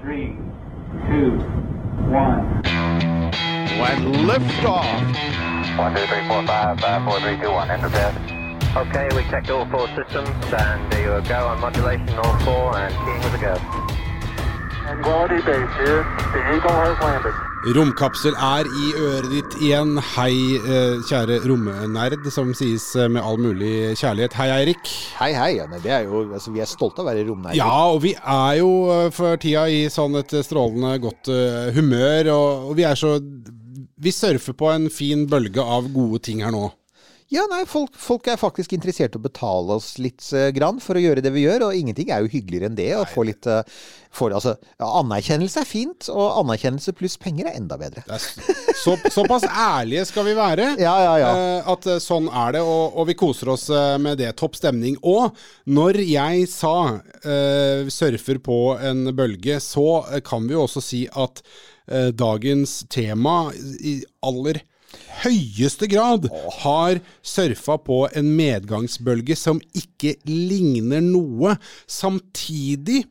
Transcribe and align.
three, 0.00 0.36
two, 1.08 1.36
one. 2.08 2.62
When 3.80 4.12
liftoff. 4.24 5.78
One, 5.78 5.94
two, 5.94 6.06
three, 6.06 6.26
four, 6.26 6.46
five, 6.46 6.80
five, 6.80 7.04
four, 7.04 7.20
three, 7.20 7.36
two, 7.36 7.50
one. 7.50 7.70
Enter 7.70 7.88
bed. 7.90 8.14
Okay, 8.76 9.08
we 9.14 9.22
checked 9.30 9.50
all 9.50 9.66
four 9.66 9.88
systems, 9.88 10.30
and 10.52 10.92
there 10.92 11.16
you 11.20 11.28
go 11.28 11.48
on 11.48 11.60
modulation, 11.60 12.08
all 12.18 12.38
four, 12.40 12.76
and 12.76 12.94
keying 13.04 13.20
with 13.20 13.34
a 13.34 13.38
go. 13.38 13.56
Tranquility 14.82 15.36
Base 15.44 15.76
here. 15.76 16.02
The 16.32 16.56
Eagle 16.56 16.70
has 16.70 16.98
landed. 17.00 17.49
Romkapsel 17.60 18.32
er 18.40 18.64
i 18.64 18.86
øret 18.96 19.26
ditt 19.28 19.54
igjen. 19.60 19.98
Hei, 20.14 20.56
eh, 20.56 21.02
kjære 21.04 21.42
romnerd, 21.44 22.24
som 22.32 22.54
sies 22.56 22.86
eh, 22.96 23.04
med 23.12 23.20
all 23.20 23.36
mulig 23.36 23.98
kjærlighet. 24.00 24.32
Hei, 24.38 24.46
Eirik. 24.54 24.92
Hei, 25.18 25.34
hei. 25.36 25.50
Er 25.60 26.06
jo, 26.06 26.22
altså, 26.32 26.54
vi 26.54 26.62
er 26.64 26.70
stolte 26.70 27.02
av 27.02 27.04
å 27.04 27.10
være 27.10 27.26
romnerder. 27.28 27.58
Ja, 27.60 27.92
og 27.92 28.00
vi 28.06 28.14
er 28.16 28.54
jo 28.62 28.72
eh, 28.94 29.10
for 29.12 29.36
tida 29.42 29.66
i 29.68 29.82
sånn 29.92 30.16
et 30.22 30.32
strålende 30.46 30.96
godt 31.04 31.28
humør, 31.76 32.32
og, 32.32 32.70
og 32.70 32.80
vi 32.80 32.88
er 32.88 32.96
så 32.96 33.18
Vi 34.00 34.12
surfer 34.16 34.56
på 34.56 34.70
en 34.72 34.88
fin 34.88 35.26
bølge 35.28 35.60
av 35.60 35.92
gode 35.92 36.22
ting 36.24 36.40
her 36.40 36.56
nå. 36.56 36.70
Ja, 37.30 37.44
nei, 37.46 37.60
folk, 37.68 37.94
folk 37.94 38.26
er 38.26 38.38
faktisk 38.40 38.72
interessert 38.74 39.14
i 39.14 39.18
å 39.20 39.22
betale 39.22 39.76
oss 39.76 39.92
litt 40.02 40.24
uh, 40.34 40.48
grann 40.50 40.80
for 40.82 40.98
å 40.98 41.02
gjøre 41.02 41.22
det 41.22 41.30
vi 41.30 41.44
gjør, 41.44 41.68
og 41.68 41.76
ingenting 41.78 42.08
er 42.10 42.24
jo 42.24 42.30
hyggeligere 42.32 42.66
enn 42.66 42.78
det. 42.78 42.88
Å 42.98 43.04
få 43.06 43.22
litt 43.28 43.46
uh, 43.46 43.60
for, 44.10 44.34
altså, 44.34 44.56
Anerkjennelse 44.82 45.62
er 45.62 45.68
fint, 45.68 46.08
og 46.10 46.40
anerkjennelse 46.40 46.94
pluss 46.98 47.14
penger 47.22 47.46
er 47.46 47.60
enda 47.60 47.78
bedre. 47.78 48.02
Er 48.10 48.24
så, 48.74 48.96
såpass 49.14 49.46
ærlige 49.46 50.08
skal 50.10 50.26
vi 50.26 50.34
være. 50.34 50.72
Ja, 50.82 50.96
ja, 51.04 51.12
ja. 51.22 51.30
Uh, 51.30 51.70
At 51.76 51.86
sånn 52.02 52.26
er 52.26 52.56
det, 52.56 52.64
og, 52.66 52.98
og 52.98 53.06
vi 53.12 53.14
koser 53.20 53.52
oss 53.54 53.68
med 54.02 54.18
det. 54.18 54.32
Topp 54.40 54.58
stemning. 54.58 54.96
Og 55.06 55.30
når 55.70 56.00
jeg 56.02 56.48
sa 56.50 56.74
surfer 57.92 58.40
på 58.42 58.58
en 58.80 59.12
bølge, 59.14 59.60
så 59.62 60.02
kan 60.26 60.48
vi 60.48 60.56
jo 60.56 60.64
også 60.64 60.82
si 60.82 61.04
at 61.12 61.44
dagens 62.16 62.80
tema 62.90 63.50
i 63.54 64.00
aller 64.26 64.62
høyeste 65.22 65.88
grad 65.90 66.28
har 66.62 67.00
surfa 67.22 67.76
på 67.84 68.02
en 68.16 68.32
medgangsbølge 68.36 69.36
som 69.38 69.60
ikke 69.76 70.16
ligner 70.28 71.02
noe. 71.04 71.56
Samtidig 71.86 73.04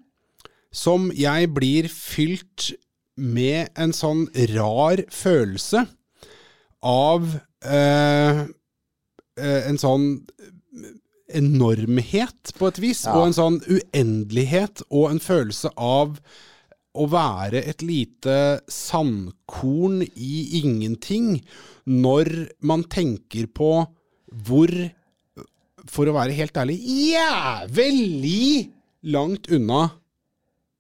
som 0.76 1.10
jeg 1.16 1.50
blir 1.56 1.90
fylt 1.92 2.72
med 3.20 3.72
en 3.80 3.94
sånn 3.96 4.28
rar 4.54 5.02
følelse 5.12 5.86
av 6.86 7.26
eh, 7.66 8.46
eh, 9.40 9.62
en 9.68 9.80
sånn 9.82 10.06
enormhet, 11.30 12.54
på 12.58 12.70
et 12.72 12.80
vis, 12.82 13.04
og 13.10 13.28
en 13.28 13.36
sånn 13.38 13.58
uendelighet, 13.70 14.82
og 14.90 15.12
en 15.12 15.22
følelse 15.22 15.70
av 15.76 16.18
å 16.98 17.06
være 17.10 17.62
et 17.70 17.84
lite 17.86 18.62
sandkorn 18.72 20.02
i 20.08 20.62
ingenting, 20.62 21.38
når 21.86 22.32
man 22.66 22.86
tenker 22.90 23.50
på 23.54 23.72
hvor, 24.46 24.74
for 25.90 26.10
å 26.10 26.16
være 26.18 26.38
helt 26.38 26.58
ærlig, 26.58 26.80
jævlig 27.14 28.70
langt 29.14 29.50
unna 29.54 29.86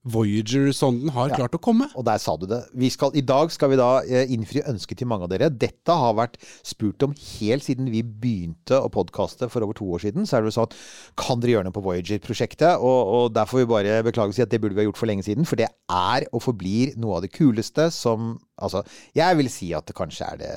Voyager-sonden 0.07 1.11
har 1.11 1.33
klart 1.33 1.55
å 1.57 1.59
komme. 1.59 1.89
Og 1.99 2.05
der 2.07 2.21
sa 2.23 2.37
du 2.39 2.45
det. 2.47 2.61
Vi 2.79 2.87
skal, 2.93 3.11
I 3.19 3.23
dag 3.25 3.51
skal 3.51 3.73
vi 3.73 3.79
da 3.79 3.89
eh, 4.07 4.31
innfri 4.31 4.61
ønsket 4.63 5.01
til 5.01 5.09
mange 5.11 5.27
av 5.27 5.33
dere. 5.33 5.49
Dette 5.51 5.95
har 6.01 6.15
vært 6.15 6.37
spurt 6.63 7.03
om 7.03 7.15
helt 7.17 7.65
siden 7.65 7.89
vi 7.91 7.99
begynte 8.03 8.79
å 8.79 8.91
podkaste 8.93 9.49
for 9.51 9.65
over 9.65 9.75
to 9.75 9.89
år 9.97 10.05
siden. 10.05 10.27
Så 10.29 10.37
er 10.37 10.45
det 10.45 10.55
sånn 10.55 10.71
Kan 11.19 11.43
dere 11.43 11.57
gjøre 11.57 11.67
noe 11.67 11.75
på 11.75 11.83
Voyager-prosjektet? 11.83 12.79
Og, 12.79 13.11
og 13.17 13.33
der 13.35 13.49
får 13.49 13.63
vi 13.63 13.71
bare 13.73 13.97
beklage 14.07 14.31
og 14.31 14.39
si 14.39 14.45
at 14.45 14.53
det 14.53 14.61
burde 14.63 14.77
vi 14.77 14.85
ha 14.85 14.87
gjort 14.87 15.01
for 15.01 15.11
lenge 15.11 15.27
siden. 15.27 15.47
For 15.49 15.59
det 15.59 15.67
er 15.67 16.29
og 16.31 16.45
forblir 16.47 16.95
noe 16.99 17.19
av 17.19 17.27
det 17.27 17.33
kuleste 17.35 17.89
som 17.95 18.37
Altså, 18.59 18.81
jeg 19.15 19.37
vil 19.39 19.47
si 19.47 19.69
at 19.71 19.85
det 19.87 19.93
kanskje 19.95 20.25
er 20.33 20.39
det 20.41 20.55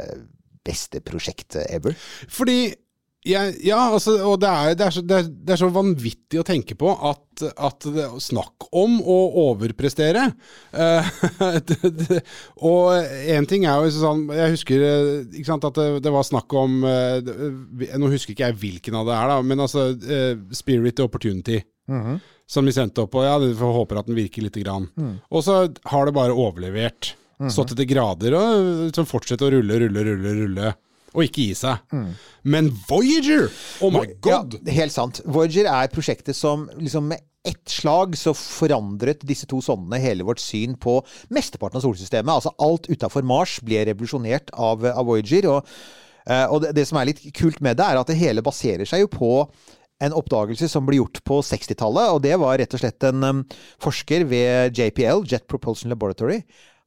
beste 0.66 0.98
prosjektet 1.06 1.68
ever. 1.70 1.94
Fordi 2.30 2.72
jeg, 3.22 3.52
ja, 3.62 3.78
altså, 3.94 4.16
og 4.26 4.40
det 4.42 4.48
er, 4.50 4.72
det, 4.74 4.86
er 4.86 4.94
så, 4.96 5.02
det, 5.06 5.18
er, 5.20 5.28
det 5.30 5.54
er 5.54 5.60
så 5.60 5.68
vanvittig 5.70 6.40
å 6.40 6.46
tenke 6.46 6.74
på 6.78 6.90
at, 6.90 7.44
at 7.54 7.86
det, 7.94 8.08
Snakk 8.22 8.66
om 8.74 8.96
å 8.98 9.18
overprestere. 9.44 10.24
Eh, 10.74 11.10
og 12.72 13.14
én 13.30 13.46
ting 13.46 13.68
er 13.68 13.78
jo 13.84 13.92
sånn 13.94 14.24
Jeg 14.34 14.56
husker 14.56 14.84
eh, 14.88 15.06
ikke 15.38 15.50
sant, 15.52 15.68
at 15.70 15.78
det, 15.78 16.02
det 16.02 16.14
var 16.14 16.26
snakk 16.26 16.54
om 16.58 16.82
eh, 16.88 17.32
Nå 18.00 18.10
husker 18.10 18.34
ikke 18.34 18.48
jeg 18.50 18.58
hvilken 18.64 18.98
av 18.98 19.06
det 19.06 19.16
er, 19.16 19.32
da, 19.34 19.40
men 19.46 19.66
altså 19.68 19.88
Spirit 20.56 20.98
og 20.98 21.12
Opportunity. 21.12 21.62
Som 22.52 22.66
vi 22.66 22.74
sendte 22.74 23.04
opp, 23.04 23.14
og 23.16 23.26
ja, 23.26 23.36
vi 23.38 23.54
håper 23.54 24.00
at 24.00 24.08
den 24.10 24.18
virker 24.18 24.44
lite 24.44 24.62
grann. 24.64 24.88
Og 25.30 25.44
så 25.46 25.64
har 25.92 26.08
det 26.08 26.14
bare 26.16 26.34
overlevert. 26.34 27.14
Så 27.50 27.64
til 27.66 27.78
de 27.78 27.86
grader, 27.90 28.34
og 28.38 28.88
liksom 28.88 29.06
fortsette 29.08 29.46
å 29.46 29.50
rulle, 29.54 29.78
rulle, 29.82 30.04
rulle, 30.06 30.34
rulle. 30.42 30.74
Og 31.12 31.26
ikke 31.26 31.44
gi 31.44 31.56
seg. 31.58 31.82
Men 32.42 32.70
Voyager! 32.88 33.50
Oh 33.84 33.92
my 33.92 34.06
god! 34.24 34.56
Ja, 34.62 34.76
helt 34.80 34.94
sant. 34.94 35.20
Voyager 35.28 35.68
er 35.68 35.92
prosjektet 35.92 36.38
som 36.38 36.68
liksom 36.78 37.10
med 37.12 37.20
ett 37.42 37.68
slag 37.68 38.14
så 38.18 38.30
forandret 38.38 39.24
disse 39.26 39.48
to 39.50 39.58
sondene 39.64 39.98
hele 40.02 40.24
vårt 40.26 40.40
syn 40.40 40.76
på 40.78 41.00
mesteparten 41.34 41.80
av 41.80 41.84
solsystemet. 41.84 42.30
Altså 42.30 42.54
alt 42.62 42.86
utafor 42.90 43.26
Mars 43.26 43.58
ble 43.66 43.82
revolusjonert 43.88 44.52
av, 44.54 44.86
av 44.86 45.06
Voyager. 45.08 45.48
Og, 45.50 45.70
eh, 46.28 46.46
og 46.46 46.62
det, 46.62 46.72
det 46.78 46.86
som 46.88 47.00
er 47.00 47.10
litt 47.10 47.24
kult 47.36 47.60
med 47.64 47.80
det, 47.80 47.88
er 47.88 48.00
at 48.00 48.10
det 48.12 48.20
hele 48.20 48.46
baserer 48.46 48.88
seg 48.88 49.04
jo 49.04 49.12
på 49.12 49.32
en 50.02 50.14
oppdagelse 50.18 50.66
som 50.70 50.86
ble 50.86 50.98
gjort 50.98 51.22
på 51.26 51.40
60-tallet. 51.46 52.14
Og 52.14 52.22
det 52.24 52.38
var 52.42 52.58
rett 52.62 52.74
og 52.74 52.82
slett 52.82 53.06
en 53.10 53.26
um, 53.26 53.42
forsker 53.82 54.26
ved 54.30 54.78
JPL, 54.78 55.26
Jet 55.30 55.46
Propulsion 55.50 55.92
Laboratory. 55.92 56.40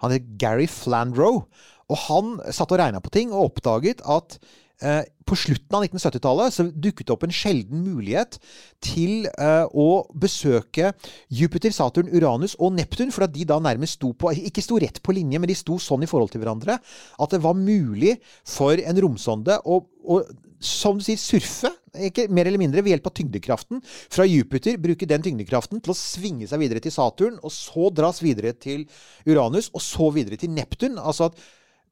Han 0.03 0.15
het 0.15 0.27
Gary 0.39 0.67
Flandrow. 0.71 1.45
Og 1.91 2.05
han 2.07 2.37
satt 2.53 2.71
og 2.73 2.81
regna 2.81 3.01
på 3.03 3.13
ting 3.13 3.33
og 3.33 3.51
oppdaget 3.51 4.01
at 4.09 4.37
eh, 4.81 5.03
på 5.25 5.37
slutten 5.37 5.77
av 5.77 5.85
1970-tallet 5.85 6.53
så 6.53 6.65
dukket 6.69 7.07
det 7.07 7.13
opp 7.13 7.25
en 7.27 7.33
sjelden 7.33 7.83
mulighet 7.85 8.39
til 8.83 9.27
eh, 9.29 9.65
å 9.69 10.05
besøke 10.17 10.91
Jupiter, 11.33 11.73
Saturn, 11.75 12.09
Uranus 12.13 12.57
og 12.59 12.73
Neptun, 12.77 13.13
for 13.13 13.27
at 13.27 13.35
de 13.35 13.45
da 13.49 13.59
nærmest 13.61 13.99
sto 13.99 14.13
på 14.17 14.33
Ikke 14.49 14.65
sto 14.65 14.79
rett 14.81 15.01
på 15.05 15.15
linje, 15.17 15.41
men 15.41 15.51
de 15.51 15.57
sto 15.57 15.77
sånn 15.81 16.05
i 16.05 16.09
forhold 16.09 16.33
til 16.33 16.43
hverandre 16.43 16.79
at 16.79 17.33
det 17.33 17.43
var 17.45 17.57
mulig 17.57 18.17
for 18.49 18.81
en 18.81 19.05
romsonde 19.05 19.61
å, 19.65 19.81
å 19.85 20.21
som 20.65 20.97
du 20.97 21.03
sier, 21.05 21.19
surfe, 21.19 21.69
ikke 22.07 22.27
mer 22.33 22.47
eller 22.49 22.61
mindre, 22.61 22.81
ved 22.83 22.95
hjelp 22.95 23.09
av 23.09 23.13
tyngdekraften 23.19 23.81
fra 23.85 24.25
Jupiter. 24.27 24.79
Bruke 24.81 25.07
den 25.09 25.23
tyngdekraften 25.25 25.81
til 25.83 25.93
å 25.93 25.97
svinge 25.97 26.47
seg 26.49 26.61
videre 26.63 26.81
til 26.83 26.93
Saturn, 26.95 27.37
og 27.43 27.53
så 27.53 27.91
dras 27.93 28.21
videre 28.23 28.55
til 28.57 28.87
Uranus, 29.27 29.69
og 29.75 29.83
så 29.83 30.09
videre 30.15 30.39
til 30.41 30.53
Neptun. 30.55 30.97
Altså 30.97 31.29
at 31.29 31.45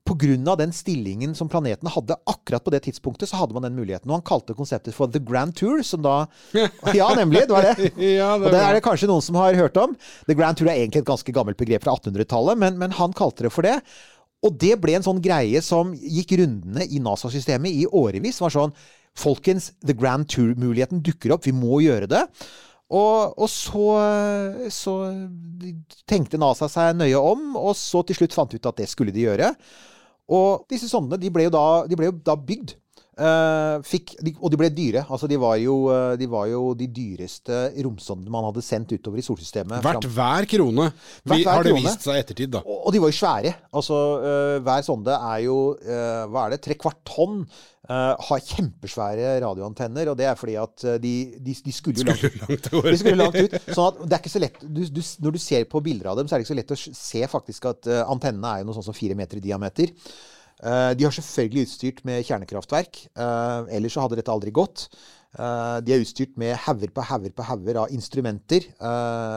Pga. 0.03 0.55
den 0.59 0.73
stillingen 0.75 1.35
som 1.35 1.49
planeten 1.49 1.87
hadde 1.87 2.15
akkurat 2.27 2.63
på 2.63 2.71
det 2.73 2.81
tidspunktet, 2.83 3.29
så 3.29 3.39
hadde 3.39 3.53
man 3.55 3.63
den 3.63 3.75
muligheten. 3.75 4.09
Og 4.11 4.17
han 4.17 4.25
kalte 4.25 4.53
konseptet 4.53 4.95
for 4.95 5.07
The 5.07 5.19
Grand 5.19 5.55
Tour, 5.55 5.81
som 5.83 6.01
da 6.03 6.25
Ja, 6.93 7.13
nemlig! 7.15 7.45
Det 7.47 7.55
var 7.55 7.63
det. 7.69 7.91
Ja, 7.97 8.33
det 8.37 8.47
og 8.47 8.51
det 8.51 8.63
er 8.63 8.73
det 8.75 8.83
kanskje 8.83 9.07
noen 9.07 9.23
som 9.23 9.39
har 9.39 9.55
hørt 9.55 9.77
om. 9.79 9.95
The 10.27 10.35
Grand 10.35 10.59
Tour 10.59 10.69
er 10.69 10.81
egentlig 10.81 11.03
et 11.03 11.11
ganske 11.11 11.35
gammelt 11.35 11.57
begrep 11.57 11.85
fra 11.85 11.95
1800-tallet, 11.95 12.59
men, 12.59 12.77
men 12.81 12.97
han 12.99 13.15
kalte 13.15 13.47
det 13.47 13.53
for 13.55 13.63
det. 13.65 13.77
Og 14.43 14.59
det 14.59 14.75
ble 14.83 14.97
en 14.97 15.05
sånn 15.05 15.23
greie 15.23 15.61
som 15.63 15.93
gikk 15.95 16.35
rundene 16.41 16.83
i 16.83 16.99
NASA-systemet 16.99 17.71
i 17.71 17.87
årevis. 17.87 18.41
Var 18.43 18.53
sånn 18.53 18.75
Folkens, 19.15 19.71
The 19.85 19.95
Grand 19.95 20.27
Tour-muligheten 20.27 21.03
dukker 21.05 21.35
opp. 21.35 21.47
Vi 21.47 21.53
må 21.55 21.79
gjøre 21.85 22.09
det. 22.11 22.25
Og, 22.93 23.33
og 23.39 23.49
så, 23.49 23.87
så 24.73 24.93
tenkte 26.09 26.41
NASA 26.41 26.67
seg 26.69 26.97
nøye 26.99 27.17
om, 27.17 27.53
og 27.57 27.73
så 27.79 28.03
til 28.05 28.19
slutt 28.19 28.35
fant 28.35 28.51
de 28.51 28.59
ut 28.59 28.69
at 28.69 28.81
det 28.81 28.89
skulle 28.91 29.13
de 29.15 29.23
gjøre. 29.23 29.53
Og 30.31 30.65
disse 30.71 30.87
sondene 30.89 31.19
de 31.21 31.31
ble 31.33 31.47
jo 31.47 31.53
da, 31.53 31.63
ble 31.89 32.07
jo 32.11 32.15
da 32.25 32.35
bygd. 32.39 32.77
Eh, 33.13 33.75
fikk, 33.85 34.15
og 34.39 34.49
de 34.49 34.57
ble 34.57 34.69
dyre. 34.73 35.03
Altså 35.05 35.27
de 35.29 35.37
var, 35.37 35.57
jo, 35.61 35.75
eh, 35.93 36.15
de 36.17 36.27
var 36.29 36.47
jo 36.49 36.61
de 36.77 36.87
dyreste 36.89 37.59
romsondene 37.85 38.33
man 38.33 38.47
hadde 38.47 38.63
sendt 38.65 38.95
utover 38.95 39.21
i 39.21 39.25
solsystemet. 39.25 39.83
Hvert 39.85 40.07
hver 40.15 40.47
krone. 40.49 40.87
Hvert 41.21 41.43
hver 41.43 41.51
har 41.51 41.67
det 41.67 41.75
krone. 41.75 41.83
vist 41.85 42.07
seg 42.07 42.17
i 42.17 42.23
ettertid, 42.23 42.55
da. 42.55 42.63
og, 42.65 42.87
og 42.87 42.95
de 42.95 43.03
var 43.03 43.13
jo 43.13 43.19
svære. 43.19 43.53
Altså, 43.69 43.99
øh, 44.31 44.55
hver 44.65 44.87
sonde 44.87 45.19
er 45.19 45.43
jo 45.45 45.59
hva 45.83 46.47
er 46.47 46.55
det, 46.55 46.63
tre 46.65 46.79
kvart 46.79 47.03
tonn. 47.07 47.45
Uh, 47.83 48.15
har 48.15 48.39
kjempesvære 48.39 49.41
radioantenner, 49.43 50.07
og 50.07 50.15
det 50.15 50.23
er 50.23 50.37
fordi 50.39 50.53
at 50.55 50.85
de, 51.03 51.09
de, 51.35 51.55
de 51.65 51.73
skulle 51.75 51.99
jo 51.99 52.05
langt, 52.07 52.37
Langt 52.39 52.69
de 52.87 52.93
skulle 53.01 53.17
langt 53.19 53.35
ut. 53.35 53.57
Sånn 53.75 53.89
at 53.89 53.97
det 54.05 54.15
er 54.15 54.21
ikke 54.21 54.31
så 54.31 54.39
lett 54.39 54.61
du, 54.63 54.79
du, 54.87 55.01
Når 55.25 55.35
du 55.35 55.39
ser 55.43 55.65
på 55.67 55.81
bilder 55.83 56.13
av 56.13 56.21
dem, 56.21 56.29
så 56.29 56.37
er 56.37 56.39
det 56.39 56.45
ikke 56.45 56.53
så 56.53 56.59
lett 56.61 56.71
å 56.71 56.79
se 56.79 57.27
faktisk 57.27 57.67
at 57.73 57.89
antennene 58.05 58.53
er 58.53 58.63
jo 58.63 58.69
noe 58.69 58.77
sånn 58.77 58.87
som 58.87 58.95
fire 58.95 59.19
meter 59.19 59.41
i 59.41 59.43
diameter. 59.43 59.91
Eh, 60.63 60.91
de 60.95 61.03
har 61.03 61.11
selvfølgelig 61.11 61.67
utstyrt 61.67 62.05
med 62.07 62.23
kjernekraftverk. 62.23 63.07
eh, 63.15 63.75
ellers 63.75 63.93
så 63.93 64.05
hadde 64.05 64.15
dette 64.15 64.31
aldri 64.31 64.51
gått. 64.51 64.87
Eh, 65.37 65.81
de 65.81 65.93
er 65.93 65.99
utstyrt 65.99 66.37
med 66.37 66.55
hauger 66.55 66.89
på 66.93 67.03
hauger 67.03 67.33
på 67.33 67.43
hauger 67.43 67.75
av 67.81 67.91
instrumenter. 67.91 68.61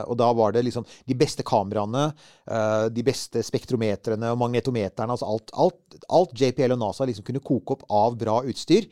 og 0.06 0.16
da 0.16 0.32
var 0.32 0.52
det 0.52 0.64
liksom 0.64 0.84
de 1.06 1.14
beste 1.14 1.42
kameraene, 1.42 2.12
de 2.92 3.02
beste 3.02 3.42
spektrometrene 3.42 4.30
og 4.30 4.38
magnetometerne. 4.38 5.10
Altså 5.10 5.26
alt, 5.26 5.50
alt, 5.54 5.96
alt 6.08 6.30
JPL 6.34 6.72
og 6.72 6.78
NASA 6.78 7.04
liksom 7.04 7.24
kunne 7.24 7.40
koke 7.40 7.72
opp 7.72 7.84
av 7.90 8.16
bra 8.16 8.42
utstyr. 8.42 8.86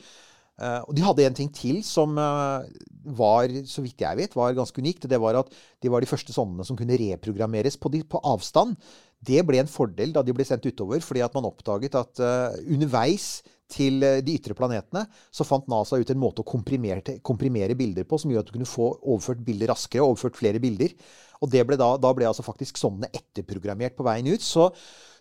Og 0.87 0.95
de 0.95 1.03
hadde 1.03 1.27
en 1.27 1.35
ting 1.35 1.53
til 1.53 1.83
som 1.83 2.15
var, 2.15 3.49
så 3.67 3.83
vidt 3.83 4.01
jeg 4.01 4.17
vet, 4.17 4.35
var 4.35 4.55
ganske 4.55 4.81
unikt. 4.81 5.05
og 5.05 5.11
Det 5.11 5.21
var 5.21 5.35
at 5.35 5.53
de 5.83 5.89
var 5.89 6.01
de 6.01 6.07
første 6.07 6.33
sondene 6.33 6.65
som 6.65 6.77
kunne 6.77 6.97
reprogrammeres 6.97 7.77
på, 7.77 7.91
de, 7.91 8.03
på 8.03 8.21
avstand. 8.25 8.77
Det 9.25 9.43
ble 9.47 9.63
en 9.63 9.71
fordel 9.71 10.13
da 10.15 10.23
de 10.25 10.35
ble 10.37 10.47
sendt 10.47 10.67
utover, 10.69 11.03
fordi 11.05 11.23
at 11.25 11.35
man 11.37 11.49
oppdaget 11.49 11.97
at 11.99 12.23
uh, 12.23 12.57
underveis 12.65 13.43
til 13.75 14.03
eh, 14.05 14.21
de 14.25 14.35
ytre 14.37 14.55
planetene 14.57 15.05
så 15.35 15.47
fant 15.47 15.67
NASA 15.71 15.99
ut 16.01 16.11
en 16.13 16.21
måte 16.21 16.43
å 16.43 16.49
komprimere, 16.49 17.77
bilder 17.79 18.07
på 18.09 18.19
som 18.21 18.33
gjør 18.33 18.45
at 18.45 18.51
du 18.51 18.57
kunne 18.57 18.69
få 18.69 18.91
overført 19.01 19.45
bilder 19.47 19.73
raskere, 19.73 20.05
overført 20.05 20.39
flere 20.39 20.61
bilder. 20.63 20.95
Og 21.43 21.51
ble 21.53 21.79
da, 21.81 21.91
da 22.01 22.13
ble 22.17 22.29
altså 22.29 22.45
faktisk 22.47 22.79
sondene 22.81 23.11
etterprogrammert 23.13 23.97
på 23.97 24.07
veien 24.07 24.29
ut. 24.31 24.45
Så, 24.45 24.71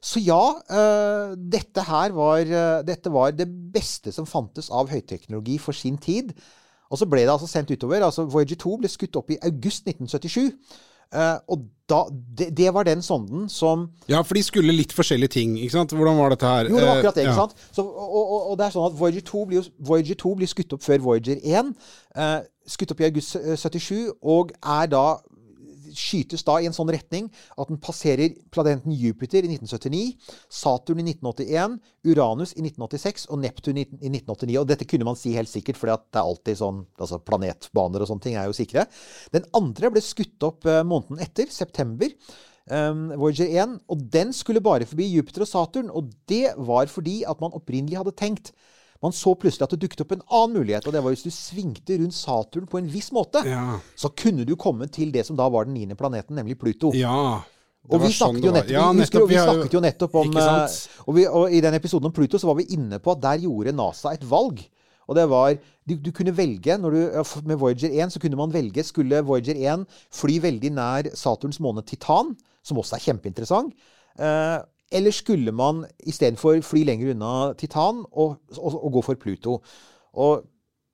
så 0.03 0.21
ja, 0.23 0.41
uh, 0.69 1.33
dette 1.35 1.88
her 1.88 2.15
var, 2.15 2.44
uh, 2.47 2.83
dette 2.85 3.11
var 3.13 3.33
det 3.35 3.47
beste 3.47 4.13
som 4.15 4.29
fantes 4.29 4.69
av 4.71 4.91
høyteknologi 4.91 5.57
for 5.61 5.75
sin 5.75 5.97
tid. 5.97 6.31
Og 6.94 7.00
så 7.01 7.07
ble 7.09 7.23
det 7.25 7.33
altså 7.33 7.50
sendt 7.50 7.73
utover. 7.73 8.03
altså 8.05 8.27
Voyager 8.29 8.59
2 8.61 8.79
ble 8.83 8.91
skutt 8.91 9.17
opp 9.19 9.33
i 9.33 9.39
august 9.41 9.88
1977. 9.89 10.51
Eh, 11.13 11.38
og 11.48 11.65
da, 11.89 12.00
det, 12.38 12.48
det 12.57 12.69
var 12.74 12.88
den 12.88 13.01
sonden 13.01 13.50
som 13.50 13.89
Ja, 14.10 14.21
for 14.21 14.33
de 14.38 14.44
skulle 14.44 14.74
litt 14.74 14.94
forskjellige 14.95 15.36
ting, 15.36 15.57
ikke 15.60 15.75
sant? 15.75 15.92
Hvordan 15.94 16.18
var 16.18 16.33
dette 16.33 16.48
her? 16.48 16.69
Jo, 16.71 16.77
det 16.80 16.88
var 16.88 16.98
akkurat 16.98 17.15
det. 17.19 17.25
Eh, 17.25 17.30
ikke 17.30 17.42
ja. 17.42 17.48
sant? 17.48 17.75
Så, 17.75 17.83
og, 17.83 18.24
og, 18.24 18.39
og 18.51 18.57
det 18.57 18.65
er 18.65 18.75
sånn 18.75 18.88
at 18.88 18.98
Voyager 19.00 19.25
2 19.27 19.44
blir, 19.51 19.68
Voyager 19.89 20.19
2 20.24 20.33
blir 20.39 20.51
skutt 20.51 20.74
opp 20.77 20.86
før 20.86 21.04
Voyager 21.04 21.44
1. 21.44 21.74
Uh, 22.18 22.39
skutt 22.68 22.95
opp 22.95 23.04
i 23.04 23.07
august 23.10 23.38
eh, 23.38 23.57
77, 23.60 24.13
og 24.21 24.56
er 24.63 24.89
da 24.89 25.06
skytes 25.97 26.45
da 26.47 26.59
i 26.59 26.67
en 26.69 26.75
sånn 26.75 26.91
retning 26.93 27.29
at 27.57 27.69
den 27.69 27.79
passerer 27.81 28.35
planeten 28.53 28.93
Jupiter 28.95 29.45
i 29.45 29.51
1979, 29.51 30.31
Saturn 30.51 31.01
i 31.03 31.07
1981, 31.11 31.77
Uranus 32.09 32.55
i 32.55 32.63
1986 32.65 33.27
og 33.29 33.43
Neptun 33.43 33.81
i, 33.81 33.85
i 33.85 34.11
1989. 34.11 34.57
Og 34.61 34.69
dette 34.69 34.87
kunne 34.89 35.07
man 35.07 35.19
si 35.19 35.35
helt 35.37 35.51
sikkert, 35.51 35.79
for 35.79 35.91
det 35.91 35.97
er 36.19 36.23
alltid 36.23 36.59
sånn 36.59 36.83
altså 36.97 37.21
Planetbaner 37.23 38.03
og 38.03 38.11
sånne 38.11 38.27
ting 38.27 38.39
er 38.39 38.49
jo 38.49 38.57
sikre. 38.57 38.87
Den 39.35 39.47
andre 39.57 39.93
ble 39.93 40.03
skutt 40.03 40.47
opp 40.47 40.67
eh, 40.69 40.83
måneden 40.87 41.21
etter, 41.23 41.51
september. 41.53 42.11
Um, 42.71 43.09
Voyager 43.19 43.49
1, 43.51 43.73
og 43.91 44.05
den 44.13 44.31
skulle 44.35 44.63
bare 44.63 44.87
forbi 44.87 45.09
Jupiter 45.11 45.43
og 45.43 45.49
Saturn. 45.49 45.91
Og 45.91 46.13
det 46.31 46.55
var 46.57 46.87
fordi 46.91 47.21
at 47.27 47.41
man 47.43 47.55
opprinnelig 47.55 47.99
hadde 47.99 48.15
tenkt 48.19 48.53
Man 49.03 49.11
så 49.11 49.33
plutselig 49.35 49.65
at 49.67 49.73
det 49.75 49.81
dukket 49.83 50.01
opp 50.05 50.13
en 50.15 50.21
annen 50.31 50.57
mulighet, 50.61 50.85
og 50.88 50.94
det 50.95 51.01
var 51.03 51.11
hvis 51.11 51.25
du 51.27 51.31
svingte 51.35 51.97
rundt 52.00 52.15
Saturn 52.15 52.65
på 52.71 52.79
en 52.79 52.88
viss 52.88 53.11
måte, 53.11 53.44
Ja. 53.45 53.79
så 54.00 54.09
kunne 54.15 54.45
du 54.47 54.55
komme 54.55 54.88
til 54.88 55.11
det 55.11 55.25
som 55.27 55.35
da 55.35 55.50
var 55.51 55.65
den 55.67 55.73
niende 55.75 55.95
planeten, 56.00 56.35
nemlig 56.39 56.57
Pluto. 56.59 56.94
ja. 56.95 57.41
Og 57.91 58.00
vi 58.00 58.07
sånn 58.15 58.38
nettopp, 58.39 58.69
Ja, 58.71 58.85
vi, 58.94 59.00
husker, 59.01 59.19
jo- 59.19 59.25
vi 59.27 59.35
vi 59.35 59.41
snakket 59.44 59.73
jo 59.73 59.79
nettopp 59.83 60.13
om 60.15 60.38
eh, 60.38 60.67
og, 61.05 61.15
vi, 61.17 61.25
og 61.27 61.51
I 61.51 61.59
den 61.59 61.73
episoden 61.75 62.05
om 62.07 62.13
Pluto 62.15 62.38
så 62.39 62.47
var 62.47 62.55
vi 62.55 62.63
inne 62.71 62.97
på 63.03 63.11
at 63.11 63.19
der 63.19 63.41
gjorde 63.44 63.73
NASA 63.75 64.13
et 64.13 64.23
valg. 64.23 64.61
Og 65.09 65.15
det 65.17 65.25
var 65.29 65.57
Du, 65.85 65.95
du 66.00 66.11
kunne 66.15 66.31
velge 66.31 66.77
når 66.79 66.91
du, 66.91 67.23
Med 67.45 67.57
Voyager 67.59 67.91
1 67.91 68.13
så 68.13 68.19
kunne 68.23 68.38
man 68.39 68.53
velge 68.53 68.85
Skulle 68.85 69.19
Voyager 69.21 69.53
1 69.59 69.85
fly 70.15 70.39
veldig 70.39 70.71
nær 70.71 71.09
Saturns 71.13 71.59
måne 71.59 71.83
Titan, 71.85 72.38
som 72.63 72.77
også 72.77 72.95
er 72.95 73.03
kjempeinteressant, 73.03 73.73
eh, 74.17 74.59
eller 74.93 75.15
skulle 75.15 75.51
man 75.55 75.83
istedenfor 76.05 76.61
fly 76.65 76.85
lenger 76.87 77.13
unna 77.15 77.53
Titan 77.59 78.03
og, 78.11 78.39
og, 78.57 78.79
og 78.79 78.89
gå 78.97 79.05
for 79.09 79.19
Pluto? 79.19 79.59
Og 80.13 80.43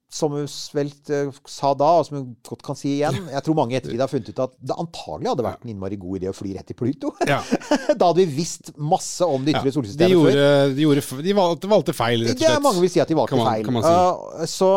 som 0.09 0.33
hun 0.33 0.47
vel 0.73 0.87
eh, 1.13 1.27
sa 1.45 1.75
da, 1.77 1.89
og 1.99 2.07
som 2.07 2.15
hun 2.17 2.29
godt 2.47 2.63
kan 2.65 2.77
si 2.77 2.95
igjen 2.95 3.27
Jeg 3.29 3.43
tror 3.45 3.57
mange 3.59 3.75
i 3.75 3.77
ettertid 3.77 4.01
har 4.01 4.09
funnet 4.09 4.31
ut 4.31 4.39
at 4.41 4.55
det 4.57 4.77
antagelig 4.81 5.29
hadde 5.29 5.45
vært 5.45 5.65
en 5.65 5.73
innmari 5.75 5.99
god 6.01 6.17
idé 6.17 6.31
å 6.31 6.33
fly 6.33 6.55
rett 6.55 6.65
til 6.71 6.77
Pluto. 6.79 7.11
Ja. 7.29 7.37
da 7.99 8.09
hadde 8.09 8.23
vi 8.23 8.39
visst 8.39 8.71
masse 8.73 9.27
om 9.27 9.45
det 9.45 9.53
ytre 9.53 9.69
ja, 9.69 9.75
solsystemet 9.75 10.15
gjorde, 10.15 10.33
før. 10.33 10.73
de, 10.73 10.87
gjorde, 10.87 11.03
de 11.27 11.35
valgte, 11.37 11.95
feil, 11.97 12.25
rett 12.25 12.33
og 12.33 12.41
Det 12.41 12.47
slett. 12.47 12.57
er 12.57 12.65
mange 12.65 12.81
vil 12.81 12.93
si 12.95 13.03
at 13.03 13.11
de 13.11 13.19
valgte 13.19 13.37
man- 13.37 13.51
feil. 13.51 13.69
man 13.77 13.85
si. 13.85 13.93
Uh, 13.93 14.49
så 14.49 14.71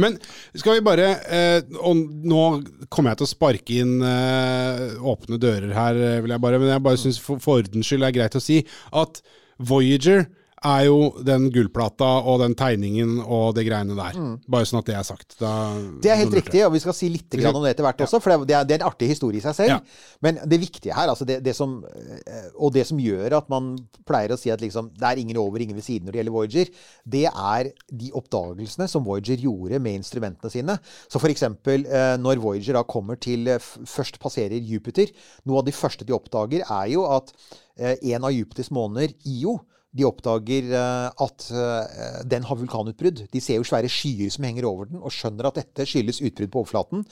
Men 0.00 0.16
skal 0.54 0.78
vi 0.78 0.84
bare 0.86 1.08
eh, 1.30 1.60
Og 1.86 1.98
nå 2.26 2.44
kommer 2.92 3.12
jeg 3.12 3.20
til 3.20 3.26
å 3.26 3.30
sparke 3.30 3.78
inn 3.82 3.96
eh, 4.04 4.96
åpne 4.98 5.38
dører 5.42 5.74
her, 5.76 6.00
eh, 6.00 6.20
vil 6.24 6.34
jeg 6.34 6.44
bare. 6.44 6.60
Men 6.62 6.74
jeg 6.74 6.84
bare 6.86 7.00
syns 7.00 7.20
for, 7.22 7.42
for 7.42 7.62
ordens 7.62 7.90
skyld 7.90 8.06
er 8.06 8.16
greit 8.16 8.38
å 8.38 8.42
si 8.42 8.62
at 8.94 9.22
Voyager 9.62 10.26
er 10.64 10.84
jo 10.86 11.10
den 11.24 11.50
gullplata 11.52 12.06
og 12.24 12.38
den 12.40 12.54
tegningen 12.56 13.18
og 13.24 13.54
det 13.56 13.66
greiene 13.66 13.94
der. 13.98 14.16
Bare 14.48 14.64
sånn 14.68 14.78
at 14.80 14.86
det 14.88 14.94
er 14.96 15.02
sagt. 15.04 15.36
Da, 15.40 15.50
Mm. 15.74 16.00
det 16.00 16.10
er 16.10 16.16
helt 16.16 16.32
riktig, 16.34 16.62
og 16.66 16.72
vi 16.72 16.78
skal 16.80 16.94
si 16.96 17.08
litt 17.08 17.34
om 17.34 17.62
det 17.62 17.74
etter 17.76 17.84
hvert 17.84 18.00
også, 18.06 18.20
for 18.22 18.44
det 18.46 18.54
er, 18.56 18.64
det 18.64 18.74
er- 18.80 18.84
en 18.84 18.88
artig 18.90 19.08
historie 19.08 19.38
i 19.38 19.44
seg 19.44 19.54
selv. 19.54 19.68
Ja. 19.68 19.80
Men 20.22 20.38
det 20.46 20.60
viktige 20.60 20.94
her, 20.94 21.08
altså 21.08 21.26
det, 21.26 21.42
det 21.44 21.54
som, 21.54 21.84
eh, 22.26 22.48
og 22.58 22.72
det 22.72 22.86
som 22.86 22.98
gjør 22.98 23.36
at 23.36 23.48
man 23.50 23.76
pleier 24.06 24.30
å 24.32 24.38
si 24.38 24.50
at 24.50 24.60
liksom, 24.60 24.90
det 24.94 25.02
er 25.02 25.20
ingen 25.20 25.36
over, 25.36 25.58
ingen 25.60 25.76
ved 25.76 25.84
siden 25.84 26.06
når 26.06 26.12
det 26.12 26.24
gjelder 26.24 26.32
Voyager, 26.38 26.70
det 27.06 27.24
er 27.26 27.72
de 27.92 28.10
oppdagelsene 28.12 28.88
som 28.88 29.04
Voyager 29.04 29.36
gjorde 29.36 29.80
med 29.80 30.00
instrumentene 30.00 30.50
sine. 30.50 30.78
Så 31.08 31.20
for 31.20 31.28
eksempel 31.28 31.84
eh, 31.86 32.16
når 32.16 32.40
Voyager 32.40 32.72
da 32.74 32.82
kommer 32.84 33.16
til 33.20 33.46
eh, 33.48 33.58
først 33.58 34.18
passerer 34.18 34.58
Jupiter, 34.60 35.06
noe 35.44 35.58
av 35.58 35.66
de 35.66 35.72
første 35.72 36.04
de 36.06 36.12
oppdager 36.16 36.62
er 36.68 36.88
jo 36.92 37.04
at 37.10 37.32
en 37.76 38.22
av 38.24 38.30
Jupiters 38.30 38.70
måner, 38.70 39.12
Io, 39.26 39.58
de 39.94 40.06
oppdager 40.08 40.72
eh, 40.74 41.24
at 41.26 41.48
eh, 41.54 42.20
den 42.30 42.46
har 42.48 42.58
vulkanutbrudd. 42.60 43.24
De 43.30 43.42
ser 43.42 43.60
jo 43.60 43.66
svære 43.68 43.90
skyer 43.92 44.32
som 44.34 44.46
henger 44.46 44.66
over 44.68 44.90
den, 44.90 45.00
og 45.02 45.14
skjønner 45.14 45.48
at 45.48 45.60
dette 45.60 45.86
skyldes 45.88 46.22
utbrudd 46.24 46.50
på 46.50 46.64
overflaten. 46.64 47.06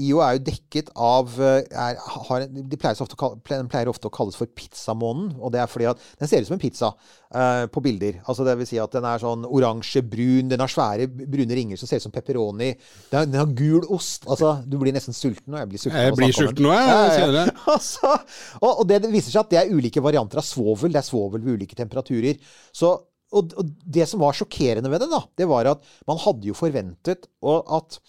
IO 0.00 0.22
er 0.24 0.38
jo 0.38 0.44
dekket 0.46 0.88
av 0.96 1.34
eh, 1.36 1.66
er, 1.68 1.98
har, 2.00 2.44
De 2.48 2.78
pleier, 2.80 2.96
ofte, 3.04 3.16
den 3.50 3.68
pleier 3.68 3.90
ofte 3.90 4.08
å 4.08 4.14
kalles 4.14 4.38
for 4.38 4.48
pizzamånen. 4.56 5.34
Og 5.36 5.52
det 5.52 5.60
er 5.60 5.68
fordi 5.68 5.88
at 5.90 6.00
den 6.20 6.30
ser 6.30 6.40
ut 6.40 6.48
som 6.48 6.56
en 6.56 6.62
pizza 6.62 6.88
uh, 6.94 7.66
på 7.72 7.82
bilder. 7.84 8.22
Altså 8.24 8.46
det 8.46 8.56
vil 8.60 8.68
si 8.70 8.80
at 8.80 8.96
den 8.96 9.06
er 9.08 9.20
sånn 9.20 9.44
oransje-brun. 9.44 10.48
Den 10.48 10.64
har 10.64 10.72
svære 10.72 11.10
brune 11.12 11.58
ringer 11.58 11.80
som 11.80 11.90
ser 11.90 12.00
ut 12.00 12.06
som 12.06 12.14
pepperoni. 12.14 12.72
Den 13.12 13.20
har, 13.20 13.28
den 13.28 13.40
har 13.42 13.52
gul 13.58 13.84
ost. 13.92 14.24
Altså, 14.24 14.54
du 14.64 14.78
blir 14.80 14.96
nesten 14.96 15.16
sulten. 15.16 15.52
Og 15.52 15.60
jeg 15.60 15.72
blir 15.74 15.84
sulten 15.84 16.00
Jeg 16.06 16.16
blir 16.22 16.34
sulten 16.40 16.68
nå, 16.68 16.74
jeg. 16.78 17.14
Jeg 17.20 17.36
det. 17.36 17.46
Altså, 17.72 18.16
og, 18.62 18.70
og 18.72 18.84
det 18.88 19.04
viser 19.12 19.32
seg 19.32 19.44
at 19.44 19.52
det 19.52 19.60
er 19.60 19.76
ulike 19.76 20.02
varianter 20.04 20.40
av 20.40 20.46
svovel. 20.46 20.92
Det 20.92 21.02
er 21.02 21.08
svovel 21.08 21.44
ved 21.44 21.60
ulike 21.60 21.76
temperaturer. 21.76 22.40
Så, 22.72 22.96
og, 23.36 23.54
det 23.84 24.08
som 24.08 24.24
var 24.24 24.36
sjokkerende 24.36 24.90
ved 24.92 25.04
det, 25.04 25.12
da, 25.12 25.22
det 25.38 25.48
var 25.52 25.74
at 25.76 25.96
man 26.08 26.20
hadde 26.20 26.48
jo 26.48 26.56
forventet 26.56 27.28
og 27.44 27.68
at 27.80 28.00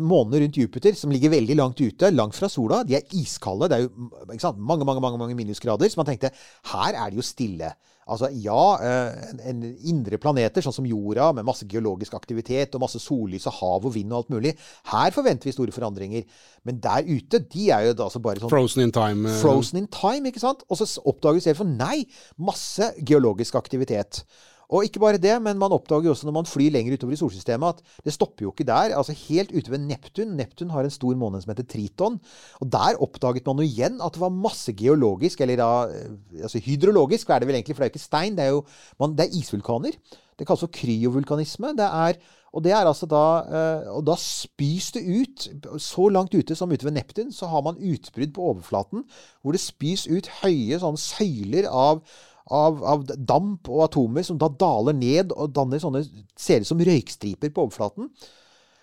månene 0.00 0.44
rundt 0.44 0.58
Jupiter, 0.60 0.94
som 0.98 1.12
ligger 1.12 1.32
veldig 1.34 1.56
langt 1.58 1.80
ute, 1.80 2.10
langt 2.14 2.36
fra 2.38 2.48
sola, 2.48 2.82
de 2.86 2.96
er 2.98 3.16
iskalde. 3.18 3.68
Det 3.68 3.78
er 3.78 3.86
jo 3.86 4.52
mange, 4.56 4.84
mange, 4.88 5.00
mange, 5.04 5.18
mange 5.20 5.38
minusgrader. 5.38 5.90
Så 5.90 6.00
man 6.00 6.08
tenkte 6.08 6.32
her 6.72 6.92
er 6.94 7.10
det 7.10 7.20
jo 7.20 7.26
stille. 7.26 7.72
Altså 8.12 8.26
ja, 8.34 8.62
eh, 8.82 9.18
en, 9.30 9.40
en 9.46 9.60
indre 9.92 10.18
planeter, 10.18 10.64
sånn 10.64 10.74
som 10.74 10.86
jorda, 10.88 11.28
med 11.36 11.46
masse 11.46 11.68
geologisk 11.70 12.16
aktivitet 12.18 12.74
og 12.74 12.82
masse 12.82 12.98
sollys 12.98 13.46
og 13.46 13.54
hav 13.60 13.86
og 13.86 13.94
vind 13.94 14.10
og 14.10 14.24
alt 14.24 14.32
mulig. 14.34 14.54
Her 14.90 15.14
forventer 15.14 15.48
vi 15.48 15.54
store 15.54 15.74
forandringer. 15.74 16.24
Men 16.66 16.80
der 16.82 17.06
ute, 17.06 17.44
de 17.52 17.68
er 17.70 17.86
jo 17.88 17.98
da 18.00 18.08
altså 18.08 18.22
bare 18.24 18.42
sånn 18.42 18.50
Frozen 18.52 18.82
in 18.88 18.94
time. 18.94 19.30
eh, 19.30 19.38
Frozen 19.38 19.84
in 19.84 19.90
time, 19.94 20.32
ikke 20.32 20.42
sant? 20.42 20.66
Og 20.68 20.82
så 20.82 20.88
oppdager 21.06 21.38
vi 21.38 21.46
selv 21.46 21.62
for 21.62 21.70
nei, 21.70 22.02
masse 22.42 22.90
geologisk 23.06 23.54
aktivitet. 23.60 24.24
Og 24.72 24.86
ikke 24.86 25.02
bare 25.02 25.20
det, 25.20 25.34
men 25.44 25.58
man 25.60 25.74
oppdager 25.76 26.12
også 26.12 26.28
når 26.28 26.36
man 26.38 26.48
flyr 26.48 26.72
lenger 26.72 26.96
utover 26.96 27.12
i 27.12 27.20
solsystemet, 27.20 27.82
at 27.82 28.04
det 28.06 28.14
stopper 28.16 28.46
jo 28.46 28.52
ikke 28.54 28.66
der. 28.68 28.96
Altså 28.96 29.12
helt 29.28 29.52
ute 29.52 29.74
ved 29.74 29.84
Neptun. 29.84 30.32
Neptun 30.38 30.72
har 30.72 30.88
en 30.88 30.94
stor 30.94 31.18
måne 31.20 31.42
som 31.42 31.52
heter 31.52 31.68
Triton. 31.68 32.18
Og 32.64 32.72
der 32.72 33.00
oppdaget 33.04 33.46
man 33.46 33.60
jo 33.60 33.68
igjen 33.68 34.00
at 34.00 34.16
det 34.16 34.24
var 34.24 34.32
masse 34.32 34.72
geologisk, 34.72 35.44
eller 35.44 35.60
da 35.60 35.70
eh, 35.92 36.42
altså 36.42 36.62
hydrologisk, 36.64 37.28
er 37.28 37.42
det 37.42 37.50
vel 37.50 37.60
egentlig, 37.60 37.76
for 37.76 37.84
det 37.84 37.90
er 37.90 37.92
jo 37.92 37.96
ikke 37.98 38.08
stein, 38.08 38.38
det 38.38 38.46
er 38.46 38.54
jo 38.56 38.64
man, 39.02 39.16
det 39.18 39.26
er 39.26 39.40
isvulkaner. 39.42 39.98
Det 40.38 40.46
kalles 40.48 40.64
for 40.64 40.72
kryovulkanisme. 40.72 41.74
Det 41.76 41.84
er, 41.86 42.16
og 42.52 42.64
det 42.64 42.72
er 42.72 42.88
altså 42.88 43.06
da 43.06 43.24
eh, 43.44 43.92
Og 43.92 44.06
da 44.08 44.16
spys 44.18 44.92
det 44.96 45.04
ut. 45.04 45.48
Så 45.78 46.08
langt 46.08 46.34
ute 46.34 46.56
som 46.56 46.72
ute 46.72 46.88
ved 46.88 46.96
Neptun, 46.96 47.32
så 47.32 47.46
har 47.52 47.62
man 47.62 47.76
utbrudd 47.76 48.32
på 48.34 48.50
overflaten 48.54 49.04
hvor 49.42 49.52
det 49.52 49.60
spys 49.60 50.08
ut 50.08 50.32
høye 50.42 50.80
sånne 50.80 51.00
søyler 51.00 51.68
av 51.68 52.02
av, 52.50 52.82
av 52.82 53.04
damp 53.14 53.68
og 53.70 53.84
atomer 53.86 54.26
som 54.26 54.38
da 54.40 54.48
daler 54.48 54.96
ned 54.98 55.34
og 55.36 55.52
danner 55.54 55.82
sånne 55.82 56.02
Ser 56.38 56.64
ut 56.64 56.68
som 56.68 56.80
røykstriper 56.82 57.52
på 57.54 57.66
overflaten. 57.66 58.08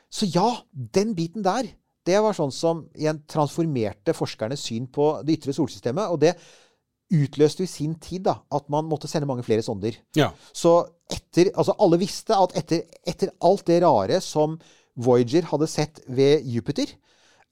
Så 0.10 0.30
ja, 0.32 0.48
den 0.72 1.12
biten 1.18 1.44
der, 1.46 1.68
det 2.08 2.22
var 2.24 2.38
sånn 2.38 2.54
som 2.56 2.86
igjen 2.98 3.22
transformerte 3.30 4.16
forskernes 4.16 4.64
syn 4.70 4.88
på 4.90 5.12
det 5.26 5.40
ytre 5.40 5.54
solsystemet. 5.58 6.10
Og 6.10 6.22
det 6.24 6.36
utløste 7.14 7.66
i 7.66 7.70
sin 7.70 7.96
tid 8.02 8.28
da, 8.30 8.38
at 8.54 8.70
man 8.72 8.88
måtte 8.90 9.10
sende 9.10 9.28
mange 9.30 9.44
flere 9.46 9.66
sonder. 9.66 9.98
Ja. 10.18 10.30
Så 10.54 10.80
etter, 11.10 11.52
altså 11.56 11.76
alle 11.82 12.00
visste 12.02 12.38
at 12.38 12.56
etter, 12.58 12.86
etter 13.08 13.34
alt 13.46 13.66
det 13.70 13.82
rare 13.84 14.22
som 14.24 14.58
Voyager 15.00 15.48
hadde 15.52 15.70
sett 15.70 16.02
ved 16.08 16.46
Jupiter, 16.50 16.92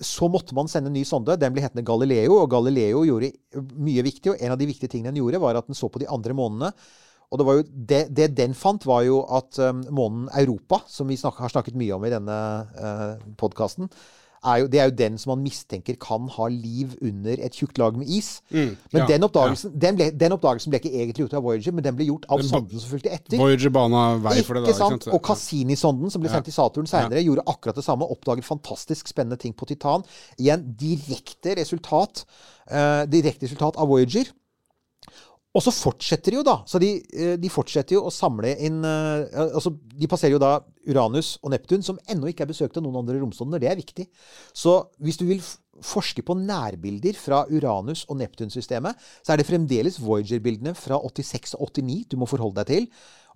så 0.04 0.30
måtte 0.30 0.56
man 0.58 0.70
sende 0.70 0.92
en 0.92 0.98
ny 0.98 1.04
sonde. 1.08 1.36
Den 1.42 1.54
ble 1.56 1.63
hetende 1.66 1.86
Galileo, 1.86 2.38
og 2.44 2.51
Galileo 2.51 3.01
gjorde 3.08 3.32
mye 3.74 4.06
viktig. 4.06 4.34
Og 4.34 4.42
en 4.44 4.54
av 4.54 4.60
de 4.60 4.70
viktige 4.70 4.92
tingene 4.94 5.13
den 5.13 5.22
gjorde, 5.24 5.42
var 5.42 5.58
at 5.58 5.70
den 5.70 5.77
så 5.77 5.89
på 5.89 6.01
de 6.04 6.10
andre 6.13 6.36
månene. 6.38 6.72
Og 7.34 7.42
det, 7.42 7.66
det, 7.89 8.04
det 8.16 8.27
den 8.38 8.54
fant, 8.56 8.86
var 8.88 9.01
jo 9.08 9.20
at 9.36 9.58
um, 9.60 9.82
månen 9.92 10.30
Europa, 10.38 10.80
som 10.88 11.10
vi 11.10 11.18
snak, 11.20 11.42
har 11.44 11.51
snakket 11.51 11.75
mye 11.80 11.98
om 11.98 12.06
i 12.08 12.13
denne 12.13 12.38
uh, 12.77 13.25
podkasten, 13.39 13.89
er 14.46 14.62
jo, 14.62 14.67
det 14.72 14.79
er 14.79 14.89
jo 14.89 14.96
den 14.98 15.17
som 15.22 15.34
man 15.34 15.44
mistenker 15.44 15.98
kan 16.01 16.27
ha 16.36 16.48
liv 16.51 16.94
under 17.01 17.41
et 17.44 17.58
tjukt 17.58 17.77
lag 17.82 17.98
med 17.98 18.08
is. 18.08 18.41
men 18.51 18.67
Mm, 18.67 18.77
ja, 18.94 19.06
den, 19.08 19.24
oppdagelsen, 19.24 19.74
den, 19.82 19.98
ble, 19.98 20.10
den 20.12 20.36
oppdagelsen 20.36 20.72
ble 20.72 20.82
ikke 20.82 20.94
egentlig 20.94 21.25
gjort 21.25 21.38
av 21.39 21.44
Voyager, 21.44 21.75
men 21.75 21.86
den 21.86 21.98
ble 21.98 22.08
gjort 22.10 22.25
av 22.29 22.41
Den 22.41 22.50
sonden 22.50 22.82
som 22.82 22.94
fulgte 22.94 23.13
etter. 23.13 23.38
Voyager 23.38 23.74
bana 23.74 24.03
vei 24.24 24.38
for 24.41 24.58
det, 24.58 24.63
da. 24.65 24.72
Ikke 24.72 24.79
sant? 24.79 25.08
Og 25.13 25.22
Cassini-sonden, 25.25 26.13
som 26.13 26.24
ble 26.24 26.32
sendt 26.34 26.50
til 26.50 26.56
Saturn 26.56 26.89
senere, 26.89 27.24
gjorde 27.25 27.46
akkurat 27.48 27.77
det 27.77 27.86
samme. 27.86 28.08
Oppdaget 28.17 28.48
fantastisk 28.48 29.10
spennende 29.12 29.39
ting 29.41 29.56
på 29.58 29.67
Titan. 29.70 30.06
Igjen 30.38 30.65
direkte 30.79 31.58
resultat, 31.60 32.25
uh, 32.72 33.03
direkte 33.10 33.50
resultat 33.50 33.79
av 33.79 33.89
Voyager. 33.89 34.32
Og 35.58 35.64
så 35.66 35.74
fortsetter 35.74 36.34
de 36.34 36.38
jo, 36.40 36.46
da. 36.46 36.60
Så 36.70 36.80
de, 36.82 36.92
eh, 37.18 37.36
de 37.42 37.50
fortsetter 37.50 37.98
jo 37.98 38.06
å 38.06 38.14
samle 38.14 38.54
inn 38.62 38.84
eh, 38.86 39.40
altså 39.48 39.74
De 39.74 40.10
passerer 40.10 40.36
jo 40.36 40.42
da 40.42 40.60
Uranus 40.88 41.36
og 41.42 41.52
Neptun, 41.52 41.82
som 41.84 41.98
ennå 42.08 42.30
ikke 42.30 42.46
er 42.46 42.52
besøkt 42.52 42.78
av 42.78 42.86
noen 42.86 43.02
andre 43.02 43.18
romsonder. 43.20 43.60
Det 43.60 43.72
er 43.72 43.80
viktig. 43.80 44.06
Så 44.56 44.78
hvis 45.02 45.18
du 45.20 45.26
vil 45.28 45.42
forske 45.84 46.24
på 46.26 46.36
nærbilder 46.38 47.18
fra 47.18 47.44
Uranus- 47.50 48.06
og 48.10 48.18
Neptun-systemet, 48.22 48.98
så 49.26 49.34
er 49.34 49.42
det 49.42 49.48
fremdeles 49.50 50.00
Voyager-bildene 50.02 50.74
fra 50.78 50.98
86 51.02 51.58
og 51.58 51.70
89 51.74 52.06
du 52.14 52.18
må 52.22 52.30
forholde 52.30 52.64
deg 52.64 52.72
til. 52.72 52.88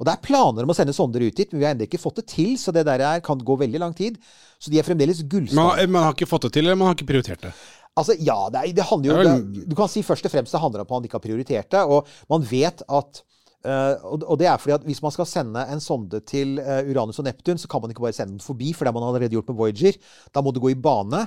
Og 0.02 0.08
det 0.08 0.16
er 0.16 0.24
planer 0.26 0.66
om 0.66 0.72
å 0.74 0.78
sende 0.78 0.96
sonder 0.98 1.22
ut 1.22 1.38
dit, 1.38 1.52
men 1.52 1.62
vi 1.62 1.68
har 1.68 1.76
ennå 1.76 1.86
ikke 1.86 2.02
fått 2.02 2.22
det 2.22 2.28
til. 2.32 2.56
Så 2.58 2.74
det 2.74 2.88
der 2.88 3.04
er, 3.06 3.20
kan 3.26 3.38
gå 3.38 3.58
veldig 3.62 3.82
lang 3.84 3.94
tid. 3.98 4.18
Så 4.58 4.74
de 4.74 4.80
er 4.82 4.88
fremdeles 4.88 5.22
gullstand. 5.30 5.60
Man, 5.60 5.94
man 5.94 6.08
har 6.08 6.16
ikke 6.16 6.30
fått 6.30 6.48
det 6.48 6.56
til, 6.56 6.66
eller 6.66 6.80
man 6.80 6.90
har 6.90 6.98
ikke 6.98 7.12
prioritert 7.12 7.46
det. 7.46 7.54
Altså, 8.00 8.16
ja, 8.20 8.38
det, 8.52 8.62
er, 8.62 8.76
det 8.78 8.88
handler 8.88 9.12
jo 9.12 9.24
Det 9.26 9.66
Du 9.68 9.76
kan 9.76 9.90
si 9.92 10.04
først 10.06 10.26
og 10.28 10.32
fremst 10.32 10.56
det 10.56 10.62
handler 10.64 10.84
om 10.84 10.88
at 10.88 10.96
man 10.96 11.08
ikke 11.08 11.20
har 11.20 11.26
prioritert 11.26 11.72
det. 11.74 11.84
Og 11.84 12.08
man 12.32 12.48
vet 12.48 12.86
at 12.88 13.24
Uh, 13.62 13.94
og, 14.26 14.40
det 14.42 14.48
er 14.50 14.58
fordi 14.58 14.74
at 14.74 14.86
hvis 14.90 15.04
man 15.06 15.14
skal 15.14 15.28
sende 15.30 15.62
en 15.70 15.82
sonde 15.84 16.18
til 16.26 16.58
eh, 16.58 16.88
Uranus 16.90 17.20
og 17.22 17.28
Neptun, 17.28 17.60
så 17.62 17.68
kan 17.70 17.84
man 17.84 17.92
ikke 17.94 18.02
bare 18.02 18.16
sende 18.18 18.34
den 18.34 18.42
forbi, 18.42 18.72
for 18.74 18.82
det 18.82 18.90
har 18.90 18.96
man 18.98 19.06
allerede 19.06 19.36
gjort 19.36 19.52
med 19.52 19.56
Voyager. 19.60 20.00
Da 20.34 20.42
må 20.42 20.50
du 20.50 20.58
gå 20.64 20.72
i 20.74 20.80
bane, 20.82 21.20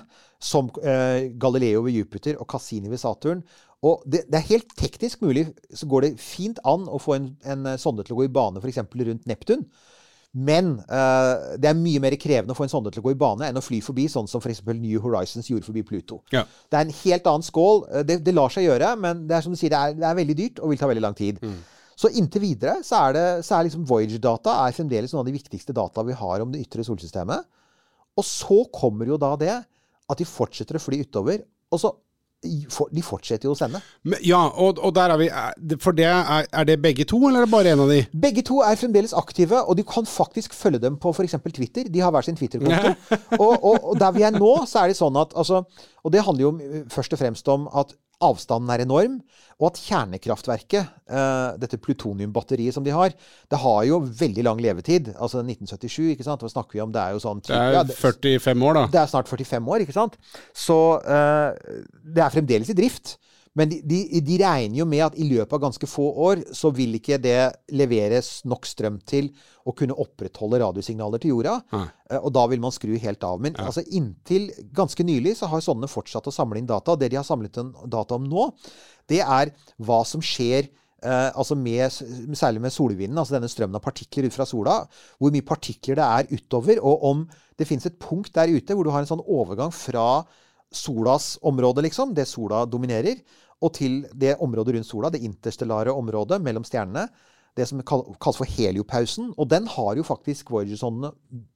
som 0.42 0.66
uh, 0.66 1.30
Galileo 1.38 1.85
ved 1.87 1.94
Jupiter 1.94 2.40
og 2.42 2.49
Cassini 2.50 2.90
ved 2.90 2.99
Saturn. 2.99 3.44
Og 3.87 4.02
det, 4.02 4.25
det 4.26 4.40
er 4.40 4.50
helt 4.50 4.75
teknisk 4.75 5.23
mulig, 5.23 5.47
så 5.71 5.87
går 5.87 6.09
det 6.09 6.12
fint 6.18 6.59
an 6.66 6.88
å 6.90 6.99
få 6.99 7.14
en, 7.21 7.30
en 7.47 7.71
sonde 7.78 8.02
til 8.02 8.16
å 8.16 8.25
gå 8.25 8.26
i 8.26 8.35
bane 8.35 8.59
f.eks. 8.59 8.83
rundt 8.83 9.30
Neptun. 9.30 9.62
Men 10.35 10.73
uh, 10.91 11.55
det 11.62 11.69
er 11.71 11.76
mye 11.79 12.00
mer 12.03 12.17
krevende 12.19 12.55
å 12.55 12.59
få 12.59 12.64
en 12.67 12.73
sonde 12.73 12.91
til 12.91 13.03
å 13.03 13.05
gå 13.07 13.12
i 13.14 13.19
bane 13.19 13.47
enn 13.47 13.59
å 13.61 13.62
fly 13.62 13.79
forbi, 13.85 14.09
sånn 14.11 14.26
som 14.31 14.43
f.eks. 14.43 14.64
New 14.67 14.99
Horizons 15.05 15.47
gjorde 15.47 15.69
forbi 15.69 15.85
Pluto. 15.87 16.19
Ja. 16.35 16.43
Det 16.43 16.81
er 16.81 16.88
en 16.88 16.97
helt 17.05 17.29
annen 17.31 17.47
skål. 17.47 17.85
Eh, 17.91 18.03
Det, 18.09 18.17
det 18.26 18.35
lar 18.35 18.50
seg 18.50 18.67
gjøre, 18.67 18.97
men 18.99 19.26
det 19.31 19.37
er 19.37 19.47
som 19.47 19.55
du 19.55 19.59
sier, 19.61 19.71
det 19.71 19.79
er, 19.79 19.95
det 20.00 20.09
er 20.09 20.19
veldig 20.19 20.37
dyrt 20.41 20.59
og 20.59 20.73
vil 20.73 20.81
ta 20.81 20.91
veldig 20.91 21.05
lang 21.05 21.14
tid. 21.14 21.38
Så 21.95 22.11
inntil 22.19 22.43
videre 22.43 22.81
så 22.83 23.05
er, 23.05 23.14
det, 23.14 23.26
så 23.47 23.55
er 23.55 23.69
liksom 23.69 23.85
Voyager-data 23.87 24.57
er 24.64 24.75
fremdeles 24.75 25.12
noen 25.14 25.23
av 25.23 25.29
de 25.31 25.37
viktigste 25.37 25.76
data 25.76 26.03
vi 26.03 26.17
har 26.19 26.43
om 26.43 26.50
det 26.50 26.64
ytre 26.64 26.83
solsystemet. 26.83 27.47
Og 28.19 28.26
så 28.26 28.59
kommer 28.75 29.07
jo 29.07 29.19
da 29.23 29.37
det 29.38 29.55
at 29.55 30.19
de 30.19 30.26
fortsetter 30.26 30.76
å 30.76 30.83
fly 30.83 31.05
utover, 31.07 31.47
og 31.71 31.81
så 31.81 31.95
De 32.45 33.03
fortsetter 33.05 33.49
jo 33.49 33.55
å 33.55 33.59
sende. 33.59 33.81
Men, 34.05 34.21
ja, 34.25 34.41
og, 34.49 34.79
og 34.79 34.95
der 34.97 35.15
er 35.15 35.21
vi 35.21 35.29
er 35.29 35.79
For 35.83 35.97
det 35.97 36.07
er, 36.11 36.47
er 36.47 36.69
det 36.69 36.79
begge 36.83 37.07
to, 37.09 37.19
eller 37.29 37.43
er 37.43 37.49
det 37.49 37.55
bare 37.55 37.75
en 37.75 37.85
av 37.87 37.93
de? 37.93 38.03
Begge 38.25 38.45
to 38.47 38.61
er 38.65 38.79
fremdeles 38.79 39.17
aktive, 39.17 39.63
og 39.65 39.79
du 39.79 39.85
kan 39.89 40.07
faktisk 40.09 40.55
følge 40.57 40.83
dem 40.85 40.99
på 41.01 41.15
f.eks. 41.15 41.37
Twitter. 41.55 41.89
De 41.91 42.05
har 42.05 42.15
hver 42.15 42.27
sin 42.27 42.39
Twitter-konto. 42.39 42.95
og, 43.45 43.53
og, 43.57 43.91
og 43.91 43.99
der 44.01 44.15
vi 44.17 44.27
er 44.27 44.37
nå, 44.37 44.55
så 44.71 44.85
er 44.85 44.93
det 44.93 45.01
sånn 45.01 45.17
at 45.21 45.35
altså, 45.37 45.65
Og 46.05 46.13
det 46.13 46.25
handler 46.27 46.47
jo 46.47 46.55
eh, 46.61 46.83
først 46.93 47.17
og 47.17 47.21
fremst 47.21 47.49
om 47.49 47.69
at 47.73 47.95
avstanden 48.25 48.73
er 48.75 48.85
enorm, 48.85 49.19
og 49.61 49.69
at 49.71 49.81
kjernekraftverket, 49.85 50.88
eh, 51.07 51.50
dette 51.62 51.78
plutoniumbatteriet 51.78 52.75
som 52.75 52.85
de 52.87 52.95
har, 52.95 53.14
det 53.50 53.61
har 53.62 53.83
jo 53.87 54.00
veldig 54.02 54.45
lang 54.47 54.62
levetid. 54.62 55.12
Altså 55.14 55.45
1977, 55.45 56.14
ikke 56.14 56.26
sant. 56.26 56.43
Hva 56.43 56.50
snakker 56.50 56.78
vi 56.78 56.83
om? 56.85 56.95
Det 56.95 57.02
er 57.02 57.14
jo 57.14 57.23
sånn 57.23 57.43
Det 57.45 57.54
er 57.54 57.93
45 57.95 58.66
år, 58.66 58.81
da. 58.81 58.87
det 58.90 59.02
er 59.02 59.12
snart 59.12 59.31
45 59.31 59.71
år, 59.76 59.85
ikke 59.87 59.97
sant? 59.97 60.19
Så 60.57 60.78
eh, 61.04 61.78
det 62.16 62.25
er 62.25 62.35
fremdeles 62.35 62.73
i 62.73 62.78
drift. 62.78 63.16
Men 63.54 63.70
de, 63.70 63.76
de, 63.87 63.99
de 64.26 64.37
regner 64.42 64.80
jo 64.80 64.87
med 64.90 65.04
at 65.06 65.18
i 65.18 65.26
løpet 65.28 65.52
av 65.54 65.61
ganske 65.62 65.87
få 65.87 66.08
år 66.26 66.40
så 66.56 66.73
vil 66.75 66.96
ikke 66.99 67.20
det 67.23 67.38
leveres 67.70 68.40
nok 68.50 68.66
strøm 68.66 68.96
til 69.06 69.28
å 69.64 69.75
kunne 69.78 69.94
opprettholde 69.94 70.58
radiosignaler 70.64 71.23
til 71.23 71.37
jorda. 71.37 71.61
Eh, 72.11 72.18
Og 72.18 72.32
da 72.34 72.46
vil 72.50 72.62
man 72.64 72.75
skru 72.75 72.96
helt 72.99 73.23
av. 73.25 73.38
Men 73.40 73.54
altså 73.70 73.84
inntil 73.87 74.49
ganske 74.75 75.06
nylig 75.06 75.37
så 75.38 75.46
har 75.52 75.62
sånne 75.62 75.87
fortsatt 75.90 76.26
å 76.26 76.34
samle 76.34 76.58
inn 76.58 76.66
data. 76.66 76.92
Og 76.96 76.99
Det 76.99 77.12
de 77.14 77.20
har 77.20 77.26
samlet 77.26 77.62
inn 77.62 77.70
data 77.87 78.18
om 78.18 78.26
nå, 78.26 78.49
det 79.06 79.23
er 79.23 79.54
hva 79.78 80.04
som 80.06 80.25
skjer 80.25 80.70
Uh, 81.04 81.28
altså 81.37 81.52
med, 81.52 81.92
særlig 82.32 82.62
med 82.64 82.73
solvinden, 82.73 83.18
altså 83.20 83.34
denne 83.34 83.49
strømmen 83.52 83.76
av 83.76 83.82
partikler 83.84 84.25
ut 84.25 84.32
fra 84.32 84.46
sola. 84.49 84.78
Hvor 85.20 85.34
mye 85.34 85.44
partikler 85.44 85.99
det 85.99 86.06
er 86.06 86.30
utover, 86.32 86.78
og 86.80 87.02
om 87.04 87.18
det 87.61 87.66
finnes 87.68 87.84
et 87.90 87.99
punkt 88.00 88.32
der 88.32 88.49
ute 88.49 88.73
hvor 88.73 88.88
du 88.88 88.90
har 88.94 89.04
en 89.04 89.11
sånn 89.11 89.20
overgang 89.20 89.68
fra 89.68 90.25
solas 90.73 91.34
område, 91.44 91.84
liksom, 91.84 92.14
det 92.16 92.25
sola 92.30 92.62
dominerer, 92.64 93.20
og 93.64 93.73
til 93.78 94.02
det 94.12 94.37
området 94.44 94.76
rundt 94.76 94.88
sola, 94.88 95.11
det 95.11 95.25
interstellare 95.25 95.94
området 95.94 96.40
mellom 96.44 96.66
stjernene. 96.66 97.09
Det 97.54 97.68
som 97.71 97.80
kalles 97.87 98.38
for 98.40 98.50
heliopausen. 98.50 99.30
Og 99.38 99.47
den 99.50 99.68
har 99.71 99.94
jo 99.97 100.02
faktisk 100.06 100.50
Voyager-sondene 100.50 101.12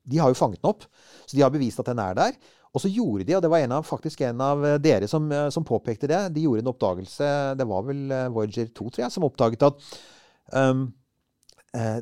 De 0.06 0.20
har 0.22 0.30
jo 0.30 0.38
fanget 0.38 0.62
den 0.62 0.70
opp. 0.70 0.86
Så 1.26 1.34
de 1.34 1.42
har 1.42 1.50
bevist 1.50 1.80
at 1.82 1.90
den 1.90 1.98
er 1.98 2.14
der. 2.14 2.38
Og 2.74 2.82
så 2.82 2.90
gjorde 2.92 3.24
de, 3.24 3.34
og 3.36 3.42
det 3.42 3.50
var 3.50 3.64
en 3.64 3.74
av, 3.78 3.86
faktisk 3.86 4.22
en 4.28 4.44
av 4.44 4.62
eh, 4.66 4.78
dere 4.82 5.08
som, 5.10 5.26
eh, 5.32 5.48
som 5.54 5.66
påpekte 5.66 6.10
det, 6.10 6.20
de 6.34 6.44
gjorde 6.44 6.64
en 6.64 6.70
oppdagelse 6.72 7.28
Det 7.58 7.66
var 7.68 7.84
vel 7.86 8.12
eh, 8.12 8.28
Voyager 8.34 8.68
2, 8.68 8.88
tror 8.92 9.04
jeg, 9.06 9.14
som 9.14 9.26
oppdaget 9.28 9.68
at 9.70 9.90
um, 10.52 10.88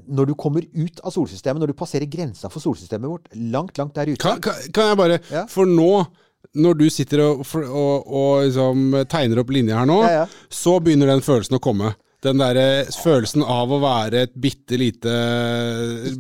når 0.06 0.28
du 0.30 0.32
kommer 0.38 0.62
ut 0.62 1.00
av 1.02 1.10
solsystemet, 1.10 1.58
når 1.60 1.72
du 1.72 1.76
passerer 1.76 2.06
grensa 2.08 2.46
for 2.48 2.62
solsystemet 2.62 3.10
vårt, 3.10 3.26
langt, 3.34 3.74
langt 3.76 3.96
der 3.98 4.12
ute 4.12 4.22
Kan, 4.22 4.38
kan, 4.40 4.60
kan 4.72 4.92
jeg 4.92 4.98
bare 5.00 5.16
Ja. 5.26 5.42
For 5.50 5.66
nå, 5.68 6.04
når 6.54 6.78
du 6.78 6.86
sitter 6.92 7.22
og, 7.24 7.44
og, 7.66 8.06
og 8.06 8.44
liksom 8.46 8.96
tegner 9.10 9.42
opp 9.42 9.50
linjer 9.50 9.78
her 9.80 9.88
nå, 9.88 10.00
Ja, 10.06 10.12
ja. 10.22 10.26
så 10.50 10.78
begynner 10.80 11.10
den 11.10 11.24
følelsen 11.26 11.58
å 11.58 11.62
komme. 11.62 11.94
Den 12.26 12.40
derre 12.42 12.86
følelsen 12.90 13.44
av 13.46 13.70
å 13.70 13.78
være 13.82 14.24
et 14.26 14.34
bitte 14.42 14.78
lite, 14.80 15.12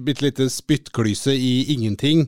bitte 0.06 0.26
lite 0.26 0.46
spyttklyse 0.52 1.34
i 1.34 1.72
ingenting, 1.74 2.26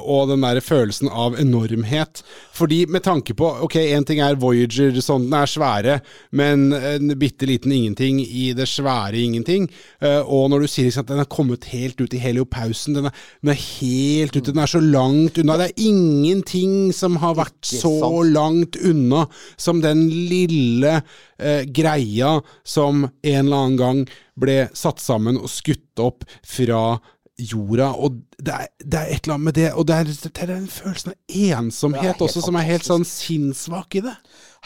og 0.00 0.32
den 0.32 0.42
derre 0.44 0.62
følelsen 0.64 1.10
av 1.10 1.38
enormhet. 1.40 2.24
Fordi 2.56 2.82
med 2.90 3.04
tanke 3.06 3.36
på 3.38 3.50
Ok, 3.60 3.76
én 3.80 4.04
ting 4.06 4.20
er 4.24 4.38
Voyager, 4.40 4.92
den 4.94 5.34
er 5.36 5.48
svære, 5.50 5.98
men 6.36 6.72
en 6.74 7.14
bitte 7.20 7.46
liten 7.48 7.72
ingenting 7.74 8.20
i 8.24 8.50
det 8.56 8.66
svære 8.70 9.18
ingenting. 9.20 9.68
Eh, 10.00 10.20
Og 10.20 10.50
når 10.50 10.64
du 10.64 10.68
sier 10.70 10.88
liksom 10.88 11.04
at 11.06 11.12
den 11.12 11.22
er 11.22 11.30
kommet 11.30 11.68
helt 11.72 12.00
ut 12.00 12.14
i 12.14 12.20
heliopausen, 12.22 12.96
den 12.96 13.08
er, 13.10 13.16
den 13.42 13.52
er 13.54 13.60
helt 13.60 14.36
ute, 14.36 14.52
den 14.52 14.62
er 14.62 14.70
så 14.70 14.80
langt 14.82 15.38
unna. 15.38 15.58
Det 15.60 15.70
er 15.70 15.86
ingenting 15.86 16.92
som 16.96 17.18
har 17.22 17.36
vært 17.38 17.58
så 17.66 18.24
langt 18.26 18.78
unna 18.80 19.26
som 19.60 19.82
den 19.84 20.06
lille 20.08 21.00
eh, 21.38 21.64
greia 21.66 22.38
som 22.64 23.06
en 23.22 23.46
eller 23.46 23.56
annen 23.64 23.78
gang 23.80 24.02
ble 24.40 24.58
satt 24.76 25.00
sammen 25.02 25.38
og 25.40 25.50
skutt 25.52 26.00
opp 26.02 26.24
fra 26.46 27.00
jorda. 27.40 27.90
Og 27.96 28.20
det 28.38 28.54
er, 28.54 28.70
det 28.82 29.00
er 29.00 29.12
et 29.14 29.24
eller 29.24 29.36
annet 29.36 29.48
med 29.48 29.58
det, 29.58 29.68
og 29.72 29.86
det 29.88 29.96
er, 29.96 30.10
det 30.10 30.30
er 30.44 30.52
den 30.52 30.66
følelsen 30.70 31.12
av 31.14 31.36
ensomhet 31.60 32.24
også, 32.24 32.42
som 32.44 32.58
er 32.60 32.68
helt 32.68 32.86
sånn 32.86 33.06
sinnssvak 33.08 34.00
i 34.00 34.04
det. 34.06 34.16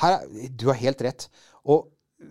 Her, 0.03 0.21
er- 0.21 0.49
du 0.51 0.69
har 0.71 0.81
helt 0.81 1.05
rett. 1.07 1.29
Og, 1.65 1.87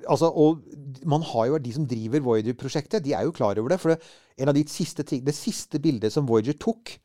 altså, 0.10 0.30
og 0.30 0.64
man 1.10 1.24
har 1.34 1.52
jo 1.52 1.62
de 1.64 1.76
som 1.76 1.88
driver 1.90 2.24
Voyager-prosjektet, 2.26 3.04
de 3.06 3.16
er 3.16 3.28
jo 3.28 3.36
klar 3.36 3.60
over 3.62 3.74
det. 3.76 3.80
For 3.84 3.94
det, 3.94 4.14
en 4.40 4.52
av 4.52 4.58
de 4.58 4.66
siste 4.72 5.06
ting, 5.08 5.24
det 5.26 5.36
siste 5.38 5.82
bildet 5.84 6.14
som 6.14 6.28
Voyager 6.30 6.58
tok, 6.60 6.96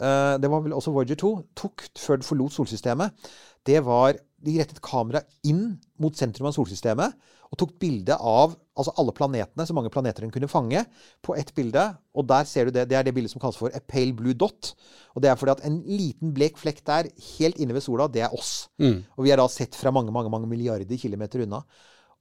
uh, 0.00 0.36
det 0.40 0.50
var 0.52 0.64
vel 0.64 0.76
også 0.76 0.94
Voyager 0.94 1.20
2, 1.20 1.34
tok 1.58 1.88
før 2.00 2.22
det 2.22 2.28
forlot 2.28 2.56
solsystemet, 2.56 3.28
det 3.66 3.82
var 3.86 4.18
De 4.46 4.52
rettet 4.60 4.78
kamera 4.84 5.22
inn 5.48 5.78
mot 5.98 6.14
sentrum 6.14 6.46
av 6.46 6.52
solsystemet 6.54 7.14
og 7.50 7.58
tok 7.60 7.74
bilde 7.82 8.16
av 8.16 8.54
altså 8.76 8.92
alle 9.00 9.14
planetene, 9.16 9.64
så 9.64 9.74
mange 9.76 9.90
planeter 9.92 10.24
den 10.24 10.32
kunne 10.34 10.50
fange, 10.50 10.82
på 11.24 11.36
ett 11.38 11.52
bilde. 11.56 11.84
Og 12.16 12.26
der 12.28 12.44
ser 12.48 12.68
du 12.68 12.74
det. 12.76 12.86
Det 12.90 12.98
er 12.98 13.06
det 13.06 13.14
bildet 13.16 13.32
som 13.32 13.40
kalles 13.40 13.58
for 13.60 13.72
a 13.72 13.80
pale 13.80 14.12
blue 14.16 14.36
dot. 14.36 14.74
Og 15.14 15.24
det 15.24 15.30
er 15.30 15.38
fordi 15.40 15.54
at 15.54 15.64
en 15.68 15.80
liten 15.88 16.34
blek 16.36 16.60
flekk 16.60 16.82
der, 16.86 17.10
helt 17.38 17.60
inne 17.62 17.76
ved 17.76 17.86
sola, 17.86 18.08
det 18.12 18.26
er 18.26 18.36
oss. 18.36 18.68
Og 19.16 19.24
vi 19.24 19.32
er 19.32 19.40
da 19.40 19.48
sett 19.52 19.78
fra 19.78 19.94
mange, 19.94 20.12
mange, 20.12 20.32
mange 20.32 20.50
milliarder 20.50 21.00
kilometer 21.00 21.46
unna. 21.46 21.62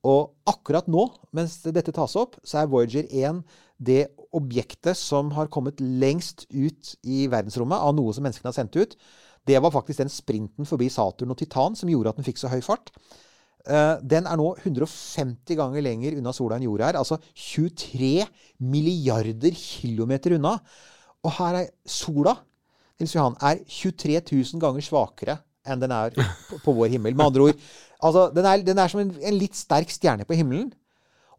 Og 0.05 0.36
akkurat 0.48 0.88
nå, 0.91 1.08
mens 1.34 1.58
dette 1.65 1.94
tas 1.96 2.15
opp, 2.20 2.38
så 2.46 2.62
er 2.62 2.72
Voyager 2.72 3.08
1 3.10 3.41
det 3.86 4.05
objektet 4.36 4.96
som 4.96 5.32
har 5.36 5.50
kommet 5.51 5.82
lengst 5.82 6.46
ut 6.53 6.94
i 7.03 7.25
verdensrommet 7.32 7.82
av 7.82 7.96
noe 7.98 8.13
som 8.15 8.24
menneskene 8.24 8.51
har 8.51 8.55
sendt 8.55 8.77
ut. 8.77 8.96
Det 9.46 9.58
var 9.62 9.74
faktisk 9.74 10.01
den 10.01 10.12
sprinten 10.13 10.67
forbi 10.67 10.88
Saturn 10.89 11.34
og 11.34 11.39
Titan 11.41 11.75
som 11.77 11.89
gjorde 11.91 12.13
at 12.13 12.20
den 12.20 12.27
fikk 12.27 12.39
så 12.41 12.51
høy 12.53 12.62
fart. 12.65 12.94
Eh, 13.65 13.95
Den 14.01 14.27
er 14.29 14.38
nå 14.38 14.51
150 14.62 15.57
ganger 15.57 15.81
lenger 15.86 16.17
unna 16.19 16.34
sola 16.36 16.60
enn 16.60 16.67
jorda 16.67 16.91
er. 16.91 17.00
Altså 17.01 17.17
23 17.34 18.25
milliarder 18.60 19.55
kilometer 19.57 20.38
unna. 20.38 20.57
Og 21.25 21.34
her 21.39 21.62
er 21.63 21.72
sola 21.89 22.36
Nils 23.00 23.15
Johan, 23.15 23.36
er 23.43 23.60
23 23.67 24.22
000 24.31 24.62
ganger 24.62 24.84
svakere 24.86 25.39
enn 25.67 25.81
den 25.81 25.91
er 25.91 26.13
på, 26.63 26.72
vår 26.72 26.93
himmel. 26.93 27.15
Med 27.17 27.25
andre 27.25 27.50
ord, 27.50 27.63
altså, 28.00 28.29
den, 28.36 28.45
er, 28.48 28.63
den 28.63 28.79
er 28.79 28.91
som 28.91 29.01
en, 29.01 29.12
en 29.19 29.36
litt 29.39 29.57
sterk 29.57 29.91
stjerne 29.91 30.27
på 30.27 30.38
himmelen. 30.38 30.69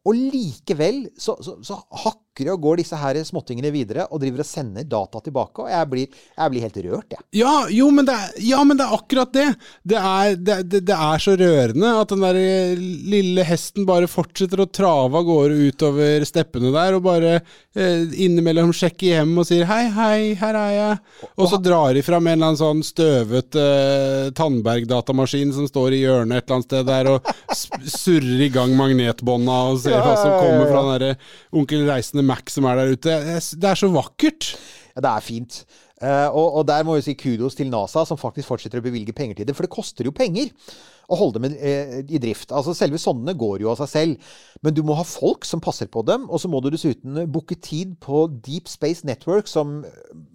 Og 0.07 0.19
likevel 0.19 1.07
så, 1.19 1.37
så, 1.43 1.57
så, 1.67 1.79
hak, 2.05 2.21
plukker 2.37 2.53
og 2.53 2.61
går 2.63 2.83
disse 2.83 2.97
her 2.97 3.17
småtingene 3.25 3.73
videre 3.73 4.07
og 4.11 4.21
driver 4.21 4.43
og 4.43 4.47
sender 4.49 4.85
data 4.85 5.21
tilbake. 5.21 5.65
Og 5.65 5.71
jeg 5.71 5.89
blir, 5.91 6.07
jeg 6.37 6.53
blir 6.53 6.65
helt 6.67 6.79
rørt, 6.87 7.13
jeg. 7.13 7.25
Ja, 7.41 7.67
jo, 7.71 7.91
men 7.91 8.07
det 8.07 8.15
er, 8.15 8.33
ja, 8.45 8.63
men 8.65 8.77
det 8.77 8.87
er 8.87 8.97
akkurat 8.97 9.33
det. 9.33 9.47
Det 9.83 9.97
er, 9.97 10.37
det, 10.37 10.83
det, 10.87 10.97
er 10.97 11.23
så 11.23 11.37
rørende 11.37 11.93
at 12.01 12.13
den 12.13 12.25
der 12.25 12.41
lille 12.77 13.45
hesten 13.47 13.87
bare 13.87 14.09
fortsetter 14.11 14.63
å 14.63 14.69
trave 14.69 15.17
av 15.17 15.27
gårde 15.27 15.71
utover 15.71 16.25
steppene 16.27 16.73
der, 16.75 16.97
og 16.97 17.05
bare 17.07 17.39
eh, 17.39 18.05
innimellom 18.27 18.73
sjekker 18.77 19.07
hjem 19.17 19.37
og 19.39 19.49
sier 19.49 19.67
'hei, 19.67 19.87
hei, 19.93 20.35
her 20.39 20.59
er 20.61 20.73
jeg'. 20.77 21.01
Og 21.37 21.51
så 21.51 21.61
drar 21.63 21.95
de 21.95 22.05
fram 22.05 22.27
en 22.27 22.37
eller 22.37 22.53
annen 22.53 22.61
sånn 22.61 22.83
støvete 22.85 23.63
eh, 23.63 24.31
Tandberg-datamaskin 24.37 25.55
som 25.57 25.69
står 25.69 25.97
i 25.97 26.03
hjørnet 26.05 26.37
et 26.37 26.47
eller 26.47 26.59
annet 26.59 26.69
sted 26.69 26.87
der, 26.87 27.11
og 27.15 27.87
surrer 27.87 28.47
i 28.47 28.51
gang 28.53 28.75
magnetbånda 28.77 29.59
og 29.71 29.81
ser 29.85 30.01
hva 30.01 30.17
som 30.19 30.35
kommer 30.41 30.71
fra 30.71 30.83
den 30.83 30.93
derre 30.97 31.13
onkel 31.57 31.87
Reisende 31.87 32.26
Mac 32.27 32.53
som 32.53 32.67
er 32.69 32.81
der 32.81 32.97
ute. 32.97 33.17
Det 33.57 33.71
er 33.71 33.79
så 33.79 33.91
vakkert. 33.93 34.53
Ja, 34.97 35.05
det 35.05 35.13
er 35.13 35.25
fint. 35.25 35.61
Uh, 35.97 36.29
og, 36.29 36.59
og 36.61 36.67
der 36.69 36.85
må 36.85 36.99
vi 36.99 37.07
si 37.07 37.15
kudos 37.17 37.57
til 37.57 37.71
NASA, 37.73 38.03
som 38.05 38.21
faktisk 38.21 38.51
fortsetter 38.51 38.83
å 38.83 38.85
bevilge 38.85 39.15
penger 39.17 39.39
til 39.39 39.49
det. 39.49 39.57
For 39.57 39.65
det 39.65 39.73
koster 39.73 40.09
jo 40.09 40.13
penger 40.17 40.51
å 41.07 41.17
holde 41.21 41.39
dem 41.39 41.55
eh, 41.55 42.01
i 42.03 42.19
drift. 42.23 42.51
Altså 42.55 42.75
Selve 42.75 42.99
sondene 43.01 43.37
går 43.39 43.63
jo 43.63 43.71
av 43.71 43.79
seg 43.81 43.91
selv. 43.93 44.33
Men 44.65 44.75
du 44.75 44.83
må 44.87 44.97
ha 44.99 45.05
folk 45.07 45.47
som 45.47 45.63
passer 45.63 45.89
på 45.93 46.03
dem. 46.07 46.27
Og 46.27 46.43
så 46.43 46.51
må 46.51 46.61
du 46.63 46.69
dessuten 46.73 47.23
booke 47.33 47.59
tid 47.63 47.95
på 48.03 48.25
Deep 48.33 48.71
Space 48.71 49.07
Network, 49.07 49.49
som 49.51 49.79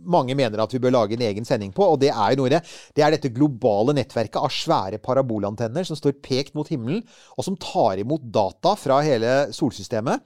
mange 0.01 0.37
mener 0.37 0.63
at 0.63 0.73
vi 0.73 0.81
bør 0.81 0.95
lage 0.95 1.17
en 1.17 1.25
egen 1.27 1.47
sending 1.47 1.75
på. 1.75 1.85
Og 1.85 1.99
det 2.01 2.13
er 2.13 2.33
jo 2.33 2.41
noe 2.41 2.53
det. 2.53 2.63
Det 2.95 3.05
er 3.05 3.15
dette 3.15 3.33
globale 3.35 3.95
nettverket 3.97 4.39
av 4.39 4.53
svære 4.55 5.01
parabolantenner 5.03 5.87
som 5.87 5.99
står 5.99 6.21
pekt 6.23 6.55
mot 6.57 6.69
himmelen, 6.71 7.03
og 7.35 7.47
som 7.47 7.59
tar 7.59 8.01
imot 8.01 8.23
data 8.31 8.77
fra 8.79 9.01
hele 9.05 9.35
solsystemet. 9.55 10.23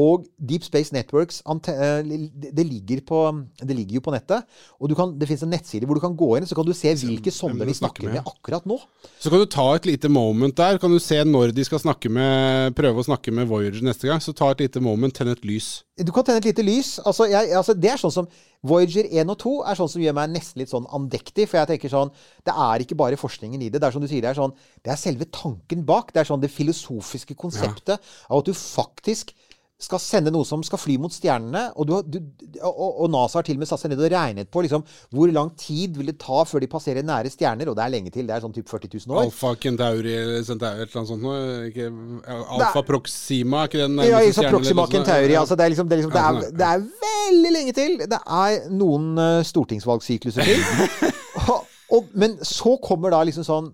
Og 0.00 0.26
Deep 0.40 0.64
Space 0.66 0.94
Networks 0.96 1.42
eh, 1.44 2.00
det, 2.02 2.64
ligger 2.64 3.04
på, 3.06 3.22
det 3.60 3.76
ligger 3.76 4.00
jo 4.00 4.04
på 4.08 4.14
nettet. 4.14 4.48
Og 4.80 4.90
du 4.90 4.96
kan, 4.98 5.12
det 5.20 5.28
fins 5.28 5.44
en 5.44 5.52
nettside 5.52 5.86
hvor 5.86 5.98
du 5.98 6.04
kan 6.04 6.16
gå 6.16 6.32
inn 6.38 6.48
så 6.48 6.56
kan 6.56 6.66
du 6.66 6.72
se 6.76 6.94
hvilke 6.96 7.32
sonder 7.34 7.68
vi 7.68 7.76
snakker 7.76 7.90
snakker 7.90 8.08
med. 8.08 8.14
med 8.14 8.26
akkurat 8.26 8.66
nå. 8.66 8.78
Så 9.20 9.30
kan 9.30 9.38
du 9.40 9.46
ta 9.46 9.66
et 9.76 9.86
lite 9.86 10.08
moment 10.08 10.56
der. 10.56 10.78
Kan 10.78 10.90
du 10.90 10.98
se 10.98 11.22
når 11.24 11.52
de 11.56 11.64
skal 11.64 11.80
snakke 11.82 12.10
med 12.12 12.74
prøve 12.78 13.00
å 13.02 13.06
snakke 13.06 13.32
med 13.34 13.48
Voyager 13.50 13.82
neste 13.84 14.08
gang. 14.08 14.20
Så 14.20 14.34
ta 14.36 14.50
et 14.54 14.64
lite 14.64 14.80
moment, 14.80 15.14
tenn 15.14 15.30
et 15.32 15.44
lys. 15.44 15.82
Du 16.00 16.12
kan 16.12 16.24
tenne 16.24 16.40
et 16.40 16.48
lite 16.48 16.64
lys. 16.64 16.98
Altså, 17.04 17.26
jeg, 17.28 17.52
altså, 17.56 17.74
det 17.76 17.92
er 17.92 18.00
sånn 18.00 18.14
som 18.14 18.30
Voyager 18.66 19.08
1 19.08 19.32
og 19.32 19.38
2 19.40 19.54
er 19.68 19.78
sånn 19.78 19.92
som 19.92 20.02
gjør 20.04 20.16
meg 20.16 20.32
nesten 20.32 20.62
litt 20.62 20.72
sånn 20.72 20.88
andektig. 20.96 21.48
For 21.50 21.60
jeg 21.60 21.74
tenker 21.74 21.92
sånn 21.92 22.14
Det 22.46 22.54
er 22.54 22.84
ikke 22.84 22.98
bare 22.98 23.20
forskningen 23.20 23.60
i 23.60 23.70
det. 23.70 23.80
Det 23.80 23.90
er 23.90 23.96
som 23.96 24.04
du 24.04 24.08
sier, 24.10 24.24
det 24.24 24.32
er 24.32 24.40
sånn 24.40 24.56
Det 24.84 24.94
er 24.94 25.00
selve 25.00 25.28
tanken 25.34 25.84
bak. 25.88 26.14
Det 26.14 26.24
er 26.24 26.30
sånn 26.32 26.42
det 26.42 26.52
filosofiske 26.52 27.36
konseptet 27.38 27.98
av 27.98 28.40
at 28.40 28.48
du 28.48 28.56
faktisk 28.56 29.34
skal 29.80 30.00
sende 30.02 30.32
noe 30.32 30.46
som 30.46 30.62
skal 30.66 30.80
fly 30.80 30.96
mot 31.00 31.12
stjernene. 31.14 31.70
Og, 31.80 31.88
du, 31.88 32.18
du, 32.18 32.18
og, 32.60 33.00
og 33.04 33.10
NASA 33.12 33.40
har 33.40 33.46
til 33.46 33.56
og 33.56 33.62
med 33.62 33.70
satt 33.70 33.82
seg 33.82 33.92
ned 33.94 34.02
og 34.04 34.12
regnet 34.12 34.50
på 34.52 34.64
liksom, 34.66 34.84
hvor 35.14 35.32
lang 35.32 35.52
tid 35.58 35.96
vil 35.96 36.10
det 36.12 36.18
ta 36.20 36.42
før 36.48 36.64
de 36.64 36.68
passerer 36.70 37.06
nære 37.06 37.32
stjerner. 37.32 37.70
Og 37.70 37.78
det 37.78 37.86
er 37.86 37.94
lenge 37.94 38.12
til. 38.14 38.28
Det 38.28 38.36
er 38.36 38.44
sånn 38.44 38.54
typ 38.56 38.68
40 38.70 38.92
000 39.06 39.16
år. 39.16 39.22
Alfa 39.28 39.54
Centauri 39.64 40.14
eller 40.16 40.44
Centauri, 40.46 40.84
et 40.84 40.92
eller 40.92 41.02
annet 41.02 41.12
sånt 41.14 41.24
noe. 41.24 42.38
Alfa 42.60 42.84
Proxima, 42.86 43.64
er 43.64 43.72
ikke 43.72 43.82
den 43.82 43.98
Ja, 44.04 44.20
nærmeste 44.20 44.46
ikke 44.46 44.54
Proxima 44.56 44.86
stjernen, 44.86 45.08
Centauri. 45.08 45.32
sånn? 45.32 45.40
Altså, 45.42 45.58
det, 45.58 45.66
er 45.66 45.74
liksom, 45.74 45.90
det, 45.90 45.96
er 45.98 46.02
liksom, 46.04 46.14
det, 46.14 46.22
er, 46.22 46.40
sånn, 46.44 46.56
det 46.60 46.70
er 46.70 46.86
veldig 47.08 47.56
lenge 47.56 47.76
til. 47.80 47.98
Det 48.14 48.22
er 48.44 48.70
noen 48.74 49.10
uh, 49.16 49.42
stortingsvalgsykluser 49.48 50.50
til. 50.52 50.64
og, 51.46 51.68
og, 51.96 52.16
men 52.20 52.38
så 52.46 52.76
kommer 52.84 53.16
da 53.16 53.24
liksom 53.26 53.46
sånn 53.46 53.72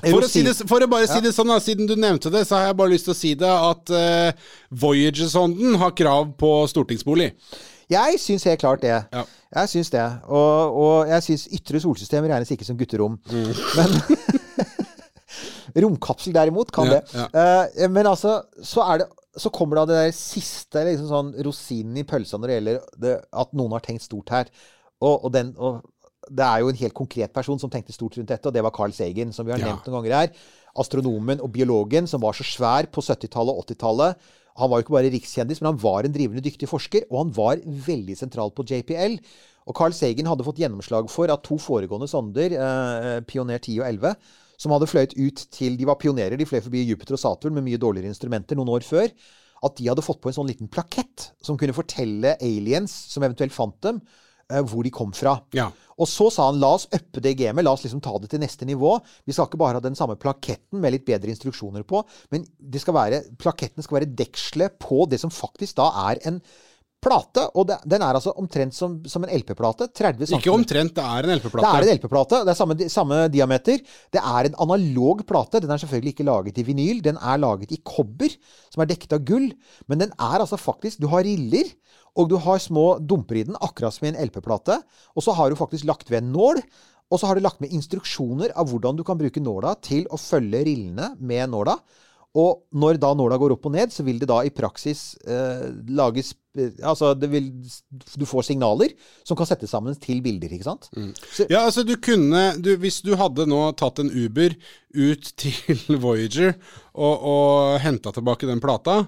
For 0.00 0.24
å, 0.24 0.28
si 0.30 0.42
det, 0.46 0.54
for 0.68 0.82
å 0.82 0.88
bare 0.90 1.08
si 1.10 1.20
det 1.24 1.34
sånn, 1.36 1.50
da, 1.52 1.58
siden 1.62 1.88
du 1.88 1.92
nevnte 1.98 2.32
det, 2.32 2.46
så 2.48 2.56
har 2.56 2.70
jeg 2.70 2.78
bare 2.78 2.92
lyst 2.94 3.08
til 3.08 3.14
å 3.14 3.18
si 3.18 3.34
det 3.38 3.50
at 3.50 3.92
uh, 3.92 4.48
Voyager-sonden 4.82 5.76
har 5.82 5.92
krav 5.98 6.32
på 6.40 6.54
stortingsbolig. 6.72 7.34
Jeg 7.90 8.20
syns 8.22 8.46
helt 8.46 8.62
klart 8.62 8.84
det. 8.84 8.96
Ja. 8.96 9.24
Jeg 9.60 9.72
syns 9.72 9.90
det. 9.92 10.06
Og, 10.30 10.80
og 10.80 11.10
jeg 11.10 11.26
syns 11.26 11.46
ytre 11.58 11.82
solsystem 11.82 12.28
regnes 12.30 12.52
ikke 12.54 12.68
som 12.68 12.78
gutterom. 12.78 13.18
Mm. 13.28 13.50
Men 13.76 13.96
romkapsel 15.84 16.34
derimot 16.34 16.70
kan 16.74 16.90
Ja, 16.90 17.00
det. 17.00 17.24
Eh, 17.34 17.88
men 17.90 18.06
altså, 18.06 18.40
så 18.62 18.86
er 18.86 19.02
det 19.02 19.10
så 19.38 19.50
kommer 19.54 19.78
da 19.78 19.86
det 19.86 19.98
der 19.98 20.14
siste 20.14 20.82
liksom 20.88 21.06
sånn 21.10 21.30
rosinen 21.46 22.00
i 22.00 22.06
pølsa 22.08 22.38
når 22.38 22.50
det 22.50 22.56
gjelder 22.56 22.78
det, 23.04 23.12
at 23.42 23.52
noen 23.56 23.76
har 23.76 23.84
tenkt 23.84 24.02
stort 24.02 24.32
her. 24.34 24.50
Og, 25.00 25.24
og, 25.24 25.30
den, 25.34 25.52
og 25.56 25.84
det 26.30 26.46
er 26.46 26.60
jo 26.62 26.68
en 26.70 26.78
helt 26.78 26.94
konkret 26.94 27.32
person 27.34 27.58
som 27.58 27.70
tenkte 27.72 27.92
stort 27.92 28.16
rundt 28.18 28.30
dette, 28.30 28.46
og 28.46 28.54
det 28.54 28.62
var 28.62 28.70
Carl 28.76 28.92
Sagen, 28.94 29.32
som 29.34 29.46
vi 29.46 29.52
har 29.52 29.58
Ja. 29.58 29.66
nevnt 29.72 29.86
noen 29.88 30.00
ganger 30.04 30.14
her. 30.16 30.30
Astronomen 30.78 31.40
og 31.42 31.50
biologen 31.52 32.06
som 32.06 32.20
var 32.22 32.32
så 32.38 32.44
svær 32.46 32.86
på 32.86 33.02
70-tallet 33.02 33.56
og 33.56 33.64
80-tallet. 33.66 34.16
Han 34.60 34.70
var 34.70 34.78
jo 34.80 34.84
ikke 34.86 34.96
bare 34.96 35.10
rikskjendis, 35.10 35.60
men 35.62 35.72
han 35.72 35.80
var 35.82 36.04
en 36.06 36.12
drivende 36.14 36.42
dyktig 36.44 36.68
forsker, 36.68 37.06
og 37.10 37.18
han 37.24 37.32
var 37.34 37.56
veldig 37.64 38.16
sentral 38.18 38.50
på 38.54 38.64
JPL. 38.66 39.18
Og 39.66 39.74
Carl 39.76 39.92
Sagen 39.96 40.26
hadde 40.26 40.44
fått 40.46 40.58
gjennomslag 40.62 41.10
for 41.10 41.30
at 41.32 41.42
to 41.46 41.56
foregående 41.58 42.08
sonder, 42.10 42.54
eh, 42.54 43.20
Pioner 43.26 43.58
10 43.58 43.80
og 43.80 43.86
11, 43.88 44.14
som 44.60 44.72
hadde 44.72 44.88
fløyet 44.90 45.14
ut 45.18 45.46
til 45.50 45.76
De 45.76 45.86
var 45.88 45.96
pionerer, 45.96 46.36
de 46.36 46.44
fløy 46.46 46.60
forbi 46.60 46.84
Jupiter 46.86 47.14
og 47.14 47.20
Saturn 47.22 47.54
med 47.54 47.64
mye 47.64 47.78
dårligere 47.80 48.10
instrumenter 48.12 48.56
noen 48.56 48.68
år 48.68 48.84
før. 48.84 49.10
At 49.62 49.76
de 49.76 49.88
hadde 49.88 50.02
fått 50.04 50.20
på 50.22 50.28
en 50.30 50.36
sånn 50.38 50.48
liten 50.48 50.68
plakett 50.68 51.30
som 51.42 51.56
kunne 51.60 51.74
fortelle 51.76 52.36
aliens 52.40 52.90
som 53.12 53.22
eventuelt 53.22 53.52
fant 53.52 53.78
dem, 53.84 54.00
hvor 54.66 54.86
de 54.86 54.92
kom 54.94 55.14
fra. 55.16 55.36
Ja. 55.56 55.68
Og 56.00 56.08
så 56.08 56.30
sa 56.32 56.46
han 56.48 56.60
la 56.62 56.72
oss 56.78 56.86
uppe 56.96 57.20
det 57.22 57.34
gamet, 57.38 57.64
la 57.66 57.74
oss 57.76 57.84
liksom 57.84 58.00
ta 58.04 58.14
det 58.22 58.30
til 58.32 58.40
neste 58.40 58.66
nivå. 58.68 58.94
Vi 59.28 59.36
skal 59.36 59.50
ikke 59.50 59.60
bare 59.60 59.76
ha 59.78 59.84
den 59.84 59.98
samme 59.98 60.16
plaketten 60.20 60.80
med 60.80 60.94
litt 60.94 61.04
bedre 61.08 61.32
instruksjoner 61.32 61.84
på, 61.88 62.02
men 62.32 62.46
det 62.58 62.80
skal 62.82 62.96
være, 62.96 63.22
plaketten 63.40 63.84
skal 63.84 64.00
være 64.00 64.12
dekselet 64.22 64.78
på 64.80 65.04
det 65.10 65.20
som 65.20 65.32
faktisk 65.34 65.76
da 65.80 65.90
er 66.08 66.22
en 66.30 66.40
plate. 67.02 67.46
Og 67.56 67.66
det, 67.68 67.78
den 67.88 68.02
er 68.04 68.16
altså 68.16 68.32
omtrent 68.40 68.76
som, 68.76 68.98
som 69.08 69.24
en 69.24 69.32
LP-plate. 69.32 69.88
30 69.96 70.30
cm. 70.30 70.38
Ikke 70.38 70.52
omtrent, 70.54 70.94
det 70.96 71.04
er 71.04 71.26
en 71.26 71.34
LP-plate. 71.38 71.64
Det 71.64 71.70
er 71.70 71.86
en 71.86 72.00
LP-plate. 72.00 72.42
Det 72.46 72.52
er 72.52 72.58
samme, 72.58 72.76
samme 72.92 73.20
diameter. 73.32 73.80
Det 74.12 74.22
er 74.22 74.50
en 74.50 74.58
analog 74.66 75.24
plate. 75.28 75.62
Den 75.64 75.72
er 75.74 75.82
selvfølgelig 75.82 76.14
ikke 76.14 76.28
laget 76.28 76.60
i 76.60 76.66
vinyl. 76.66 77.02
Den 77.04 77.20
er 77.20 77.40
laget 77.40 77.72
i 77.76 77.80
kobber, 77.84 78.36
som 78.72 78.84
er 78.84 78.92
dekket 78.92 79.16
av 79.16 79.24
gull. 79.28 79.50
Men 79.90 80.04
den 80.04 80.14
er 80.18 80.38
altså 80.38 80.60
faktisk 80.60 81.00
Du 81.00 81.08
har 81.12 81.24
riller, 81.24 81.72
og 82.18 82.28
du 82.30 82.36
har 82.42 82.60
små 82.60 82.86
dumper 82.98 83.40
i 83.40 83.46
den, 83.48 83.56
akkurat 83.60 83.94
som 83.96 84.08
i 84.08 84.12
en 84.12 84.20
LP-plate. 84.28 84.80
Og 85.16 85.24
så 85.24 85.34
har 85.38 85.50
du 85.50 85.58
faktisk 85.58 85.88
lagt 85.88 86.10
ved 86.12 86.22
en 86.24 86.32
nål. 86.36 86.62
Og 87.10 87.18
så 87.18 87.26
har 87.26 87.34
du 87.34 87.42
lagt 87.42 87.62
med 87.62 87.72
instruksjoner 87.74 88.52
av 88.58 88.70
hvordan 88.70 88.98
du 88.98 89.02
kan 89.06 89.18
bruke 89.18 89.42
nåla 89.42 89.74
til 89.82 90.06
å 90.14 90.18
følge 90.20 90.62
rillene 90.68 91.14
med 91.18 91.50
nåla. 91.50 91.74
Og 92.38 92.60
når 92.78 93.00
da 93.02 93.10
nåla 93.18 93.38
går 93.42 93.56
opp 93.56 93.64
og 93.66 93.72
ned, 93.74 93.90
så 93.90 94.04
vil 94.06 94.20
det 94.20 94.28
da 94.30 94.36
i 94.46 94.52
praksis 94.54 95.16
eh, 95.26 95.64
lages 95.90 96.30
eh, 96.54 96.76
Altså, 96.86 97.10
det 97.18 97.26
vil, 97.32 97.48
du 97.90 98.26
får 98.28 98.46
signaler 98.46 98.94
som 99.26 99.38
kan 99.38 99.48
settes 99.50 99.72
sammen 99.74 99.96
til 99.98 100.20
bilder, 100.22 100.52
ikke 100.54 100.68
sant? 100.68 100.86
Så, 101.26 101.48
Ja, 101.50 101.64
altså 101.64 101.82
du 101.86 101.96
kunne 101.98 102.52
du, 102.62 102.76
Hvis 102.78 103.00
du 103.02 103.16
hadde 103.18 103.48
nå 103.50 103.64
tatt 103.80 103.98
en 103.98 104.12
Uber 104.14 104.54
ut 104.94 105.32
til 105.42 105.82
Voyager 105.98 106.54
og, 106.94 107.14
og 107.18 107.80
henta 107.82 108.14
tilbake 108.14 108.46
den 108.46 108.62
plata 108.62 109.00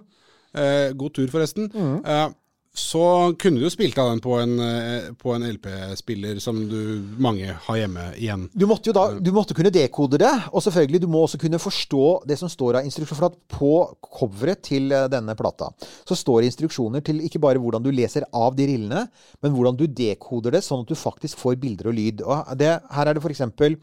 eh, 0.59 0.91
God 0.99 1.15
tur, 1.15 1.29
forresten. 1.31 1.71
Mm. 1.71 1.99
Eh, 2.03 2.29
så 2.75 3.35
kunne 3.39 3.61
du 3.61 3.69
spilt 3.71 3.99
av 4.01 4.09
den 4.09 4.21
på 4.25 4.33
en, 4.41 4.55
eh, 4.61 5.09
en 5.35 5.43
LP-spiller 5.45 6.39
som 6.41 6.57
du 6.69 7.05
mange 7.21 7.53
har 7.67 7.77
hjemme 7.77 8.05
igjen. 8.17 8.47
Du 8.55 8.65
måtte 8.67 8.89
jo 8.89 8.95
da, 8.97 9.21
du 9.21 9.29
måtte 9.33 9.53
kunne 9.55 9.73
dekode 9.73 10.17
det, 10.23 10.33
og 10.53 10.65
selvfølgelig 10.65 11.03
du 11.03 11.07
må 11.13 11.21
også 11.27 11.41
kunne 11.43 11.61
forstå 11.61 12.07
det 12.25 12.39
som 12.41 12.49
står 12.49 12.81
av 12.81 12.89
instruksjoner. 12.89 13.13
For 13.13 13.59
på 13.59 13.73
coveret 14.09 14.63
til 14.65 14.89
eh, 14.89 15.05
denne 15.13 15.37
plata 15.37 15.69
så 16.09 16.17
står 16.17 16.41
det 16.41 16.53
instruksjoner 16.53 17.05
til 17.05 17.21
ikke 17.27 17.43
bare 17.45 17.61
hvordan 17.61 17.85
du 17.85 17.91
leser 17.93 18.25
av 18.33 18.57
de 18.57 18.71
rillene, 18.73 19.05
men 19.45 19.53
hvordan 19.53 19.77
du 19.77 19.85
dekoder 19.87 20.57
det, 20.57 20.65
sånn 20.65 20.87
at 20.87 20.89
du 20.89 20.97
faktisk 20.97 21.45
får 21.45 21.61
bilder 21.61 21.93
og 21.93 21.99
lyd. 21.99 22.25
Og 22.25 22.57
det, 22.57 22.73
her 22.89 23.07
er 23.07 23.13
det 23.13 23.25
for 23.25 23.35
eksempel 23.35 23.77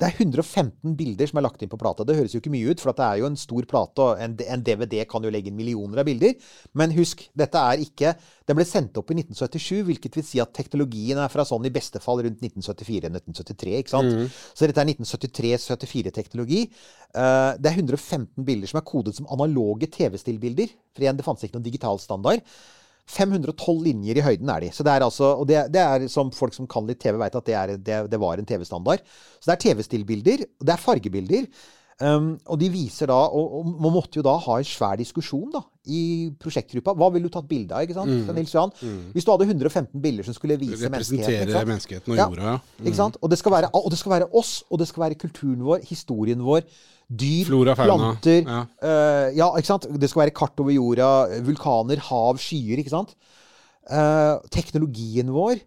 det 0.00 0.08
er 0.08 0.16
115 0.18 0.94
bilder 0.98 1.28
som 1.30 1.38
er 1.38 1.44
lagt 1.46 1.62
inn 1.62 1.70
på 1.70 1.78
plata. 1.78 2.04
Det 2.06 2.16
høres 2.18 2.34
jo 2.34 2.40
ikke 2.42 2.52
mye 2.52 2.72
ut, 2.72 2.82
for 2.82 2.90
at 2.90 2.98
det 2.98 3.06
er 3.06 3.20
jo 3.20 3.28
en 3.28 3.38
stor 3.38 3.66
plate, 3.70 4.02
og 4.02 4.22
en, 4.22 4.34
en 4.54 4.64
DVD 4.66 5.04
kan 5.10 5.24
jo 5.24 5.32
legge 5.32 5.50
inn 5.50 5.58
millioner 5.58 6.02
av 6.02 6.08
bilder. 6.08 6.34
Men 6.74 6.94
husk, 6.96 7.26
dette 7.38 7.62
er 7.72 7.84
ikke 7.84 8.14
Den 8.44 8.58
ble 8.58 8.66
sendt 8.68 8.98
opp 9.00 9.08
i 9.08 9.14
1977, 9.16 9.78
hvilket 9.88 10.18
vil 10.18 10.26
si 10.28 10.40
at 10.42 10.50
teknologien 10.52 11.16
er 11.16 11.30
fra 11.32 11.46
sånn 11.48 11.64
i 11.64 11.72
beste 11.72 12.02
fall 12.04 12.20
rundt 12.26 12.42
1974-1973. 12.44 13.70
ikke 13.78 13.94
sant? 13.94 14.34
Så 14.52 14.68
dette 14.68 14.82
er 14.82 14.90
1973-74-teknologi. 14.92 16.66
Eh, 16.68 17.50
det 17.56 17.70
er 17.70 17.78
115 17.78 18.44
bilder 18.44 18.68
som 18.68 18.82
er 18.82 18.88
kodet 18.90 19.16
som 19.16 19.30
analoge 19.32 19.88
TV-stillbilder. 19.94 20.74
For 20.92 21.06
igjen, 21.06 21.16
det 21.16 21.24
fantes 21.24 21.48
ikke 21.48 21.56
noen 21.56 21.70
digital 21.70 22.02
standard. 22.02 22.44
512 23.10 23.84
linjer 23.84 24.18
i 24.18 24.24
høyden 24.24 24.50
er 24.50 24.64
de. 24.64 24.72
Så 24.72 24.86
det 24.86 24.94
er 24.94 25.04
altså, 25.04 25.34
og 25.40 25.48
det, 25.48 25.60
det 25.74 25.82
er 25.82 26.06
som 26.12 26.32
folk 26.32 26.56
som 26.56 26.68
kan 26.70 26.86
litt 26.88 27.02
TV, 27.02 27.18
vet 27.20 27.38
at 27.40 27.48
det, 27.48 27.56
er, 27.60 27.74
det, 27.76 27.98
det 28.12 28.20
var 28.20 28.40
en 28.40 28.48
TV-standard. 28.48 29.04
Så 29.38 29.50
det 29.50 29.56
er 29.56 29.64
TV-stillbilder, 29.66 30.44
det 30.64 30.74
er 30.74 30.80
fargebilder. 30.80 31.48
Um, 32.02 32.32
og 32.50 32.58
de 32.58 32.66
viser 32.72 33.06
da, 33.06 33.14
og, 33.14 33.52
og 33.60 33.68
man 33.84 33.92
måtte 33.94 34.18
jo 34.18 34.24
da 34.26 34.32
ha 34.42 34.56
en 34.58 34.66
svær 34.66 34.96
diskusjon 34.98 35.52
da, 35.52 35.60
i 35.86 36.00
prosjektgruppa. 36.42 36.94
Hva 36.98 37.10
ville 37.14 37.28
du 37.28 37.34
tatt 37.36 37.46
bilde 37.46 37.76
av? 37.76 37.84
ikke 37.86 37.94
sant? 37.94 38.32
Nils 38.34 38.54
Johan? 38.54 38.72
Hvis 39.14 39.26
du 39.26 39.30
hadde 39.30 39.46
115 39.46 40.02
bilder 40.02 40.26
som 40.26 40.34
skulle 40.34 40.56
vise 40.58 40.90
menneskeheten. 40.90 41.44
Representere 41.44 41.68
menneskeheten 41.70 42.14
og 42.16 42.18
Ja. 42.18 42.26
jorda, 42.26 42.48
ja. 42.56 42.82
Ikke 42.82 42.98
sant? 42.98 43.20
Og 43.22 43.30
det, 43.30 43.38
skal 43.38 43.54
være, 43.54 43.70
og 43.78 43.86
det 43.94 44.00
skal 44.00 44.14
være 44.16 44.28
oss, 44.34 44.56
og 44.70 44.82
det 44.82 44.88
skal 44.90 45.04
være 45.06 45.20
kulturen 45.22 45.62
vår, 45.68 45.84
historien 45.86 46.42
vår, 46.42 46.66
dyr, 47.14 47.44
Flora, 47.46 47.76
planter. 47.78 48.42
Ja. 48.42 48.64
Uh, 48.82 49.28
ja, 49.36 49.48
ikke 49.60 49.70
sant? 49.70 49.86
Det 50.00 50.10
skal 50.10 50.24
være 50.24 50.34
kart 50.34 50.58
over 50.64 50.74
jorda, 50.74 51.12
vulkaner, 51.46 52.02
hav, 52.10 52.42
skyer, 52.42 52.80
ikke 52.82 52.90
sant? 52.96 53.14
Uh, 53.86 54.40
teknologien 54.50 55.30
vår. 55.30 55.62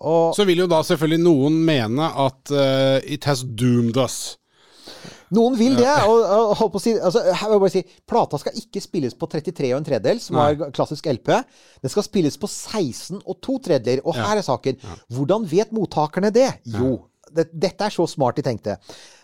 Og 0.00 0.32
Så 0.38 0.46
vil 0.46 0.62
jo 0.62 0.68
da 0.70 0.78
selvfølgelig 0.86 1.24
noen 1.24 1.60
mene 1.66 2.08
at 2.24 2.52
uh, 2.54 2.98
it 3.02 3.26
has 3.26 3.42
doomed 3.42 3.98
us. 3.98 4.38
Noen 5.34 5.58
vil 5.58 5.76
det. 5.78 5.90
Og, 6.08 6.22
og 6.22 6.54
holdt 6.60 6.74
på 6.74 6.80
å 6.80 6.84
si, 6.84 6.94
altså, 6.96 7.24
jeg 7.28 7.50
vil 7.52 7.62
bare 7.64 7.74
si, 7.74 7.82
plata 8.08 8.40
skal 8.40 8.56
ikke 8.62 8.82
spilles 8.84 9.18
på 9.18 9.28
33 9.30 9.72
og 9.72 9.80
en 9.80 9.88
tredjedel, 9.88 10.22
som 10.22 10.38
Nei. 10.38 10.48
var 10.60 10.72
klassisk 10.76 11.10
LP. 11.10 11.34
Den 11.84 11.92
skal 11.92 12.06
spilles 12.06 12.40
på 12.40 12.50
16 12.50 13.20
og 13.20 13.38
to 13.44 13.58
tredeler. 13.68 14.02
Og 14.04 14.16
her 14.18 14.40
er 14.40 14.46
saken. 14.46 14.80
Hvordan 15.14 15.46
vet 15.50 15.74
mottakerne 15.76 16.32
det? 16.34 16.50
Jo. 16.78 16.96
Det, 17.28 17.50
dette 17.52 17.84
er 17.84 17.92
så 17.92 18.06
smart 18.08 18.38
de 18.38 18.46
tenkte. 18.46 18.78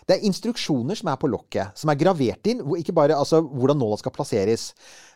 Det 0.05 0.19
er 0.19 0.27
instruksjoner 0.27 0.97
som 0.99 1.09
er 1.09 1.17
på 1.17 1.29
lokket, 1.31 1.73
som 1.79 1.89
er 1.89 1.97
gravert 1.97 2.51
inn. 2.51 2.61
Ikke 2.77 2.93
bare 2.93 3.17
altså, 3.17 3.41
hvordan 3.41 3.79
nåla 3.81 3.97
skal 3.97 4.13
plasseres. 4.13 4.69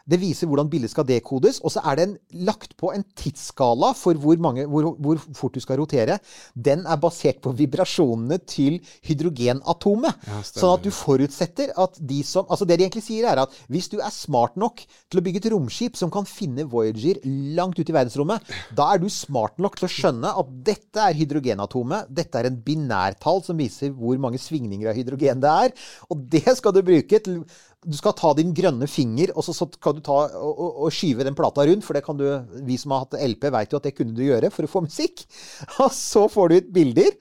Det 0.09 0.19
viser 0.21 0.49
hvordan 0.49 0.69
bildet 0.71 0.91
skal 0.93 1.07
dekodes, 1.07 1.59
og 1.63 1.73
så 1.73 1.83
er 1.91 1.99
den 2.01 2.15
lagt 2.45 2.75
på 2.79 2.91
en 2.95 3.05
tidsskala 3.17 3.91
for 3.97 4.17
hvor, 4.19 4.39
mange, 4.41 4.65
hvor, 4.69 4.91
hvor 4.97 5.21
fort 5.37 5.55
du 5.55 5.61
skal 5.63 5.79
rotere. 5.81 6.19
Den 6.55 6.85
er 6.89 6.99
basert 7.01 7.41
på 7.43 7.53
vibrasjonene 7.57 8.39
til 8.49 8.79
hydrogenatomet. 9.05 10.25
Ja, 10.29 10.41
sånn 10.45 10.75
at 10.77 10.85
du 10.85 10.91
forutsetter 10.93 11.73
at 11.79 11.99
de 11.99 12.21
som 12.25 12.47
Altså 12.49 12.65
det 12.65 12.79
de 12.79 12.85
egentlig 12.87 13.03
sier, 13.05 13.27
er 13.29 13.43
at 13.43 13.53
hvis 13.69 13.89
du 13.91 13.99
er 14.01 14.11
smart 14.13 14.55
nok 14.59 14.81
til 14.81 15.19
å 15.19 15.23
bygge 15.23 15.41
et 15.43 15.49
romskip 15.53 15.97
som 15.99 16.11
kan 16.13 16.25
finne 16.27 16.65
Voyager 16.69 17.19
langt 17.57 17.77
ut 17.79 17.89
i 17.89 17.95
verdensrommet, 17.95 18.45
da 18.75 18.89
er 18.93 19.01
du 19.01 19.09
smart 19.13 19.59
nok 19.61 19.77
til 19.77 19.87
å 19.87 19.91
skjønne 19.91 20.33
at 20.41 20.53
dette 20.65 21.03
er 21.03 21.17
hydrogenatomet. 21.19 22.09
Dette 22.09 22.39
er 22.39 22.49
en 22.49 22.59
binærtall 22.65 23.43
som 23.45 23.59
viser 23.59 23.93
hvor 23.95 24.17
mange 24.21 24.41
svingninger 24.41 24.89
av 24.89 24.97
hydrogen 24.97 25.43
det 25.43 25.55
er. 25.65 25.75
Og 26.09 26.25
det 26.33 26.57
skal 26.57 26.75
du 26.75 26.81
bruke 26.85 27.21
til 27.23 27.43
du 27.85 27.95
skal 27.95 28.15
ta 28.17 28.33
din 28.35 28.51
grønne 28.55 28.87
finger 28.91 29.31
og 29.35 29.45
så 29.45 29.53
så 29.55 29.67
skal 29.71 29.95
du 29.95 30.01
ta 30.03 30.17
og, 30.35 30.59
og, 30.83 30.89
skyve 30.91 31.23
den 31.23 31.37
plata 31.37 31.63
rundt. 31.67 31.85
For 31.87 31.95
det 31.95 32.03
kan 32.05 32.19
du, 32.19 32.25
vi 32.67 32.75
som 32.79 32.91
har 32.91 33.05
hatt 33.05 33.15
LP, 33.23 33.47
vet 33.55 33.71
jo 33.71 33.79
at 33.79 33.87
det 33.87 33.95
kunne 33.95 34.15
du 34.17 34.25
gjøre 34.25 34.51
for 34.51 34.67
å 34.67 34.71
få 34.71 34.83
musikk. 34.83 35.23
Og 35.85 35.91
så 35.95 36.25
får 36.31 36.49
du 36.51 36.57
ut 36.59 36.71
bilder. 36.75 37.15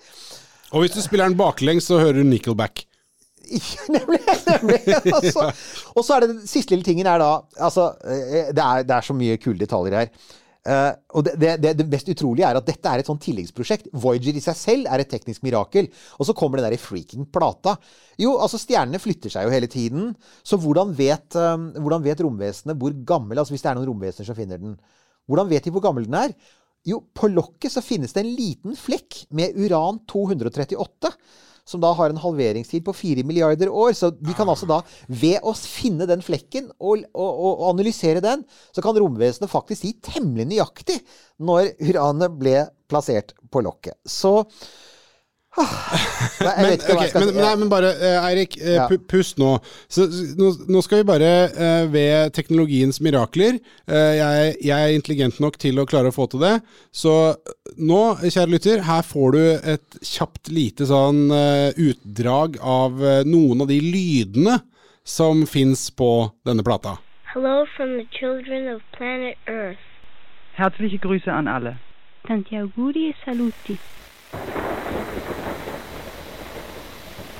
Og 0.74 0.82
hvis 0.82 0.96
du 0.96 1.00
spiller 1.04 1.30
den 1.30 1.38
baklengs, 1.38 1.86
så 1.88 2.00
hører 2.02 2.20
du 2.20 2.28
Nickelback. 2.28 2.84
nemlig. 3.94 4.18
nemlig. 4.44 4.82
Og 5.14 5.24
så- 5.32 5.46
Og 5.94 6.04
så 6.04 6.16
er 6.16 6.20
det 6.26 6.34
den 6.34 6.46
siste 6.50 6.74
lille 6.74 6.84
tingen 6.84 7.06
er 7.08 7.22
da 7.22 7.30
Altså, 7.56 7.94
eh, 8.04 8.50
det 8.52 8.64
er, 8.64 8.82
det 8.84 8.96
er 8.98 9.06
så 9.06 9.16
mye 9.16 9.38
kule 9.40 9.58
detaljer 9.62 9.96
her. 10.02 10.10
Eh, 10.68 10.90
og 11.16 11.24
det, 11.24 11.54
det, 11.62 11.72
det, 11.78 11.86
mest 11.88 12.10
utrolige 12.12 12.44
er 12.48 12.58
at 12.58 12.66
dette 12.68 12.90
er 12.90 13.00
et 13.00 13.08
sånn 13.08 13.20
tilleggsprosjekt. 13.22 13.88
Voyager 14.02 14.36
i 14.36 14.42
seg 14.44 14.58
selv 14.58 14.90
er 14.92 15.02
et 15.02 15.10
teknisk 15.10 15.44
mirakel. 15.46 15.88
Og 16.18 16.28
så 16.28 16.36
kommer 16.36 16.60
den 16.60 16.68
der 16.68 16.82
freaking 16.82 17.28
plata. 17.32 17.78
Jo, 18.20 18.34
altså 18.42 18.60
stjernene 18.60 19.00
flytter 19.02 19.32
seg 19.32 19.46
jo 19.46 19.54
hele 19.54 19.70
tiden. 19.72 20.12
Så 20.46 20.60
hvordan 20.60 20.92
vet, 20.98 21.32
um, 21.38 21.70
hvordan 21.78 22.04
vet 22.04 22.22
romvesenet 22.24 22.78
hvor 22.80 22.94
gammel 23.08 23.40
Altså 23.40 23.54
hvis 23.54 23.64
det 23.64 23.72
er 23.72 23.78
noen 23.78 23.90
romvesener 23.90 24.28
som 24.28 24.38
finner 24.38 24.60
den. 24.60 24.78
Hvordan 25.28 25.50
vet 25.50 25.68
de 25.68 25.72
hvor 25.72 25.84
gammel 25.84 26.08
den 26.08 26.18
er? 26.20 26.36
Jo, 26.88 27.02
på 27.16 27.30
lokket 27.32 27.72
så 27.72 27.84
finnes 27.84 28.14
det 28.14 28.22
en 28.22 28.32
liten 28.32 28.76
flekk 28.78 29.24
med 29.36 29.56
uran 29.58 30.00
238 30.08 31.12
som 31.68 31.82
da 31.82 31.92
har 31.96 32.12
en 32.12 32.20
halveringstid 32.22 32.84
på 32.86 32.94
4 32.96 33.24
milliarder 33.28 33.68
år. 33.68 33.92
Så 33.96 34.10
de 34.16 34.34
kan 34.36 34.48
altså 34.48 34.68
da, 34.70 34.80
ved 35.06 35.44
å 35.44 35.54
finne 35.58 36.08
den 36.08 36.24
flekken 36.24 36.70
og, 36.78 37.04
og, 37.12 37.30
og 37.44 37.64
analysere 37.74 38.24
den, 38.24 38.44
så 38.72 38.84
kan 38.84 38.96
romvesenet 38.98 39.52
faktisk 39.52 39.84
si 39.84 39.94
temmelig 40.04 40.48
nøyaktig 40.54 41.00
når 41.44 41.74
uranet 41.90 42.38
ble 42.40 42.56
plassert 42.88 43.34
på 43.52 43.62
lokket. 43.64 43.98
Så 44.08 44.40
Nei, 45.58 46.52
Men, 46.60 46.68
vet 46.68 46.82
ikke 46.84 46.92
hva 46.92 46.98
ok, 46.98 47.02
jeg 47.02 47.10
skal 47.10 47.24
men, 47.24 47.38
nei, 47.40 47.52
men 47.58 47.70
bare, 47.72 47.90
eh, 47.96 48.26
Eirik, 48.28 48.56
eh, 48.60 48.76
Ja. 48.76 48.84
pust 49.10 49.38
nå. 49.40 49.56
Så, 49.90 50.06
nå. 50.38 50.52
Nå 50.68 50.82
skal 50.84 51.00
vi 51.00 51.08
bare, 51.08 51.30
uh, 51.50 51.86
ved 51.92 52.32
teknologiens 52.36 53.00
mirakler 53.00 53.58
Uh, 53.88 54.12
jeg, 54.14 54.56
jeg 54.68 54.76
er 54.76 54.92
intelligent 54.94 55.40
nok 55.40 55.56
til 55.58 55.80
å 55.80 55.86
klare 55.88 56.12
å 56.12 56.14
få 56.14 56.28
til 56.30 56.42
det. 56.44 56.60
Så 56.92 57.34
nå, 57.80 58.00
kjære 58.20 58.52
lytter, 58.52 58.82
her 58.84 59.02
får 59.02 59.32
du 59.32 59.42
et 59.72 59.98
kjapt 60.04 60.50
lite 60.52 60.84
sånn 60.86 61.30
uh, 61.32 61.72
utdrag 61.72 62.58
av 62.60 63.00
noen 63.24 63.64
av 63.64 63.70
de 63.70 63.80
lydene 63.80 64.58
som 65.08 65.46
fins 65.48 65.88
på 65.90 66.30
denne 66.44 66.62
plata. 66.62 66.98
Hello 67.32 67.64
from 67.76 67.96
the 67.96 68.06
children 68.12 68.68
of 68.68 68.82
planet 68.92 69.36
Earth. 69.48 69.80
Herzliche 70.58 70.98
Grüße 71.00 71.32
an 71.32 71.48
alle. 71.48 71.78
Tantia 72.28 72.60
auguri 72.60 73.08
e 73.08 73.14
saluti. 73.24 73.78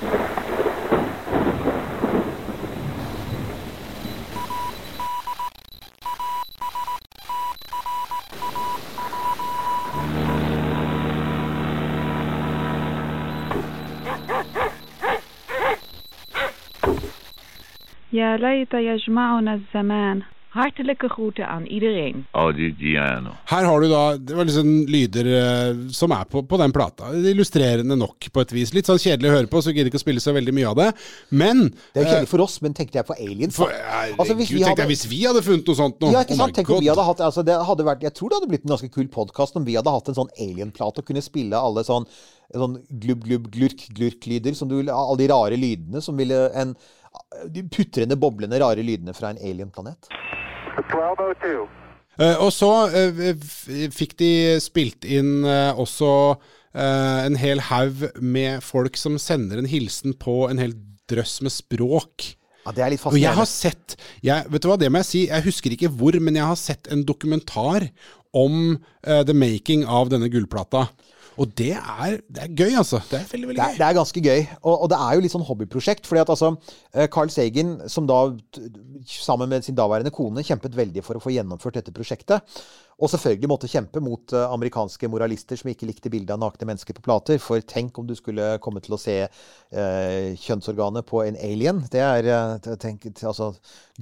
Ja 0.01 0.39
ليت 18.35 18.73
يجمعنا 18.73 19.53
الزمان. 19.53 20.21
Hartelijke 20.49 21.05
groeten 21.13 21.45
aan 21.45 21.65
iedereen. 21.69 22.23
Audigiano. 22.33 23.35
Her 23.51 23.65
har 23.69 23.81
du 23.83 23.87
da 23.91 23.99
det 24.17 24.33
var 24.35 24.47
liksom 24.49 24.69
lyder 24.89 25.27
eh, 25.29 25.81
som 25.93 26.09
er 26.15 26.23
på, 26.25 26.41
på 26.49 26.57
den 26.57 26.71
plata. 26.73 27.11
Illustrerende 27.13 27.93
nok 27.99 28.29
på 28.33 28.41
et 28.41 28.53
vis. 28.57 28.71
Litt 28.73 28.89
sånn 28.89 28.97
kjedelig 28.97 29.29
å 29.29 29.35
høre 29.35 29.51
på, 29.51 29.61
så 29.61 29.69
gidder 29.75 29.91
ikke 29.91 30.01
å 30.01 30.03
spille 30.05 30.23
så 30.23 30.33
veldig 30.33 30.55
mye 30.57 30.71
av 30.71 30.79
det. 30.81 30.87
Men 31.37 31.67
Det 31.69 32.01
er 32.01 32.01
jo 32.01 32.07
eh, 32.07 32.13
kjedelig 32.15 32.31
for 32.33 32.45
oss, 32.47 32.57
men 32.65 32.73
tenkte 32.73 32.97
jeg 32.97 33.05
på 33.11 33.17
aliens. 33.19 33.55
for, 33.59 33.69
da. 33.69 34.01
Altså, 34.17 34.33
hvis 34.39 34.49
vi 34.49 34.63
tenkte 34.63 34.71
hadde- 34.71 34.87
jeg 34.87 34.91
hvis 34.95 35.05
vi 35.13 35.21
hadde 35.27 35.45
funnet 35.45 35.69
noe 35.69 35.79
sånt 35.83 36.01
nå. 36.01 36.11
Ja, 36.17 36.25
ikke 36.25 36.33
Oh 36.33 36.41
sant? 36.41 36.49
my 36.55 36.57
Tenk 36.63 36.69
om 36.73 36.79
vi 36.81 36.89
God. 36.89 36.95
hadde 36.97 37.07
hatt 37.11 37.23
altså, 37.29 37.45
det 37.45 37.59
hadde 37.69 37.85
vært, 37.91 38.01
Jeg 38.09 38.13
tror 38.17 38.29
det 38.33 38.39
hadde 38.41 38.49
blitt 38.55 38.65
en 38.65 38.73
ganske 38.75 38.91
kul 38.97 39.07
podkast 39.19 39.55
om 39.61 39.65
vi 39.69 39.77
hadde 39.77 39.93
hatt 39.99 40.09
en 40.09 40.17
sånn 40.23 40.33
alien-plate 40.39 41.03
og 41.03 41.05
kunne 41.11 41.21
spille 41.21 41.53
alle 41.61 41.85
sånn, 41.85 42.09
sånn 42.57 42.79
glubb, 42.89 43.21
glubb, 43.29 43.51
glurk, 43.53 43.85
glurk-lyder. 43.93 44.55
som 44.57 44.67
du 44.67 44.77
ville- 44.81 44.91
Alle 44.97 45.17
de 45.21 45.27
rare 45.29 45.57
lydene 45.61 46.01
som 46.01 46.17
ville 46.17 46.49
en 46.57 46.73
De 47.49 47.63
putrende, 47.63 48.15
boblende, 48.15 48.59
rare 48.61 48.83
lydene 48.85 49.13
fra 49.17 49.29
en 49.33 49.37
alien-planet. 49.37 50.07
1202. 50.83 51.67
Eh, 52.19 52.35
og 52.43 52.51
så 52.51 52.71
eh, 52.91 53.31
fikk 53.95 54.17
de 54.19 54.31
spilt 54.63 55.07
inn 55.07 55.45
eh, 55.47 55.71
også 55.79 56.11
eh, 56.75 57.19
en 57.25 57.37
hel 57.39 57.63
haug 57.69 58.09
med 58.19 58.63
folk 58.65 58.99
som 58.99 59.15
sender 59.21 59.61
en 59.61 59.69
hilsen 59.69 60.17
på 60.19 60.43
en 60.49 60.59
hel 60.61 60.75
drøss 61.09 61.39
med 61.45 61.55
språk. 61.55 62.33
Ja, 62.65 62.73
Det 62.75 62.83
er 62.83 62.93
litt 62.93 63.05
Og 63.07 63.17
jeg 63.17 63.33
har 63.33 63.47
sett 63.47 63.95
jeg, 64.21 64.45
Vet 64.51 64.61
du 64.61 64.67
hva, 64.69 64.77
det 64.77 64.89
må 64.91 64.99
jeg 65.01 65.09
si. 65.09 65.21
Jeg 65.29 65.45
husker 65.47 65.73
ikke 65.73 65.91
hvor, 65.95 66.17
men 66.21 66.35
jeg 66.37 66.45
har 66.45 66.59
sett 66.59 66.89
en 66.91 67.05
dokumentar 67.07 67.87
om 68.35 68.75
uh, 69.07 69.23
the 69.25 69.33
making 69.33 69.87
av 69.89 70.11
denne 70.11 70.29
gullplata. 70.29 70.83
Og 71.39 71.47
det 71.55 71.71
er, 71.77 72.17
det 72.27 72.41
er 72.43 72.51
gøy, 72.51 72.73
altså. 72.81 72.99
Det 73.07 73.21
er 73.21 73.27
veldig, 73.31 73.47
veldig 73.47 73.59
Det 73.59 73.63
er, 73.63 73.71
gøy. 73.71 73.77
det 73.79 73.85
er 73.87 73.97
ganske 73.97 74.23
gøy. 74.25 74.41
Og, 74.59 74.73
og 74.75 74.89
det 74.91 74.97
er 74.99 75.15
jo 75.15 75.23
litt 75.23 75.33
sånn 75.35 75.45
hobbyprosjekt. 75.47 76.09
fordi 76.09 76.23
at 76.25 76.33
altså, 76.35 76.49
eh, 76.93 77.07
Carl 77.13 77.31
Sagen, 77.31 77.77
som 77.87 78.09
da 78.09 78.19
sammen 79.07 79.49
med 79.53 79.63
sin 79.63 79.77
daværende 79.77 80.11
kone 80.11 80.43
kjempet 80.43 80.75
veldig 80.75 81.03
for 81.05 81.15
å 81.15 81.23
få 81.23 81.31
gjennomført 81.31 81.79
dette 81.79 81.95
prosjektet, 81.95 82.43
og 82.99 83.07
selvfølgelig 83.13 83.47
måtte 83.47 83.69
kjempe 83.71 84.01
mot 84.03 84.33
eh, 84.35 84.51
amerikanske 84.51 85.07
moralister 85.11 85.59
som 85.59 85.71
ikke 85.71 85.87
likte 85.87 86.11
bildet 86.11 86.33
av 86.35 86.41
nakne 86.41 86.67
mennesker 86.67 86.97
på 86.97 87.03
plater. 87.05 87.39
For 87.39 87.63
tenk 87.63 87.97
om 87.99 88.07
du 88.07 88.15
skulle 88.17 88.57
komme 88.63 88.83
til 88.83 88.95
å 88.97 88.99
se 88.99 89.15
eh, 89.23 90.35
kjønnsorganet 90.43 91.07
på 91.07 91.23
en 91.23 91.39
alien. 91.39 91.79
Det 91.91 92.03
er 92.03 92.27
eh, 92.27 92.75
tenk, 92.81 93.07
altså, 93.23 93.53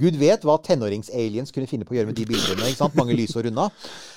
Gud 0.01 0.17
vet 0.17 0.47
hva 0.47 0.57
tenårings-aliens 0.65 1.53
kunne 1.53 1.69
finne 1.69 1.85
på 1.85 1.93
å 1.93 1.99
gjøre 1.99 2.09
med 2.09 2.17
de 2.17 2.25
bildene. 2.29 2.71
ikke 2.71 2.81
sant? 2.81 2.97
Mange 2.97 3.17
lysår 3.17 3.51
unna. 3.51 3.69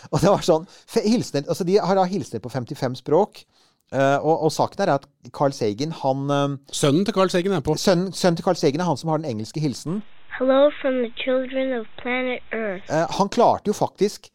Og 0.08 0.16
det 0.16 0.32
var 0.32 0.48
sånn, 0.48 0.68
hilsner, 0.96 1.44
altså 1.46 1.68
De 1.68 1.76
har 1.76 2.00
da 2.00 2.08
hilsener 2.08 2.44
på 2.44 2.52
55 2.52 3.02
språk. 3.04 3.44
Uh, 3.90 4.22
og, 4.22 4.44
og 4.46 4.52
saken 4.54 4.84
er 4.84 4.92
at 4.92 5.06
Carl 5.34 5.50
Sagen, 5.50 5.90
han 6.04 6.28
uh, 6.30 6.52
Sønnen 6.70 7.02
til 7.02 7.14
Carl 7.16 7.30
Sagen 7.32 7.56
er 7.56 7.64
på. 7.66 7.74
Sønnen 7.74 8.12
sønnen 8.14 8.38
til 8.38 8.46
Carl 8.46 8.54
Sagen 8.54 8.78
er 8.78 8.86
han 8.86 8.98
som 9.00 9.10
har 9.10 9.18
den 9.18 9.26
engelske 9.26 9.58
hilsen. 9.58 9.98
Hello 10.38 10.70
from 10.78 11.02
the 11.02 11.10
children 11.18 11.74
of 11.74 11.88
planet 11.98 12.38
Earth. 12.54 12.86
Uh, 12.86 13.10
han 13.18 13.32
klarte 13.34 13.72
jo 13.72 13.74
faktisk 13.74 14.30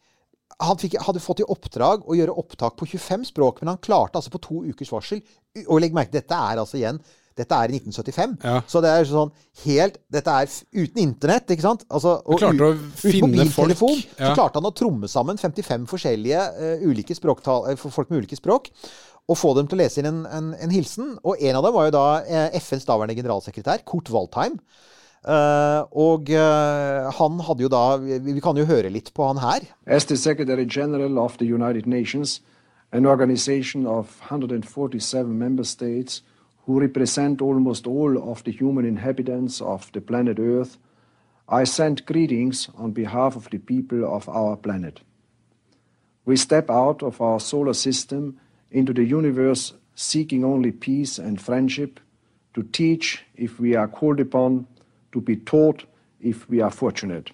Han 0.64 0.78
fikk, 0.80 0.94
hadde 1.04 1.20
fått 1.20 1.42
i 1.44 1.46
oppdrag 1.52 2.06
å 2.08 2.14
gjøre 2.16 2.32
opptak 2.40 2.76
på 2.80 2.86
25 2.88 3.26
språk, 3.28 3.58
men 3.60 3.74
han 3.74 3.82
klarte 3.84 4.16
altså 4.16 4.30
på 4.32 4.40
to 4.40 4.62
ukers 4.64 4.88
varsel 4.94 5.20
Og 5.68 5.80
legg 5.82 5.92
merke 5.92 6.14
dette 6.16 6.32
er 6.32 6.62
altså 6.62 6.78
igjen 6.80 7.00
dette 7.36 7.52
er 7.52 7.68
i 7.68 7.76
1975. 7.76 8.30
Ja. 8.48 8.62
Så 8.64 8.80
det 8.80 8.88
er 8.96 9.04
sånn 9.04 9.28
helt 9.66 9.98
Dette 10.08 10.32
er 10.32 10.48
uten 10.72 11.02
internett, 11.02 11.50
ikke 11.52 11.66
sant? 11.66 11.82
Altså, 11.92 12.14
og 12.24 12.40
ut- 12.40 12.40
uten 13.18 13.26
mobiltelefon. 13.26 13.98
folk. 14.00 14.14
Ja. 14.16 14.30
Så 14.30 14.38
klarte 14.38 14.56
han 14.56 14.68
å 14.70 14.72
tromme 14.72 15.10
sammen 15.12 15.36
55 15.36 15.84
forskjellige 15.90 16.46
uh, 16.56 16.86
ulike 16.88 17.12
språktal, 17.18 17.68
uh, 17.68 17.76
folk 17.76 18.08
med 18.08 18.22
ulike 18.22 18.38
språk. 18.40 18.70
og 19.28 19.36
få 19.36 19.52
dem 19.58 19.66
til 19.68 19.76
å 19.76 19.82
lese 19.82 19.98
inn 20.00 20.06
en, 20.06 20.24
en, 20.30 20.48
en 20.54 20.70
hilsen. 20.72 21.18
Og 21.26 21.36
en 21.42 21.56
av 21.58 21.64
dem 21.66 21.74
var 21.74 21.90
jo 21.90 21.94
da 21.98 22.04
uh, 22.24 22.56
FNs 22.56 22.86
daværende 22.88 23.18
generalsekretær, 23.20 23.84
Kurt 23.84 24.08
Waldheim. 24.14 24.56
Eh, 25.26 25.82
og 25.90 26.30
eh, 26.30 27.10
han 27.18 27.40
hadde 27.42 27.64
jo 27.64 27.70
da 27.72 27.96
vi, 27.98 28.18
vi 28.22 28.40
kan 28.40 28.58
jo 28.58 28.66
høre 28.68 28.92
litt 28.94 29.10
på 29.14 29.26
han 29.26 29.42
her. 29.42 29.66
As 29.86 30.06
the 30.06 30.16
Secretary 30.16 30.64
General 30.64 31.18
of 31.18 31.38
the 31.38 31.46
United 31.46 31.86
Nations, 31.86 32.40
an 32.92 33.06
organization 33.06 33.86
of 33.86 34.20
147 34.30 35.38
member 35.38 35.64
states 35.64 36.22
who 36.66 36.80
represent 36.80 37.42
almost 37.42 37.86
all 37.86 38.16
of 38.18 38.44
the 38.44 38.52
human 38.52 38.84
inhabitants 38.84 39.60
of 39.60 39.90
the 39.92 40.00
planet 40.00 40.38
Earth, 40.38 40.78
I 41.48 41.64
send 41.64 42.06
greetings 42.06 42.68
on 42.76 42.92
behalf 42.92 43.36
of 43.36 43.50
the 43.50 43.58
people 43.58 44.04
of 44.04 44.28
our 44.28 44.56
planet. 44.56 45.00
We 46.24 46.36
step 46.36 46.70
out 46.70 47.02
of 47.02 47.20
our 47.20 47.38
solar 47.40 47.74
system 47.74 48.38
into 48.70 48.92
the 48.92 49.04
universe 49.04 49.72
seeking 49.96 50.44
only 50.44 50.70
peace 50.70 51.18
and 51.18 51.40
friendship, 51.40 51.98
to 52.54 52.62
teach 52.62 53.24
if 53.34 53.58
we 53.58 53.74
are 53.74 53.88
called 53.88 54.20
upon, 54.20 54.66
to 55.16 55.22
be 55.22 55.36
taught 55.36 55.86
if 56.20 56.46
we 56.50 56.60
are 56.60 56.70
fortunate. 56.70 57.30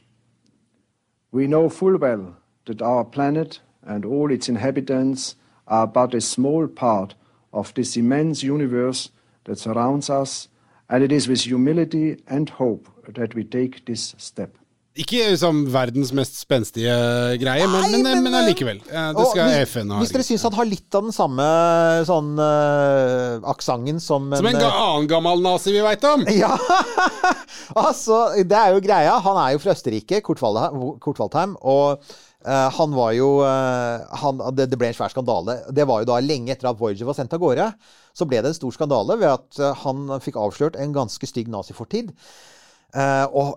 We 1.32 1.48
know 1.48 1.68
full 1.68 1.96
well 1.96 2.36
that 2.66 2.80
our 2.80 3.04
planet 3.04 3.58
and 3.82 4.04
all 4.04 4.30
its 4.30 4.48
inhabitants 4.48 5.34
are 5.66 5.88
but 5.88 6.14
a 6.14 6.20
small 6.20 6.68
part 6.68 7.16
of 7.52 7.74
this 7.74 7.96
immense 7.96 8.44
universe 8.44 9.10
that 9.46 9.58
surrounds 9.58 10.08
us, 10.08 10.46
and 10.88 11.02
it 11.02 11.10
is 11.10 11.26
with 11.26 11.40
humility 11.40 12.22
and 12.28 12.50
hope 12.50 12.88
that 13.16 13.34
we 13.34 13.42
take 13.42 13.84
this 13.84 14.14
step. 14.16 14.56
Ikke 14.92 15.22
liksom 15.30 15.62
verdens 15.72 16.10
mest 16.12 16.34
spenstige 16.36 16.92
greie, 17.40 17.64
men, 17.64 17.80
Nei, 17.80 17.90
men, 17.94 18.02
men, 18.04 18.24
men 18.26 18.34
allikevel. 18.42 18.82
Eh, 18.84 19.06
Det 19.16 19.24
skal 19.30 19.48
hvis, 19.48 19.70
FN 19.72 19.92
ha. 19.94 20.00
Hvis 20.02 20.12
dere 20.12 20.26
syns 20.26 20.44
han 20.44 20.56
har 20.58 20.68
litt 20.68 20.98
av 20.98 21.06
den 21.06 21.14
samme 21.16 21.46
sånn 22.08 22.34
uh, 22.36 23.38
aksenten 23.54 24.02
som 24.04 24.28
Som 24.36 24.50
en 24.50 24.58
eh, 24.58 24.60
ga 24.60 24.68
annen 24.82 25.08
gammel 25.08 25.40
nazi 25.44 25.72
vi 25.72 25.80
veit 25.84 26.04
om! 26.10 26.26
Ja! 26.42 26.52
altså, 27.78 28.18
det 28.44 28.58
er 28.58 28.76
jo 28.76 28.84
greia. 28.84 29.16
Han 29.24 29.40
er 29.40 29.54
jo 29.54 29.62
fra 29.64 29.72
Østerrike, 29.72 30.20
Kurt 30.26 30.44
Waldheim, 30.44 30.84
Kurt 31.00 31.24
Waldheim 31.24 31.56
og 31.62 32.04
uh, 32.44 32.68
han 32.76 32.92
var 32.92 33.16
jo 33.16 33.32
uh, 33.40 34.04
han, 34.20 34.44
det, 34.52 34.68
det 34.74 34.80
ble 34.80 34.92
en 34.92 35.00
svær 35.00 35.14
skandale. 35.14 35.62
Det 35.72 35.88
var 35.88 36.04
jo 36.04 36.12
da 36.12 36.20
lenge 36.20 36.52
etter 36.52 36.68
at 36.68 36.80
Voyager 36.80 37.08
var 37.08 37.16
sendt 37.16 37.32
av 37.32 37.40
gårde. 37.40 37.72
Så 38.12 38.28
ble 38.28 38.44
det 38.44 38.52
en 38.52 38.60
stor 38.60 38.76
skandale 38.76 39.16
ved 39.16 39.30
at 39.30 39.60
eh, 39.62 39.84
han 39.86 40.18
fikk 40.20 40.36
avslørt 40.36 40.76
en 40.76 40.92
ganske 40.92 41.28
stygg 41.28 41.48
nazifortid. 41.48 42.12
Eh, 42.92 43.26
og 43.32 43.56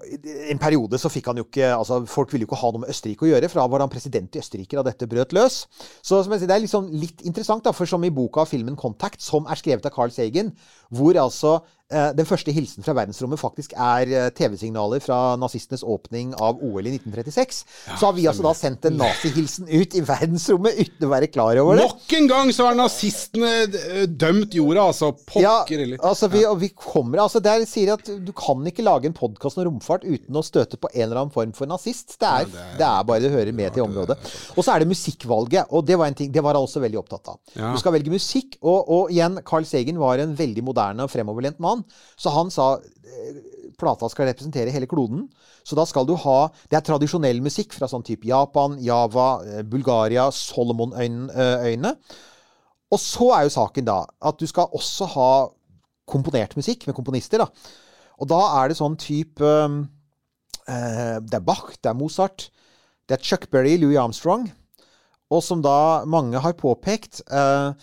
en 0.52 0.60
periode 0.62 0.96
så 1.02 1.10
fikk 1.12 1.26
han 1.28 1.42
jo 1.42 1.44
ikke 1.44 1.68
altså 1.76 1.98
Folk 2.08 2.32
ville 2.32 2.46
jo 2.46 2.48
ikke 2.48 2.60
ha 2.62 2.70
noe 2.72 2.86
med 2.86 2.92
Østerrike 2.94 3.26
å 3.26 3.32
gjøre, 3.34 3.50
for 3.52 3.60
da 3.60 3.66
var 3.74 3.84
han 3.84 3.92
president 3.92 4.38
i 4.38 4.40
Østerrike 4.40 4.78
da 4.80 4.86
dette 4.88 5.10
brøt 5.12 5.36
løs. 5.36 5.58
Så 6.00 6.22
som 6.24 6.32
jeg 6.32 6.44
sier, 6.44 6.52
det 6.52 6.56
er 6.56 6.64
liksom 6.64 6.88
litt 6.96 7.26
interessant, 7.28 7.66
da, 7.66 7.74
for 7.76 7.90
som 7.90 8.04
i 8.08 8.14
boka 8.16 8.46
og 8.46 8.52
filmen 8.52 8.78
'Contact', 8.80 9.20
som 9.26 9.50
er 9.52 9.60
skrevet 9.60 9.86
av 9.90 9.92
Carl 9.96 10.14
Sagen, 10.16 10.54
hvor 10.94 11.18
altså 11.18 11.56
eh, 11.92 12.12
den 12.18 12.28
første 12.28 12.54
hilsen 12.54 12.86
fra 12.86 12.96
verdensrommet 12.98 13.40
faktisk 13.42 13.74
er 13.74 14.10
eh, 14.10 14.28
TV-signaler 14.36 15.02
fra 15.04 15.36
nazistenes 15.40 15.84
åpning 15.86 16.34
av 16.38 16.62
OL 16.64 16.86
i 16.86 16.94
1936, 16.96 17.62
så 17.96 18.08
har 18.08 18.16
vi 18.18 18.28
altså 18.30 18.46
da 18.46 18.54
sendt 18.58 18.88
en 18.90 18.98
nazihilsen 19.00 19.70
ut 19.70 19.98
i 19.98 20.04
verdensrommet 20.06 20.80
uten 20.82 21.08
å 21.08 21.12
være 21.12 21.30
klar 21.34 21.58
over 21.62 21.80
det. 21.80 21.88
Nok 21.88 22.16
en 22.20 22.30
gang 22.32 22.54
så 22.56 22.70
har 22.70 22.78
nazistene 22.80 23.52
eh, 23.66 24.06
dømt 24.10 24.56
jorda, 24.58 24.88
altså. 24.92 25.12
Pokker 25.26 25.82
heller. 25.82 26.02
altså 26.06 26.30
vi, 26.32 26.44
og 26.48 26.60
vi 26.62 26.70
kommer 26.76 27.24
altså 27.24 27.40
Der 27.44 27.64
sier 27.68 27.94
at 27.96 28.08
du 28.08 28.32
kan 28.36 28.62
ikke 28.68 28.86
lage 28.86 29.10
en 29.10 29.16
podkast 29.18 29.60
om 29.60 29.68
romfart 29.68 30.06
uten 30.06 30.38
å 30.38 30.44
støte 30.46 30.80
på 30.82 30.90
en 30.94 31.08
eller 31.08 31.24
annen 31.24 31.34
form 31.34 31.54
for 31.56 31.70
nazist. 31.70 32.18
Det 32.22 32.30
er, 32.30 32.50
det 32.80 32.86
er 32.86 33.08
bare 33.08 33.24
det 33.24 33.34
hører 33.34 33.56
med 33.56 33.74
til 33.76 33.86
området. 33.86 34.18
Og 34.56 34.62
så 34.66 34.76
er 34.76 34.84
det 34.84 34.90
musikkvalget, 34.92 35.72
og 35.74 35.86
det 35.88 35.98
var 36.00 36.10
en 36.10 36.18
ting 36.18 36.32
Det 36.34 36.44
var 36.44 36.56
han 36.56 36.66
også 36.66 36.82
veldig 36.84 37.00
opptatt 37.00 37.34
av. 37.34 37.40
Ja. 37.56 37.72
Du 37.74 37.82
skal 37.82 37.96
velge 37.96 38.14
musikk, 38.14 38.58
og, 38.62 38.90
og 38.92 39.14
igjen, 39.14 39.40
Carl 39.48 39.66
Segen 39.68 40.00
var 40.02 40.22
en 40.22 40.36
veldig 40.38 40.64
moderne 40.66 40.75
og 40.76 41.12
fremoverlent 41.12 41.60
mann, 41.64 41.84
så 42.18 42.34
han 42.36 42.52
sa 42.54 42.76
eh, 42.80 43.40
plata 43.80 44.10
skal 44.12 44.30
representere 44.30 44.74
hele 44.74 44.90
kloden. 44.90 45.26
Så 45.66 45.76
da 45.78 45.86
skal 45.90 46.06
du 46.06 46.14
ha 46.22 46.50
Det 46.70 46.78
er 46.78 46.86
tradisjonell 46.86 47.42
musikk 47.42 47.74
fra 47.74 47.88
sånn 47.90 48.06
type 48.06 48.28
Japan, 48.28 48.78
Java, 48.84 49.42
eh, 49.46 49.64
Bulgaria, 49.64 50.30
Solomonøyene. 50.32 51.96
Og 52.92 53.02
så 53.02 53.32
er 53.36 53.46
jo 53.46 53.56
saken 53.56 53.88
da 53.88 54.04
at 54.22 54.40
du 54.40 54.46
skal 54.48 54.72
også 54.76 55.08
ha 55.16 55.32
komponert 56.06 56.56
musikk 56.56 56.86
med 56.88 56.96
komponister. 56.96 57.42
da. 57.42 57.50
Og 58.22 58.30
da 58.30 58.42
er 58.62 58.70
det 58.70 58.78
sånn 58.80 58.98
type 59.00 59.44
eh, 60.68 61.18
Det 61.20 61.40
er 61.40 61.46
Bach, 61.46 61.74
det 61.82 61.92
er 61.92 61.98
Mozart, 61.98 62.50
det 63.10 63.18
er 63.18 63.24
Chuck 63.24 63.50
Berry, 63.52 63.78
Louis 63.78 63.98
Armstrong. 63.98 64.48
Og 65.34 65.42
som 65.44 65.62
da 65.66 66.06
mange 66.06 66.40
har 66.40 66.54
påpekt 66.58 67.24
eh, 67.26 67.74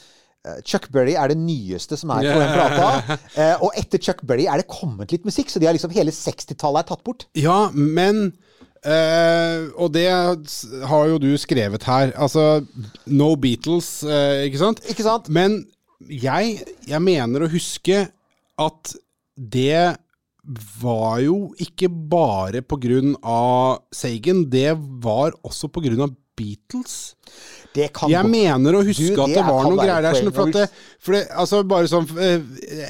Chuck 0.66 0.88
Berry 0.90 1.14
er 1.14 1.30
det 1.30 1.38
nyeste 1.38 1.94
som 1.98 2.10
er 2.16 2.26
på 2.26 2.38
den 2.40 2.54
plata. 2.56 3.18
Eh, 3.38 3.62
og 3.62 3.76
etter 3.78 4.00
Chuck 4.02 4.24
Berry 4.26 4.48
er 4.50 4.58
det 4.62 4.66
kommet 4.70 5.12
litt 5.14 5.26
musikk, 5.28 5.52
så 5.52 5.62
de 5.62 5.68
har 5.68 5.76
liksom 5.76 5.92
hele 5.94 6.12
60-tallet 6.14 6.82
er 6.82 6.88
tatt 6.90 7.04
bort. 7.06 7.28
Ja, 7.38 7.68
men 7.74 8.32
Uh, 8.82 9.70
Og 9.78 9.92
det 9.94 10.08
har 10.10 11.04
jo 11.06 11.18
du 11.22 11.28
skrevet 11.38 11.84
her. 11.86 12.10
Altså 12.18 12.64
No 13.06 13.28
Beatles, 13.38 14.00
uh, 14.02 14.42
ikke 14.42 14.58
sant? 14.58 14.82
Ikke 14.90 15.04
sant? 15.06 15.28
Men 15.30 15.60
jeg, 16.10 16.56
jeg 16.90 17.02
mener 17.06 17.44
å 17.44 17.50
huske 17.52 18.00
at 18.58 18.94
det 19.38 19.94
var 20.82 21.20
jo 21.22 21.52
ikke 21.62 21.86
bare 21.86 22.64
på 22.66 22.80
grunn 22.82 23.14
av 23.22 23.84
Sagen, 23.94 24.48
det 24.50 24.72
var 24.74 25.36
også 25.46 25.70
på 25.70 25.84
grunn 25.84 26.02
av 26.02 26.16
Beatles. 26.38 27.14
Det 27.74 27.86
kan 27.96 28.10
Jeg 28.12 28.24
gå- 28.26 28.30
mener 28.30 28.76
å 28.76 28.82
huske 28.84 29.14
Du, 29.14 29.20
at 29.22 29.28
det 29.32 29.36
det 29.38 29.44
var 29.46 29.64
noen 29.64 29.78
greier 29.80 30.02
der. 30.04 30.14
Sånn 30.18 30.32
for 30.36 30.48
at 30.50 30.52
det, 30.58 30.64
for 31.00 31.12
det, 31.16 31.22
altså 31.40 31.62
bare 31.66 31.88
sånn 31.88 32.04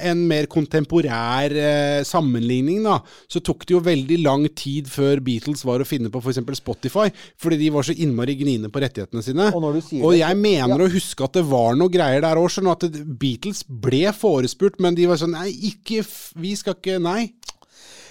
En 0.03 0.25
mer 0.27 0.47
kontemporær 0.51 1.55
eh, 1.55 2.03
sammenligning, 2.09 2.83
da. 2.83 2.97
Så 3.31 3.41
tok 3.47 3.65
det 3.67 3.77
jo 3.77 3.81
veldig 3.85 4.19
lang 4.25 4.49
tid 4.59 4.91
før 4.91 5.21
Beatles 5.23 5.63
var 5.65 5.81
å 5.85 5.87
finne 5.87 6.11
på 6.11 6.19
f.eks. 6.23 6.41
Spotify. 6.59 7.07
Fordi 7.39 7.59
de 7.61 7.71
var 7.71 7.87
så 7.87 7.95
innmari 7.95 8.35
gniende 8.41 8.71
på 8.75 8.83
rettighetene 8.83 9.23
sine. 9.23 9.51
Og 9.55 9.63
når 9.63 9.79
du 9.79 9.81
sier 9.87 10.03
Og 10.05 10.17
jeg 10.19 10.37
mener 10.43 10.75
ja. 10.77 10.89
å 10.89 10.93
huske 10.93 11.25
at 11.25 11.39
det 11.39 11.45
var 11.47 11.79
noen 11.79 11.93
greier 11.95 12.21
der 12.27 12.41
òg. 12.43 12.51
Sånn 12.53 12.71
at 12.73 12.85
Beatles 13.23 13.63
ble 13.69 14.11
forespurt, 14.13 14.81
men 14.83 14.99
de 14.99 15.07
var 15.07 15.17
sånn 15.23 15.33
Nei, 15.33 15.49
ikke 15.71 16.03
Vi 16.37 16.57
skal 16.59 16.75
ikke 16.77 16.99
Nei. 17.01 17.31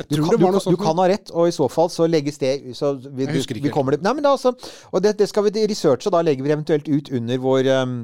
Du 0.09 0.15
tror 0.15 0.25
kan, 0.25 0.31
det 0.31 0.39
du, 0.39 0.45
kan- 0.59 0.73
du 0.75 0.77
kan 0.81 0.97
ha 1.01 1.07
rett, 1.11 1.31
og 1.31 1.47
i 1.47 1.53
så 1.55 1.67
fall 1.71 1.89
så 1.93 2.07
legges 2.09 2.37
det 2.41 2.51
så 2.77 2.93
vi, 3.01 3.25
Jeg 3.25 3.35
husker 3.35 3.55
ikke 3.59 3.67
vi 3.69 3.73
kommer 3.75 3.95
det, 3.95 4.01
nei, 4.05 4.13
men 4.17 4.23
da, 4.23 4.35
så, 4.39 4.53
Og 4.91 5.03
det, 5.03 5.17
det 5.19 5.27
skal 5.29 5.43
vi 5.47 5.65
researche, 5.67 6.07
og 6.07 6.15
da 6.15 6.21
legger 6.25 6.43
vi 6.47 6.53
eventuelt 6.55 6.87
ut 6.87 7.11
under 7.19 7.37
vår, 7.43 7.69
um, 7.83 7.95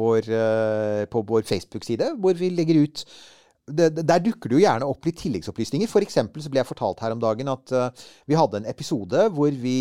vår 0.00 0.28
uh, 0.32 1.04
På 1.12 1.22
vår 1.26 1.42
Facebook-side, 1.48 2.12
hvor 2.20 2.34
vi 2.38 2.50
legger 2.50 2.82
ut 2.82 3.04
det- 3.66 4.06
der 4.06 4.20
dukker 4.22 4.48
det 4.48 4.60
jo 4.60 4.62
gjerne 4.62 4.86
opp 4.86 5.04
litt 5.08 5.16
tilleggsopplysninger. 5.18 5.88
For 5.90 5.98
eksempel 6.00 6.42
så 6.42 6.50
ble 6.52 6.60
jeg 6.60 6.68
fortalt 6.68 7.00
her 7.02 7.10
om 7.16 7.18
dagen 7.22 7.48
at 7.50 7.72
uh, 7.74 7.88
vi 8.30 8.36
hadde 8.38 8.60
en 8.62 8.68
episode 8.70 9.24
hvor 9.34 9.50
vi 9.50 9.78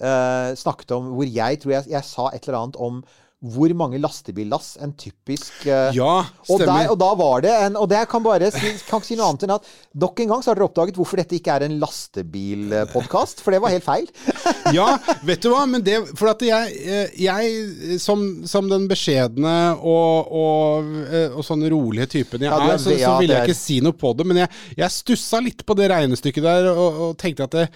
uh, 0.00 0.54
snakket 0.56 0.90
om 0.96 1.10
Hvor 1.18 1.28
jeg 1.28 1.60
tror 1.60 1.72
jeg, 1.74 1.84
jeg 1.92 2.04
sa 2.08 2.30
et 2.32 2.48
eller 2.48 2.60
annet 2.62 2.76
om 2.80 3.02
hvor 3.44 3.68
mange 3.76 3.98
lastebillass 4.00 4.78
en 4.82 4.94
typisk 4.96 5.66
uh, 5.68 5.92
Ja, 5.94 6.24
og, 6.48 6.58
der, 6.58 6.64
stemmer. 6.64 6.88
og 6.90 6.96
da 7.02 7.08
var 7.20 7.42
det 7.44 7.50
en 7.66 7.76
Og 7.76 7.84
det 7.90 7.98
kan 8.08 8.22
bare 8.24 8.48
si, 8.50 8.70
kan 8.88 9.02
ikke 9.02 9.10
si 9.10 9.18
noe 9.18 9.28
annet 9.28 9.44
enn 9.44 9.52
at 9.58 9.66
nok 10.00 10.22
en 10.24 10.30
gang 10.32 10.42
så 10.42 10.50
har 10.50 10.56
dere 10.58 10.68
oppdaget 10.70 10.96
hvorfor 10.96 11.20
dette 11.20 11.36
ikke 11.36 11.52
er 11.52 11.66
en 11.66 11.76
lastebilpodkast, 11.80 13.40
for 13.44 13.54
det 13.54 13.60
var 13.62 13.72
helt 13.72 13.84
feil. 13.84 14.06
ja, 14.76 14.86
vet 15.28 15.44
du 15.44 15.50
hva? 15.52 15.62
Men 15.68 15.84
det, 15.84 15.98
for 16.18 16.30
at 16.32 16.42
jeg, 16.44 16.72
eh, 16.80 17.14
jeg 17.26 18.00
som, 18.02 18.24
som 18.48 18.68
den 18.70 18.86
beskjedne 18.90 19.54
og, 19.78 20.32
og, 20.40 20.90
eh, 21.06 21.28
og 21.36 21.44
sånn 21.46 21.64
rolige 21.72 22.08
typen 22.16 22.44
jeg 22.44 22.50
Ja, 22.52 22.58
er- 22.72 22.80
så, 22.82 22.92
så 22.96 23.14
ville 23.20 23.36
jeg 23.38 23.50
ikke 23.50 23.58
si 23.60 23.78
noe 23.84 23.96
på 23.96 24.12
det. 24.18 24.26
Men 24.28 24.42
jeg, 24.44 24.52
jeg 24.80 24.94
stussa 24.96 25.40
litt 25.44 25.64
på 25.68 25.76
det 25.78 25.90
regnestykket 25.92 26.44
der 26.48 26.70
og, 26.72 27.00
og 27.10 27.16
tenkte 27.20 27.46
at 27.48 27.56
det, 27.60 27.66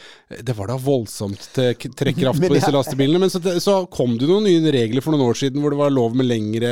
det 0.51 0.57
var 0.59 0.73
da 0.73 0.79
voldsomt 0.81 1.51
til 1.57 1.75
trekkraft 2.01 2.43
på 2.49 2.53
disse 2.57 2.73
lastebilene. 2.75 3.23
Men 3.27 3.33
så, 3.33 3.43
så 3.63 3.81
kom 3.93 4.17
det 4.21 4.29
noen 4.31 4.49
nye 4.49 4.75
regler 4.75 5.05
for 5.05 5.15
noen 5.15 5.29
år 5.31 5.41
siden 5.45 5.60
hvor 5.63 5.75
det 5.75 5.81
var 5.81 5.93
lov 5.95 6.17
med 6.19 6.29
lengre 6.29 6.71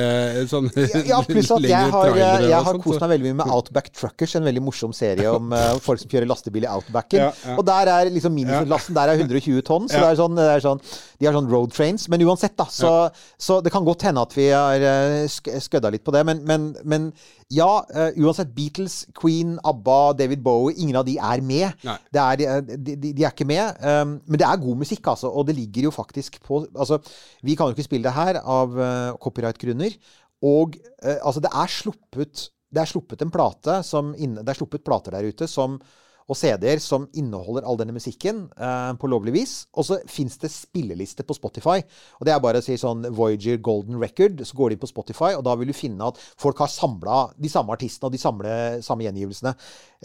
sånn, 0.50 0.70
Ja, 1.08 1.20
pluss 1.26 1.50
at 1.54 1.66
jeg 1.70 1.92
har, 1.92 2.10
trailere 2.10 2.48
jeg 2.50 2.68
har 2.68 2.80
kost 2.84 3.02
meg 3.02 3.12
veldig 3.14 3.30
mye 3.30 3.38
med 3.42 3.52
Outback 3.56 3.92
Truckers, 3.92 4.36
en 4.38 4.48
veldig 4.48 4.64
morsom 4.64 4.94
serie 4.96 5.30
om 5.32 5.52
uh, 5.54 5.76
folk 5.86 6.02
som 6.02 6.10
kjører 6.12 6.28
lastebil 6.30 6.66
i 6.66 6.72
Outbacken. 6.72 7.22
Ja, 7.26 7.30
ja. 7.32 7.58
Og 7.58 7.66
der 7.68 7.92
er 7.94 8.12
liksom 8.12 8.36
minilasten 8.36 8.96
der 8.98 9.14
er 9.14 9.22
120 9.22 9.62
tonn, 9.66 9.88
så 9.90 10.00
det 10.00 10.10
er 10.12 10.20
sånn, 10.22 10.38
det 10.38 10.50
er 10.56 10.64
sånn 10.64 10.82
de 11.18 11.26
har 11.26 11.34
sånn 11.34 11.50
road 11.50 11.72
trains. 11.74 12.06
Men 12.10 12.22
uansett, 12.26 12.54
da. 12.58 12.68
Så, 12.70 12.92
så 13.40 13.58
det 13.64 13.72
kan 13.74 13.86
godt 13.86 14.06
hende 14.06 14.22
at 14.22 14.34
vi 14.38 14.48
har 14.52 14.84
uh, 14.84 15.26
skødda 15.26 15.90
litt 15.94 16.04
på 16.06 16.14
det. 16.14 16.22
Men, 16.28 16.44
men, 16.46 16.70
men 16.86 17.08
ja, 17.48 17.68
uh, 17.80 18.10
uansett. 18.20 18.50
Beatles, 18.56 19.06
Queen, 19.16 19.56
ABBA, 19.64 20.12
David 20.18 20.42
Bowie, 20.44 20.76
ingen 20.82 20.98
av 21.00 21.06
de 21.08 21.16
er 21.16 21.42
med. 21.44 21.86
Det 22.12 22.20
er, 22.20 22.66
de, 22.68 22.76
de, 22.92 23.12
de 23.16 23.24
er 23.24 23.32
ikke 23.32 23.48
med. 23.48 23.78
Um, 23.80 24.18
men 24.28 24.40
det 24.40 24.46
er 24.48 24.60
god 24.60 24.82
musikk, 24.82 25.06
altså. 25.14 25.30
Og 25.32 25.46
det 25.48 25.56
ligger 25.56 25.88
jo 25.88 25.94
faktisk 25.94 26.40
på 26.44 26.66
Altså, 26.68 27.00
vi 27.46 27.56
kan 27.56 27.68
jo 27.68 27.76
ikke 27.76 27.86
spille 27.88 28.04
det 28.04 28.16
her 28.16 28.40
av 28.42 28.76
uh, 28.76 29.16
copyright-grunner. 29.22 29.96
Og 30.44 30.76
uh, 31.04 31.16
altså, 31.16 31.40
det 31.44 31.52
er 31.52 31.72
sluppet 31.72 32.48
Det 32.68 32.82
er 32.82 32.90
sluppet 32.90 33.24
en 33.24 33.32
plate 33.32 33.80
som 33.82 34.12
inne, 34.12 34.44
Det 34.44 34.52
er 34.52 34.60
sluppet 34.60 34.84
plater 34.84 35.16
der 35.16 35.32
ute 35.32 35.48
som 35.48 35.80
og 36.28 36.36
CD-er 36.36 36.80
som 36.82 37.06
inneholder 37.16 37.64
all 37.64 37.78
denne 37.80 37.94
musikken 37.96 38.44
eh, 38.52 38.92
på 39.00 39.08
lovlig 39.08 39.32
vis. 39.32 39.52
Og 39.72 39.86
så 39.88 39.98
fins 40.10 40.36
det 40.42 40.50
spillelister 40.52 41.24
på 41.24 41.36
Spotify. 41.36 41.80
Og 42.20 42.28
det 42.28 42.34
er 42.34 42.42
bare 42.44 42.60
å 42.60 42.64
si 42.64 42.76
sånn 42.80 43.06
Voyager 43.16 43.60
Golden 43.64 43.96
Record. 44.00 44.42
Så 44.44 44.58
går 44.58 44.74
de 44.74 44.80
på 44.82 44.90
Spotify, 44.90 45.32
og 45.38 45.44
da 45.48 45.56
vil 45.58 45.72
du 45.72 45.76
finne 45.76 46.10
at 46.10 46.20
folk 46.40 46.60
har 46.60 46.72
samla 46.72 47.20
de 47.40 47.52
samme 47.52 47.72
artistene 47.72 48.10
og 48.10 48.16
de 48.16 48.20
samme, 48.20 48.56
samme 48.84 49.06
gjengivelsene. 49.06 49.54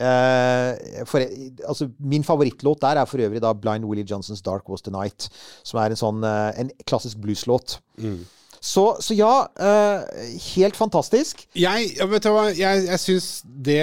Eh, 0.07 1.03
for, 1.09 1.27
altså, 1.67 1.89
min 1.99 2.23
favorittlåt 2.27 2.83
der 2.85 3.01
er 3.01 3.09
for 3.09 3.23
øvrig 3.23 3.43
da 3.43 3.51
Blind 3.57 3.87
Willie 3.89 4.07
Johnsons 4.07 4.45
Dark 4.45 4.71
Was 4.71 4.85
The 4.87 4.95
Night, 4.95 5.27
som 5.67 5.81
er 5.83 5.91
en 5.91 5.99
sånn 5.99 6.23
eh, 6.27 6.63
en 6.63 6.71
klassisk 6.87 7.19
blueslåt. 7.23 7.81
Så, 8.63 8.83
så 9.03 9.11
ja, 9.11 9.31
uh, 9.59 10.29
helt 10.55 10.77
fantastisk. 10.79 11.41
Jeg, 11.59 11.89
vet 12.07 12.23
du 12.23 12.29
hva, 12.31 12.45
jeg, 12.55 12.85
jeg 12.87 13.01
syns 13.03 13.27
det 13.43 13.81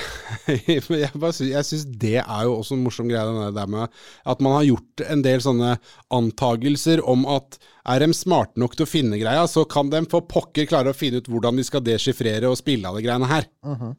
Jeg, 0.50 0.82
jeg 0.82 1.66
syns 1.68 1.84
det 1.86 2.16
er 2.18 2.40
jo 2.48 2.56
også 2.56 2.74
en 2.74 2.82
morsom 2.82 3.06
greie, 3.06 3.22
den 3.22 3.54
der 3.54 3.70
med 3.70 3.86
at 4.26 4.42
man 4.42 4.56
har 4.56 4.66
gjort 4.66 5.04
en 5.14 5.22
del 5.22 5.44
sånne 5.44 5.76
antagelser 6.16 7.04
om 7.06 7.22
at 7.30 7.60
er 7.90 8.02
de 8.02 8.10
smarte 8.16 8.58
nok 8.60 8.74
til 8.74 8.88
å 8.88 8.90
finne 8.90 9.18
greia, 9.20 9.46
så 9.48 9.62
kan 9.70 9.92
de 9.92 10.02
for 10.10 10.26
pokker 10.28 10.66
klare 10.68 10.90
å 10.90 10.96
finne 10.96 11.22
ut 11.22 11.30
hvordan 11.30 11.62
de 11.62 11.64
skal 11.66 11.84
deschiffrere 11.86 12.50
og 12.50 12.58
spille 12.58 12.90
alle 12.90 13.02
greiene 13.04 13.30
her. 13.30 13.46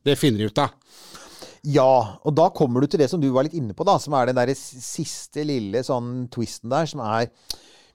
Det 0.04 0.19
finner 0.19 0.43
de 0.43 0.52
ut 0.52 0.63
av. 0.63 0.76
Ja, 1.71 2.19
og 2.26 2.36
da 2.36 2.50
kommer 2.52 2.84
du 2.84 2.91
til 2.91 3.00
det 3.00 3.08
som 3.12 3.21
du 3.21 3.30
var 3.32 3.47
litt 3.47 3.56
inne 3.58 3.76
på, 3.78 3.88
da, 3.88 3.95
som 4.02 4.15
er 4.17 4.30
den 4.30 4.39
der 4.39 4.52
siste 4.58 5.45
lille 5.47 5.84
sånn 5.88 6.26
twisten 6.34 6.71
der, 6.74 6.89
som 6.89 7.04
er 7.06 7.32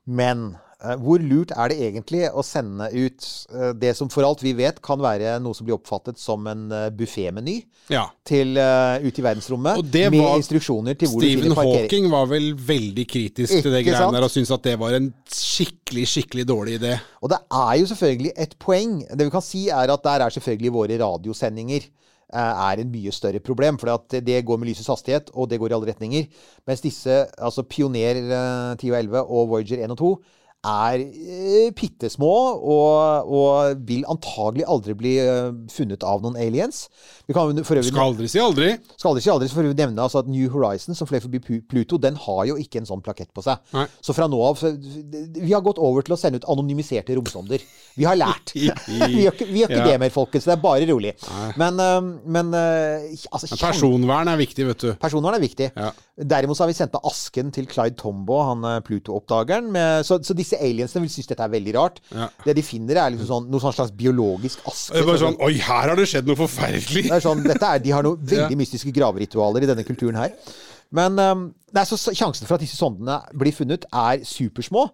Men 0.07 0.52
hvor 1.01 1.22
lurt 1.22 1.53
er 1.57 1.72
det 1.72 1.79
egentlig 1.88 2.27
å 2.31 2.44
sende 2.46 2.88
ut 2.92 3.27
eh, 3.53 3.72
det 3.77 3.92
som 3.99 4.11
for 4.12 4.27
alt 4.27 4.44
vi 4.44 4.53
vet 4.59 4.79
kan 4.85 5.01
være 5.03 5.37
noe 5.42 5.57
som 5.57 5.66
blir 5.66 5.77
oppfattet 5.77 6.20
som 6.20 6.46
en 6.51 6.68
uh, 6.72 6.87
buffémeny 6.94 7.59
Ja. 7.92 8.07
til 8.27 8.57
uh, 8.59 9.03
ut 9.03 9.18
i 9.18 9.25
verdensrommet, 9.25 9.79
Og 9.79 9.90
det 9.90 10.07
med 10.11 10.22
var 10.22 10.40
instruksjoner 10.40 10.96
til 10.99 11.11
hvor 11.11 11.22
du 11.22 11.27
Stephen 11.27 11.44
finner 11.49 11.59
parkering. 11.59 11.85
Hawking 11.87 12.09
var 12.12 12.31
vel 12.31 12.49
veldig 12.68 13.07
kritisk 13.11 13.61
til 13.61 13.72
det 13.72 13.85
greiene 13.87 14.07
sant? 14.07 14.16
der 14.16 14.27
og 14.27 14.33
syntes 14.33 14.55
at 14.57 14.64
det 14.66 14.79
var 14.81 14.96
en 14.99 15.12
skikkelig, 15.33 16.07
skikkelig 16.14 16.46
dårlig 16.49 16.81
idé. 16.81 16.96
Og 17.22 17.31
det 17.33 17.38
er 17.51 17.75
jo 17.81 17.90
selvfølgelig 17.92 18.33
et 18.46 18.57
poeng. 18.62 18.99
Det 19.11 19.27
vi 19.29 19.35
kan 19.35 19.44
si 19.44 19.68
er 19.68 19.92
at 19.92 20.05
der 20.05 20.27
er 20.27 20.35
selvfølgelig 20.35 20.75
våre 20.75 20.99
radiosendinger 21.03 21.87
eh, 21.87 22.38
er 22.70 22.83
en 22.83 22.92
mye 22.92 23.12
større 23.14 23.42
problem. 23.42 23.79
For 23.79 23.90
det 24.14 24.44
går 24.46 24.61
med 24.61 24.70
lysets 24.70 24.90
hastighet, 24.92 25.31
og 25.35 25.51
det 25.51 25.61
går 25.61 25.72
i 25.72 25.77
alle 25.79 25.90
retninger. 25.92 26.27
Mens 26.66 26.85
disse, 26.85 27.20
altså 27.38 27.66
Pioner 27.66 28.22
eh, 28.22 28.72
10 28.77 28.90
og 28.90 28.99
11 28.99 29.22
og 29.22 29.49
Voyager 29.55 29.85
1 29.85 29.96
og 29.96 30.03
2, 30.03 30.12
er 30.66 31.02
eh, 31.02 31.68
bitte 31.76 32.09
små 32.11 32.31
og, 32.59 33.29
og 33.38 33.83
vil 33.88 34.05
antagelig 34.11 34.64
aldri 34.66 34.94
bli 34.98 35.12
eh, 35.22 35.50
funnet 35.72 36.02
av 36.07 36.24
noen 36.24 36.38
aliens. 36.42 36.87
Vi 37.29 37.35
kan 37.37 37.52
for 37.66 37.79
øvrig 37.79 37.90
Skal 37.92 38.02
aldri 38.11 38.29
si 38.31 38.40
aldri. 38.42 38.72
skal 38.96 39.12
aldri 39.12 39.22
si 39.24 39.31
aldri, 39.33 39.48
så 39.50 39.59
får 39.59 39.68
vi 39.68 39.76
nevne 39.79 40.02
altså 40.02 40.20
at 40.22 40.31
New 40.31 40.50
Horizon, 40.52 40.94
som 40.98 41.09
fløy 41.11 41.20
forbi 41.24 41.40
Pluto, 41.70 41.98
den 42.02 42.18
har 42.26 42.42
jo 42.50 42.57
ikke 42.61 42.81
en 42.83 42.88
sånn 42.88 43.02
plakett 43.05 43.31
på 43.35 43.44
seg. 43.46 43.62
Nei. 43.76 43.87
Så 44.02 44.14
fra 44.16 44.26
nå 44.31 44.40
av 44.46 44.61
Vi 44.62 45.52
har 45.52 45.62
gått 45.66 45.79
over 45.83 46.02
til 46.07 46.16
å 46.16 46.20
sende 46.20 46.42
ut 46.42 46.48
anonymiserte 46.50 47.14
romsonder. 47.18 47.62
Vi 47.96 48.07
har 48.09 48.18
lært. 48.18 48.50
vi 48.57 49.22
gjør 49.24 49.33
ikke, 49.37 49.48
vi 49.52 49.62
gjør 49.62 49.72
ikke 49.72 49.83
Ja. 49.83 49.87
det 49.92 50.00
mer, 50.02 50.14
folkens. 50.14 50.46
Det 50.48 50.57
er 50.57 50.62
bare 50.62 50.87
rolig. 50.90 51.14
Men, 51.61 51.81
øh, 51.81 52.11
men 52.26 52.52
altså, 52.55 53.55
Personvern 53.61 54.29
er 54.33 54.38
viktig, 54.40 54.66
vet 54.70 54.83
du. 54.83 54.90
Personvern 55.00 55.38
er 55.38 55.42
viktig. 55.42 55.70
Ja. 55.76 55.92
Derimot 56.16 56.57
så 56.57 56.64
har 56.64 56.70
vi 56.70 56.76
sendt 56.79 56.94
av 56.96 57.05
asken 57.11 57.50
til 57.52 57.66
Clyde 57.68 57.96
Tombo, 58.00 58.38
han 58.48 58.62
eh, 58.64 58.79
Pluto-oppdageren. 58.87 59.68
Så, 60.07 60.16
så 60.24 60.33
disse 60.37 60.57
aliensene 60.57 61.02
vil 61.05 61.11
synes 61.12 61.29
dette 61.29 61.44
er 61.44 61.52
veldig 61.52 61.74
rart. 61.76 62.00
Ja. 62.14 62.31
Det 62.46 62.55
de 62.57 62.64
finner, 62.64 62.96
er 63.02 63.12
liksom 63.12 63.29
sånn, 63.29 63.50
noe 63.52 63.61
sånn 63.61 63.74
slags 63.76 63.92
biologisk 63.92 64.62
aske. 64.64 64.94
Det 64.94 65.02
er 65.02 65.11
bare 65.11 65.20
Så- 65.20 65.26
sånn 65.26 65.37
Oi, 65.44 65.52
her 65.61 65.90
har 65.92 65.96
det 66.00 66.07
skjedd 66.09 66.31
noe 66.31 66.38
forferdelig! 66.40 67.02
det 67.11 67.12
er 67.18 67.20
sånn, 67.26 67.42
dette 67.44 67.68
er, 67.68 67.83
de 67.85 67.92
har 67.92 68.02
noen 68.07 68.16
veldig 68.22 68.57
Ja. 68.57 68.61
mystiske 68.62 68.94
graveritualer 68.96 69.62
i 69.66 69.70
denne 69.74 69.85
kulturen 69.85 70.16
her. 70.16 70.33
Men 70.94 71.18
um, 71.18 71.46
nei, 71.75 71.83
så 71.88 71.99
sjansen 71.99 72.46
for 72.46 72.57
at 72.57 72.62
disse 72.62 72.79
sondene 72.79 73.18
blir 73.38 73.55
funnet, 73.55 73.87
er 73.90 74.22
supersmå. 74.27 74.85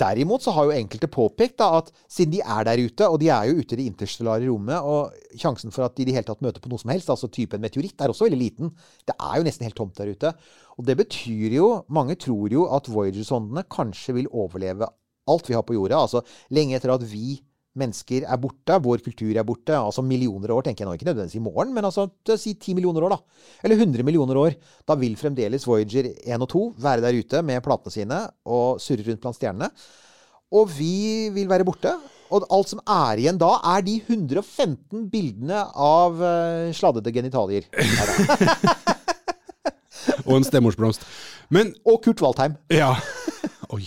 Derimot 0.00 0.44
så 0.44 0.54
har 0.56 0.68
jo 0.68 0.76
enkelte 0.76 1.10
påpekt 1.12 1.58
da, 1.60 1.68
at 1.82 1.90
siden 2.10 2.32
de 2.36 2.40
er 2.40 2.64
der 2.68 2.80
ute, 2.80 3.08
og 3.08 3.18
de 3.20 3.28
er 3.34 3.50
jo 3.50 3.58
ute 3.60 3.76
i 3.76 3.82
det 3.82 3.88
interstellare 3.90 4.48
rommet, 4.48 4.80
og 4.80 5.36
sjansen 5.38 5.74
for 5.74 5.86
at 5.86 5.96
de 5.96 6.06
i 6.06 6.08
det 6.08 6.16
hele 6.16 6.28
tatt 6.28 6.42
møter 6.44 6.64
på 6.64 6.72
noe 6.72 6.80
som 6.80 6.94
helst, 6.94 7.12
altså 7.12 7.30
type 7.32 7.58
en 7.58 7.64
meteoritt, 7.64 7.98
er 8.00 8.14
også 8.14 8.28
veldig 8.30 8.40
liten. 8.40 8.72
Det 9.08 9.16
er 9.18 9.38
jo 9.38 9.46
nesten 9.46 9.68
helt 9.68 9.78
tomt 9.78 10.00
der 10.00 10.14
ute. 10.14 10.32
Og 10.78 10.88
det 10.88 10.96
betyr 11.02 11.58
jo 11.58 11.68
Mange 11.92 12.16
tror 12.16 12.52
jo 12.52 12.64
at 12.72 12.88
Voyager-sondene 12.88 13.66
kanskje 13.70 14.16
vil 14.16 14.30
overleve 14.32 14.88
alt 15.28 15.48
vi 15.48 15.56
har 15.56 15.64
på 15.66 15.76
jorda. 15.76 16.00
Altså 16.00 16.22
lenge 16.54 16.78
etter 16.78 16.94
at 16.94 17.04
vi 17.06 17.36
mennesker 17.78 18.26
er 18.28 18.40
borte, 18.40 18.76
vår 18.84 19.02
kultur 19.04 19.32
er 19.32 19.46
borte, 19.48 19.74
altså 19.76 20.04
millioner 20.04 20.52
år, 20.52 20.66
tenker 20.66 20.84
jeg 20.84 20.90
nå 20.90 20.96
ikke 20.98 21.08
nødvendigvis 21.08 21.38
i 21.40 21.44
morgen, 21.44 21.72
men 21.74 21.86
altså 21.88 22.08
si 22.36 22.54
ti 22.60 22.74
millioner 22.76 23.06
år, 23.06 23.14
da. 23.14 23.20
Eller 23.64 23.80
100 23.80 24.04
millioner 24.06 24.40
år. 24.40 24.56
Da 24.88 24.96
vil 25.00 25.16
fremdeles 25.20 25.66
Voyager 25.68 26.10
1 26.12 26.44
og 26.44 26.50
2 26.52 26.64
være 26.84 27.04
der 27.04 27.18
ute 27.18 27.42
med 27.46 27.62
platene 27.64 27.94
sine 27.94 28.18
og 28.44 28.82
surre 28.82 29.06
rundt 29.08 29.22
blant 29.24 29.38
stjernene. 29.38 29.70
Og 30.52 30.68
vi 30.76 31.30
vil 31.32 31.48
være 31.48 31.64
borte. 31.64 31.94
Og 32.32 32.46
alt 32.52 32.70
som 32.72 32.80
er 32.88 33.20
igjen 33.20 33.40
da, 33.40 33.54
er 33.74 33.84
de 33.84 33.98
115 34.00 35.08
bildene 35.12 35.64
av 35.72 36.16
uh, 36.16 36.72
sladdede 36.76 37.12
genitalier. 37.12 37.68
Og 40.26 40.38
en 40.38 40.46
stemorsblomst. 40.46 41.04
Men 41.52 41.74
Og 41.84 42.00
Kurt 42.04 42.22
Waldheim. 42.24 42.56
Ja. 42.72 42.94
Oi. 43.72 43.86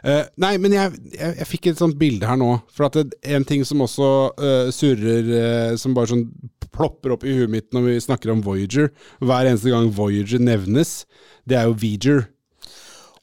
Uh, 0.00 0.24
nei, 0.40 0.54
men 0.62 0.72
jeg, 0.72 0.96
jeg, 1.12 1.34
jeg 1.42 1.48
fikk 1.50 1.70
et 1.70 1.80
sånt 1.80 1.98
bilde 2.00 2.28
her 2.28 2.38
nå. 2.40 2.54
For 2.72 2.88
at 2.88 2.96
det, 2.96 3.18
en 3.36 3.44
ting 3.48 3.66
som 3.68 3.82
også 3.84 4.10
uh, 4.32 4.68
surrer, 4.72 5.28
uh, 5.28 5.72
som 5.80 5.96
bare 5.96 6.14
sånn 6.14 6.28
plopper 6.76 7.14
opp 7.14 7.24
i 7.24 7.34
huet 7.36 7.52
mitt 7.52 7.68
når 7.74 7.86
vi 7.88 7.98
snakker 8.04 8.32
om 8.32 8.42
Voyager, 8.44 8.90
hver 9.24 9.48
eneste 9.48 9.72
gang 9.72 9.90
Voyager 9.96 10.42
nevnes, 10.42 11.02
det 11.48 11.60
er 11.60 11.68
jo 11.70 11.76
Veger. 11.80 12.26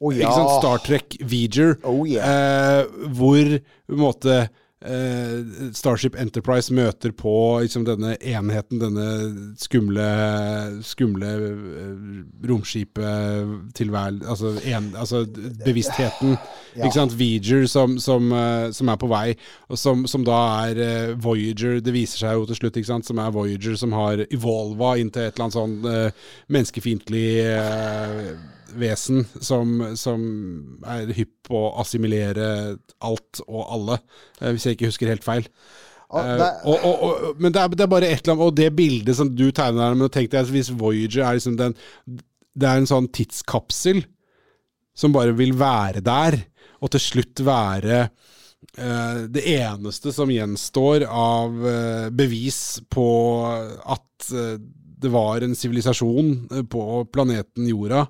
Oh, 0.03 0.11
ja. 0.11 0.25
Ikke 0.25 0.35
sant? 0.35 0.55
Star 0.57 0.81
Trek 0.83 1.17
Veger. 1.21 1.77
Oh, 1.87 2.03
eh, 2.03 2.83
hvor 3.15 3.53
på 3.55 3.95
en 3.95 4.01
måte 4.01 4.39
eh, 4.85 5.71
Starship 5.75 6.15
Enterprise 6.19 6.73
møter 6.73 7.13
på 7.15 7.33
liksom, 7.63 7.85
denne 7.87 8.15
enheten, 8.19 8.81
denne 8.81 9.07
skumle, 9.59 10.07
skumle 10.85 11.31
eh, 11.49 12.47
romskipet 12.49 13.73
tilvær... 13.77 14.19
Altså, 14.27 14.55
en, 14.65 14.91
altså 14.99 15.23
bevisstheten. 15.65 16.37
Ja. 16.73 16.87
Ikke 16.87 16.95
sant? 16.97 17.17
Voyager 17.19 17.67
som, 17.69 17.97
som, 18.01 18.31
eh, 18.33 18.69
som 18.75 18.89
er 18.89 18.99
på 19.01 19.09
vei, 19.11 19.27
og 19.69 19.79
som, 19.79 20.07
som 20.09 20.25
da 20.25 20.39
er 20.67 21.13
Voyager 21.21 21.79
Det 21.83 21.93
viser 21.93 22.23
seg 22.23 22.39
jo 22.39 22.47
til 22.49 22.57
slutt, 22.61 22.79
ikke 22.79 22.91
sant, 22.91 23.07
som 23.07 23.21
er 23.21 23.33
Voyager 23.33 23.77
som 23.79 23.93
har 23.97 24.25
evolva 24.29 24.95
inn 24.99 25.11
til 25.13 25.27
et 25.27 25.35
eller 25.35 25.47
annet 25.47 25.57
sånn 25.57 25.77
eh, 25.89 26.27
menneskefiendtlig 26.53 27.27
eh, 27.45 28.33
vesen 28.79 29.23
som, 29.43 29.79
som 29.99 30.21
er 30.89 31.11
hypp 31.15 31.49
på 31.49 31.59
å 31.59 31.71
assimilere 31.83 32.77
alt 33.03 33.41
og 33.47 33.63
alle, 33.63 33.97
eh, 34.41 34.51
hvis 34.51 34.67
jeg 34.67 34.77
ikke 34.77 34.91
husker 34.91 35.11
helt 35.13 35.25
feil. 35.27 35.47
Og 36.13 36.19
Eh, 36.21 36.37
det- 36.37 36.49
og, 36.69 36.83
og, 36.85 37.03
og, 37.03 37.39
men 37.41 37.53
det 37.53 37.61
er, 37.61 37.71
det 37.73 37.85
er 37.85 37.89
bare 37.89 38.09
et 38.11 38.19
eller 38.21 38.35
annet 38.35 38.45
Og 38.45 38.55
det 38.55 38.67
bildet 38.77 39.15
som 39.17 39.31
du 39.33 39.47
tegner 39.49 39.87
her, 39.87 39.95
men 39.97 40.11
tenk 40.13 40.29
deg 40.29 40.51
hvis 40.53 40.69
Voyager 40.69 41.23
er 41.25 41.39
liksom 41.39 41.55
den 41.57 41.73
Det 42.53 42.67
er 42.69 42.77
en 42.77 42.85
sånn 42.85 43.07
tidskapsel 43.09 44.03
som 44.93 45.09
bare 45.15 45.33
vil 45.33 45.55
være 45.57 46.03
der, 46.05 46.37
og 46.77 46.91
til 46.93 47.01
slutt 47.01 47.41
være 47.41 48.09
Uh, 48.79 49.27
det 49.29 49.43
eneste 49.59 50.09
som 50.15 50.29
gjenstår 50.31 51.03
av 51.05 51.51
uh, 51.51 52.07
bevis 52.15 52.79
på 52.89 53.03
at 53.45 54.29
uh, 54.31 54.55
det 55.03 55.11
var 55.11 55.43
en 55.43 55.53
sivilisasjon 55.53 56.29
på 56.71 56.83
planeten 57.11 57.67
Jorda. 57.67 58.05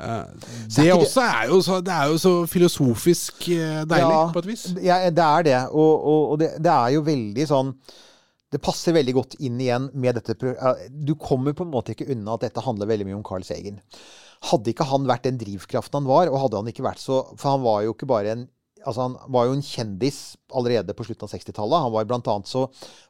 Eh, 0.00 0.24
det 0.66 0.84
det- 0.84 0.92
også 0.96 1.24
er 1.28 1.48
jo 1.50 1.58
så, 1.62 1.80
det 1.84 1.92
er 1.92 2.06
jo 2.12 2.18
så 2.22 2.32
filosofisk 2.48 3.48
eh, 3.52 3.82
deilig, 3.84 4.14
Ja, 4.16 4.22
på 4.32 4.38
et 4.42 4.46
vis. 4.48 4.66
Ja, 4.82 4.98
det 5.10 5.26
er 5.26 5.42
det. 5.42 5.58
Og, 5.72 5.92
og, 6.12 6.30
og 6.32 6.38
det, 6.40 6.54
det 6.62 6.72
er 6.72 6.94
jo 6.96 7.02
veldig 7.06 7.46
sånn 7.50 7.74
Det 8.50 8.58
passer 8.64 8.92
veldig 8.96 9.12
godt 9.14 9.36
inn 9.46 9.60
igjen 9.62 9.84
med 9.94 10.16
dette 10.18 10.34
Du 10.90 11.12
kommer 11.14 11.52
på 11.54 11.62
en 11.62 11.70
måte 11.70 11.92
ikke 11.94 12.08
unna 12.10 12.34
at 12.34 12.48
dette 12.48 12.64
handler 12.64 12.88
veldig 12.90 13.06
mye 13.06 13.18
om 13.20 13.22
Carl 13.22 13.44
Sagen. 13.46 13.76
Hadde 14.50 14.72
ikke 14.72 14.86
han 14.90 15.04
vært 15.06 15.22
den 15.28 15.36
drivkraften 15.38 16.00
han 16.00 16.08
var, 16.08 16.26
og 16.32 16.40
hadde 16.40 16.56
han 16.62 16.70
ikke 16.72 16.82
vært 16.82 16.98
så 16.98 17.20
For 17.36 17.50
han 17.52 17.62
var 17.62 17.82
jo 17.84 17.92
ikke 17.94 18.08
bare 18.10 18.32
en 18.34 18.48
Altså 18.84 19.06
Han 19.06 19.16
var 19.34 19.46
jo 19.46 19.54
en 19.56 19.64
kjendis 19.64 20.18
allerede 20.56 20.94
på 20.96 21.04
slutten 21.06 21.26
av 21.26 21.32
60-tallet. 21.34 21.84
Han 21.86 21.94
var 21.94 22.08
blant 22.08 22.30
annet 22.32 22.50
så 22.50 22.66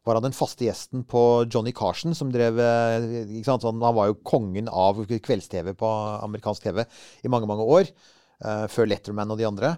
var 0.06 0.18
han 0.18 0.26
den 0.28 0.36
faste 0.36 0.66
gjesten 0.66 1.04
på 1.08 1.24
Johnny 1.46 1.72
Carson, 1.76 2.16
som 2.16 2.32
drev 2.32 2.60
eh, 2.64 3.42
sant? 3.46 3.66
Sånn, 3.66 3.82
Han 3.82 3.96
var 3.96 4.10
jo 4.10 4.20
kongen 4.26 4.70
av 4.70 5.02
kvelds-TV 5.06 5.74
på 5.78 5.92
amerikansk 6.20 6.68
TV 6.68 6.82
i 6.82 7.32
mange, 7.32 7.50
mange 7.50 7.66
år. 7.78 7.92
Uh, 8.40 8.64
før 8.72 8.86
Letterman 8.88 9.28
og 9.28 9.36
de 9.36 9.44
andre. 9.44 9.74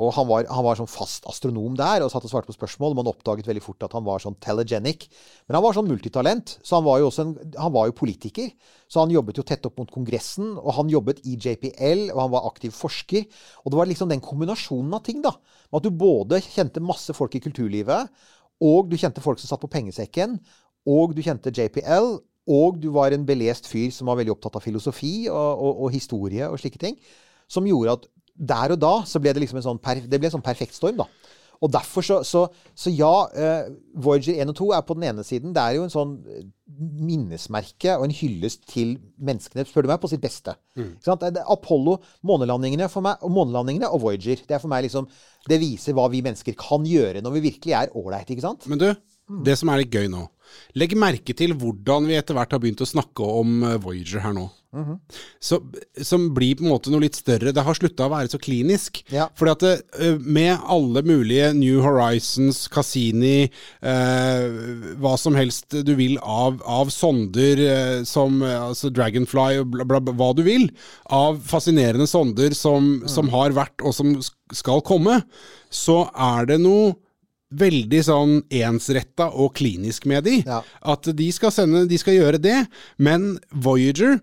Og 0.00 0.08
han 0.16 0.24
var, 0.24 0.46
han 0.48 0.64
var 0.64 0.78
sånn 0.78 0.88
fast 0.88 1.26
astronom 1.28 1.74
der 1.76 2.02
og 2.02 2.08
satt 2.10 2.24
og 2.24 2.32
svarte 2.32 2.48
på 2.48 2.56
spørsmål. 2.56 2.94
Man 2.96 3.10
oppdaget 3.10 3.46
veldig 3.48 3.62
fort 3.62 3.84
at 3.84 3.92
han 3.92 4.06
var 4.06 4.22
sånn 4.24 4.38
telegenic. 4.40 5.04
Men 5.46 5.58
han 5.58 5.64
var 5.66 5.76
sånn 5.76 5.90
multitalent, 5.90 6.54
så 6.64 6.78
han 6.78 6.86
var 6.86 7.02
jo 7.02 7.10
en, 7.22 7.34
han 7.58 7.74
var 7.74 7.90
jo 7.90 7.96
politiker. 7.98 8.48
Så 8.88 9.04
han 9.04 9.12
jobbet 9.12 9.38
jo 9.38 9.44
tett 9.46 9.68
opp 9.68 9.76
mot 9.82 9.92
Kongressen, 9.92 10.54
og 10.56 10.72
han 10.78 10.90
jobbet 10.92 11.20
i 11.28 11.36
JPL, 11.36 12.08
og 12.14 12.22
han 12.24 12.32
var 12.32 12.48
aktiv 12.48 12.72
forsker. 12.74 13.28
Og 13.62 13.74
det 13.74 13.80
var 13.82 13.90
liksom 13.90 14.10
den 14.10 14.24
kombinasjonen 14.24 14.96
av 14.96 15.04
ting, 15.04 15.20
da. 15.24 15.36
Med 15.68 15.82
at 15.82 15.86
du 15.86 16.02
både 16.02 16.40
kjente 16.46 16.82
masse 16.82 17.12
folk 17.16 17.36
i 17.36 17.44
kulturlivet, 17.44 18.10
og 18.62 18.88
du 18.88 18.96
kjente 18.96 19.22
folk 19.24 19.42
som 19.42 19.52
satt 19.52 19.62
på 19.62 19.70
pengesekken, 19.70 20.38
og 20.88 21.12
du 21.14 21.20
kjente 21.22 21.52
JPL, 21.52 22.16
og 22.52 22.80
du 22.82 22.88
var 22.96 23.14
en 23.14 23.26
belest 23.26 23.68
fyr 23.70 23.92
som 23.94 24.08
var 24.10 24.18
veldig 24.18 24.34
opptatt 24.34 24.56
av 24.58 24.64
filosofi 24.64 25.28
og, 25.30 25.36
og, 25.62 25.84
og 25.84 25.92
historie 25.94 26.48
og 26.48 26.58
slike 26.58 26.80
ting, 26.80 26.96
som 27.50 27.68
gjorde 27.68 28.00
at 28.00 28.08
der 28.34 28.74
og 28.74 28.80
da 28.80 28.94
så 29.08 29.20
ble 29.22 29.34
det 29.34 29.44
liksom 29.44 29.60
en 29.60 29.68
sånn, 29.68 29.80
per, 29.82 30.00
det 30.06 30.20
ble 30.20 30.30
en 30.30 30.36
sånn 30.38 30.44
perfekt 30.44 30.76
storm, 30.76 31.02
da. 31.02 31.08
Og 31.62 31.70
derfor 31.70 32.02
så, 32.02 32.16
så, 32.26 32.42
så 32.74 32.90
ja, 32.90 33.10
uh, 33.30 33.68
Voyager 34.02 34.40
1 34.42 34.50
og 34.50 34.56
2 34.58 34.66
er 34.74 34.82
på 34.86 34.96
den 34.98 35.06
ene 35.12 35.22
siden 35.22 35.52
Det 35.54 35.62
er 35.62 35.76
jo 35.76 35.84
en 35.86 35.92
sånn 35.92 36.16
eh, 36.26 36.40
minnesmerke 37.06 37.94
og 37.94 38.08
en 38.08 38.14
hyllest 38.16 38.64
til 38.70 38.96
menneskene, 39.22 39.62
spør 39.68 39.86
du 39.86 39.92
meg, 39.92 40.00
på 40.02 40.10
sitt 40.10 40.22
beste. 40.24 40.56
Ikke 40.74 41.06
sant? 41.06 41.22
Det 41.22 41.38
er 41.42 41.52
Apollo, 41.52 41.98
månelandingene 42.26 42.88
for 42.90 43.04
meg, 43.06 43.22
og 43.22 43.34
månelandingene 43.36 43.92
og 43.92 44.02
Voyager. 44.06 44.42
Det 44.48 44.56
er 44.56 44.62
for 44.62 44.72
meg 44.72 44.88
liksom 44.88 45.06
Det 45.46 45.60
viser 45.62 45.94
hva 45.94 46.08
vi 46.10 46.24
mennesker 46.24 46.56
kan 46.58 46.86
gjøre 46.88 47.22
når 47.22 47.36
vi 47.36 47.46
virkelig 47.46 47.76
er 47.78 47.94
ålreite, 47.98 48.34
ikke 48.34 48.46
sant? 48.48 48.66
Men 48.72 48.82
du, 48.82 48.88
det 49.46 49.58
som 49.60 49.70
er 49.70 49.84
litt 49.84 49.94
gøy 49.94 50.10
nå 50.10 50.26
Legg 50.76 50.96
merke 50.98 51.32
til 51.36 51.54
hvordan 51.56 52.08
vi 52.10 52.18
etter 52.18 52.36
hvert 52.36 52.50
har 52.52 52.60
begynt 52.60 52.82
å 52.82 52.88
snakke 52.88 53.24
om 53.38 53.62
eh, 53.68 53.78
Voyager 53.80 54.24
her 54.24 54.34
nå. 54.36 54.48
Så, 55.42 55.58
som 56.00 56.30
blir 56.32 56.56
på 56.56 56.64
en 56.64 56.70
måte 56.72 56.92
noe 56.92 57.04
litt 57.04 57.18
større. 57.18 57.52
Det 57.52 57.64
har 57.66 57.76
slutta 57.76 58.06
å 58.06 58.12
være 58.12 58.32
så 58.32 58.40
klinisk. 58.40 59.02
Ja. 59.12 59.26
Fordi 59.36 59.52
at 59.52 59.64
det, 59.66 59.72
eh, 60.00 60.16
med 60.16 60.64
alle 60.64 61.02
mulige 61.04 61.50
New 61.56 61.82
Horizons, 61.84 62.64
Cassini, 62.72 63.50
eh, 63.82 64.46
hva 65.02 65.14
som 65.20 65.36
helst 65.36 65.76
du 65.84 65.92
vil 65.98 66.16
av, 66.22 66.62
av 66.64 66.88
sonder 66.94 67.60
eh, 67.66 68.00
som 68.08 68.40
eh, 68.40 68.56
altså 68.70 68.88
Dragonfly 68.88 69.60
bla, 69.68 69.84
bla, 69.84 70.00
bla, 70.00 70.16
hva 70.16 70.32
du 70.36 70.42
vil, 70.46 70.70
av 71.12 71.42
fascinerende 71.44 72.08
sonder 72.08 72.56
som, 72.56 73.02
som 73.06 73.28
har 73.34 73.52
vært 73.52 73.84
og 73.84 73.92
som 73.96 74.16
skal 74.52 74.80
komme, 74.88 75.20
så 75.72 76.06
er 76.16 76.48
det 76.48 76.62
noe 76.64 76.94
veldig 77.52 78.00
sånn 78.06 78.38
ensretta 78.62 79.28
og 79.36 79.52
klinisk 79.58 80.06
med 80.08 80.24
de. 80.24 80.38
Ja. 80.46 80.62
At 80.80 81.08
de 81.12 81.28
skal 81.34 81.52
sende, 81.54 81.84
de 81.88 81.98
skal 82.00 82.16
gjøre 82.16 82.40
det, 82.40 82.62
men 82.96 83.34
Voyager 83.52 84.16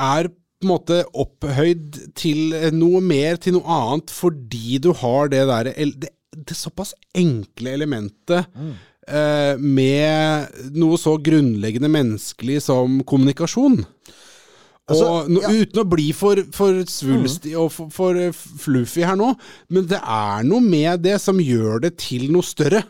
er 0.00 0.30
på 0.30 0.66
en 0.66 0.70
måte 0.70 1.02
opphøyd 1.12 1.98
til 2.16 2.54
noe 2.72 3.02
mer, 3.04 3.36
til 3.36 3.58
noe 3.58 3.68
annet, 3.68 4.12
fordi 4.14 4.78
du 4.82 4.92
har 4.96 5.28
det 5.32 5.44
der 5.50 5.70
det, 5.74 6.10
det 6.34 6.56
såpass 6.56 6.94
enkle 7.14 7.74
elementet 7.76 8.48
eh, 9.08 9.54
med 9.60 10.72
noe 10.74 10.98
så 11.00 11.18
grunnleggende 11.20 11.90
menneskelig 11.92 12.62
som 12.64 13.02
kommunikasjon. 13.06 13.82
Altså, 14.84 15.04
og 15.08 15.30
no, 15.32 15.40
ja. 15.40 15.48
Mm. 15.48 15.60
Uten 15.62 15.80
å 15.80 15.86
bli 15.88 16.10
for, 16.12 16.40
for 16.52 16.82
svulstig 16.92 17.54
og 17.56 17.70
for, 17.72 17.88
for 17.92 18.18
fluffy 18.66 19.04
her 19.08 19.16
nå, 19.16 19.30
men 19.72 19.86
det 19.88 20.00
er 20.00 20.44
noe 20.44 20.60
med 20.64 21.04
det 21.06 21.16
som 21.22 21.40
gjør 21.40 21.86
det 21.86 21.94
til 22.04 22.28
noe 22.34 22.44
større. 22.44 22.84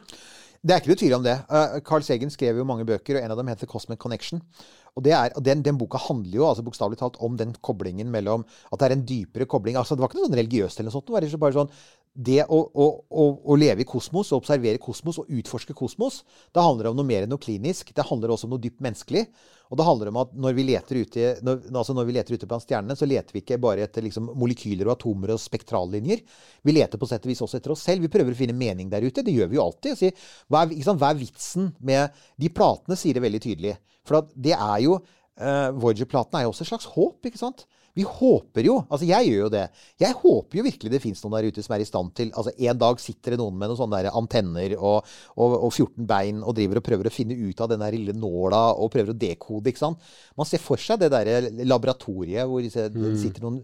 Det 0.65 0.73
er 0.73 0.81
ikke 0.81 0.91
noe 0.91 1.03
tvil 1.03 1.15
om 1.19 1.27
det. 1.27 1.37
Uh, 1.53 1.77
Carl 1.87 2.03
Sagan 2.03 2.33
skrev 2.33 2.59
jo 2.59 2.67
mange 2.67 2.87
bøker, 2.89 3.19
og 3.19 3.23
en 3.23 3.35
av 3.35 3.39
dem 3.39 3.51
heter 3.53 3.71
Cosmic 3.71 4.01
Connection. 4.03 4.41
Og, 4.95 5.07
er, 5.11 5.35
den, 5.43 5.63
den 5.67 5.79
boka 5.79 5.99
handler 5.99 6.37
jo 6.39 6.47
altså 6.47 6.63
bokstavelig 6.63 7.01
talt 7.01 7.17
om 7.25 7.35
den 7.39 7.55
koblingen 7.67 8.13
mellom 8.15 8.45
At 8.71 8.79
det 8.79 8.87
er 8.87 8.95
en 8.95 9.07
dypere 9.09 9.49
kobling. 9.51 9.77
altså 9.77 9.97
Det 9.97 10.05
var 10.05 10.13
ikke 10.13 10.21
noe 10.21 10.29
sånn 10.29 10.39
religiøst 10.39 10.79
eller 10.79 10.93
noe 10.93 10.95
sånt. 10.95 11.09
Det 11.11 11.17
var 11.17 11.43
bare 11.43 11.59
sånn 11.59 11.73
det 12.15 12.45
å, 12.47 12.61
å, 12.71 12.85
å, 13.11 13.25
å 13.51 13.57
leve 13.59 13.83
i 13.83 13.89
kosmos, 13.89 14.31
og 14.31 14.45
observere 14.45 14.79
kosmos 14.83 15.19
og 15.19 15.31
utforske 15.35 15.75
kosmos, 15.75 16.21
det 16.55 16.63
handler 16.63 16.93
om 16.93 17.01
noe 17.01 17.09
mer 17.09 17.25
enn 17.25 17.33
noe 17.33 17.43
klinisk. 17.43 17.91
Det 17.95 18.07
handler 18.07 18.31
også 18.31 18.47
om 18.47 18.55
noe 18.55 18.63
dypt 18.63 18.85
menneskelig. 18.85 19.25
Og 19.73 19.81
det 19.81 19.87
handler 19.89 20.11
om 20.13 20.21
at 20.23 20.35
når 20.39 20.55
vi 20.55 20.67
leter 20.69 21.01
ute, 21.01 21.31
når, 21.43 21.65
altså 21.73 21.97
når 21.97 22.07
vi 22.07 22.15
leter 22.15 22.37
ute 22.37 22.47
blant 22.47 22.63
stjernene, 22.63 22.95
så 22.99 23.09
leter 23.11 23.35
vi 23.35 23.43
ikke 23.43 23.59
bare 23.63 23.83
etter 23.89 24.05
liksom, 24.07 24.29
molekyler 24.39 24.87
og 24.87 24.95
atomer 24.95 25.35
og 25.35 25.43
spektrallinjer. 25.43 26.23
Vi 26.63 26.77
leter 26.77 27.01
på 27.01 27.09
sett 27.11 27.27
og 27.27 27.33
vis 27.33 27.43
også 27.43 27.59
etter 27.59 27.75
oss 27.75 27.83
selv. 27.89 28.05
Vi 28.05 28.13
prøver 28.13 28.37
å 28.37 28.39
finne 28.39 28.55
mening 28.55 28.93
der 28.93 29.03
ute. 29.03 29.25
Det 29.27 29.35
gjør 29.35 29.51
vi 29.51 29.59
jo 29.59 29.65
alltid. 29.65 29.99
Og 29.99 30.55
hva, 30.55 30.63
er, 30.63 30.77
sant, 30.87 31.03
hva 31.03 31.11
er 31.11 31.19
vitsen 31.19 31.73
med 31.83 32.25
De 32.39 32.53
platene 32.55 32.99
sier 33.01 33.19
det 33.19 33.25
veldig 33.25 33.43
tydelig. 33.43 33.75
For 34.07 34.31
det 34.37 34.55
er 34.55 34.79
jo 34.85 35.01
uh, 35.01 35.71
Voyager-platene 35.81 36.45
er 36.45 36.47
jo 36.47 36.55
også 36.55 36.69
et 36.69 36.71
slags 36.77 36.93
håp, 36.95 37.19
ikke 37.27 37.41
sant? 37.41 37.67
Vi 37.95 38.03
håper 38.03 38.67
jo, 38.67 38.75
altså 38.89 39.07
jeg 39.07 39.29
gjør 39.29 39.45
jo 39.45 39.51
det, 39.55 39.63
jeg 40.03 40.17
håper 40.19 40.59
jo 40.59 40.65
virkelig 40.67 40.91
det 40.91 41.01
fins 41.03 41.21
noen 41.23 41.37
der 41.37 41.47
ute 41.47 41.63
som 41.63 41.77
er 41.77 41.85
i 41.85 41.87
stand 41.87 42.11
til 42.19 42.33
altså 42.35 42.51
En 42.67 42.81
dag 42.81 42.99
sitter 43.03 43.35
det 43.35 43.39
noen 43.39 43.55
med 43.55 43.71
noen 43.71 43.79
sånne 43.79 44.01
der 44.03 44.19
antenner 44.19 44.75
og, 44.81 45.13
og, 45.39 45.55
og 45.69 45.71
14 45.71 46.09
bein 46.11 46.41
og 46.43 46.57
driver 46.59 46.81
og 46.81 46.87
prøver 46.89 47.09
å 47.11 47.15
finne 47.15 47.39
ut 47.39 47.63
av 47.63 47.71
den 47.71 47.85
der 47.85 47.95
lille 47.95 48.17
nåla 48.19 48.65
og 48.75 48.91
prøver 48.91 49.15
å 49.15 49.19
dekode, 49.19 49.71
ikke 49.71 49.85
sant. 49.85 50.11
Man 50.35 50.51
ser 50.51 50.63
for 50.65 50.81
seg 50.83 51.05
det 51.05 51.13
derre 51.15 51.53
laboratoriet 51.63 52.51
hvor 52.51 52.67
disse, 52.67 52.89
det 52.91 53.15
sitter 53.23 53.47
noen 53.47 53.63